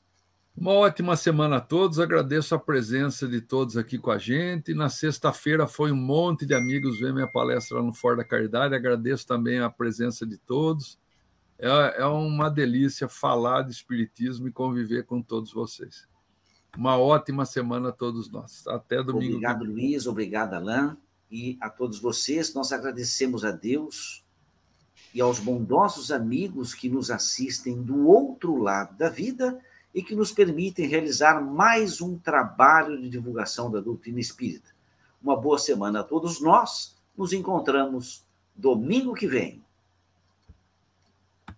Uma 0.55 0.73
ótima 0.73 1.15
semana 1.15 1.57
a 1.57 1.61
todos, 1.61 1.99
agradeço 1.99 2.53
a 2.53 2.59
presença 2.59 3.27
de 3.27 3.41
todos 3.41 3.77
aqui 3.77 3.97
com 3.97 4.11
a 4.11 4.17
gente. 4.17 4.73
Na 4.73 4.89
sexta-feira 4.89 5.65
foi 5.65 5.91
um 5.91 5.95
monte 5.95 6.45
de 6.45 6.53
amigos 6.53 6.99
ver 6.99 7.13
minha 7.13 7.27
palestra 7.27 7.77
lá 7.77 7.83
no 7.83 7.93
Fora 7.93 8.17
da 8.17 8.23
Caridade, 8.23 8.75
agradeço 8.75 9.25
também 9.25 9.59
a 9.59 9.69
presença 9.69 10.25
de 10.25 10.37
todos. 10.37 10.99
É, 11.57 12.01
é 12.01 12.05
uma 12.05 12.49
delícia 12.49 13.07
falar 13.07 13.63
de 13.63 13.71
Espiritismo 13.71 14.47
e 14.47 14.51
conviver 14.51 15.05
com 15.05 15.21
todos 15.21 15.53
vocês. 15.53 16.07
Uma 16.77 16.97
ótima 16.97 17.45
semana 17.45 17.89
a 17.89 17.91
todos 17.91 18.29
nós. 18.29 18.65
Até 18.67 19.03
domingo. 19.03 19.35
Obrigado, 19.35 19.65
Luiz. 19.65 20.05
Obrigado, 20.05 20.53
Alain 20.53 20.95
e 21.31 21.57
a 21.61 21.69
todos 21.69 21.99
vocês. 21.99 22.53
Nós 22.53 22.71
agradecemos 22.71 23.45
a 23.45 23.51
Deus 23.51 24.23
e 25.13 25.21
aos 25.21 25.39
bondosos 25.39 26.11
amigos 26.11 26.73
que 26.73 26.89
nos 26.89 27.09
assistem 27.09 27.81
do 27.81 28.07
outro 28.07 28.57
lado 28.57 28.97
da 28.97 29.09
vida 29.09 29.59
e 29.93 30.01
que 30.01 30.15
nos 30.15 30.31
permitem 30.31 30.87
realizar 30.87 31.41
mais 31.41 32.01
um 32.01 32.17
trabalho 32.17 32.99
de 32.99 33.09
divulgação 33.09 33.69
da 33.69 33.79
doutrina 33.79 34.19
espírita. 34.19 34.69
Uma 35.21 35.35
boa 35.35 35.57
semana 35.57 35.99
a 35.99 36.03
todos 36.03 36.41
nós. 36.41 36.95
Nos 37.15 37.33
encontramos 37.33 38.25
domingo 38.55 39.13
que 39.13 39.27
vem. 39.27 39.63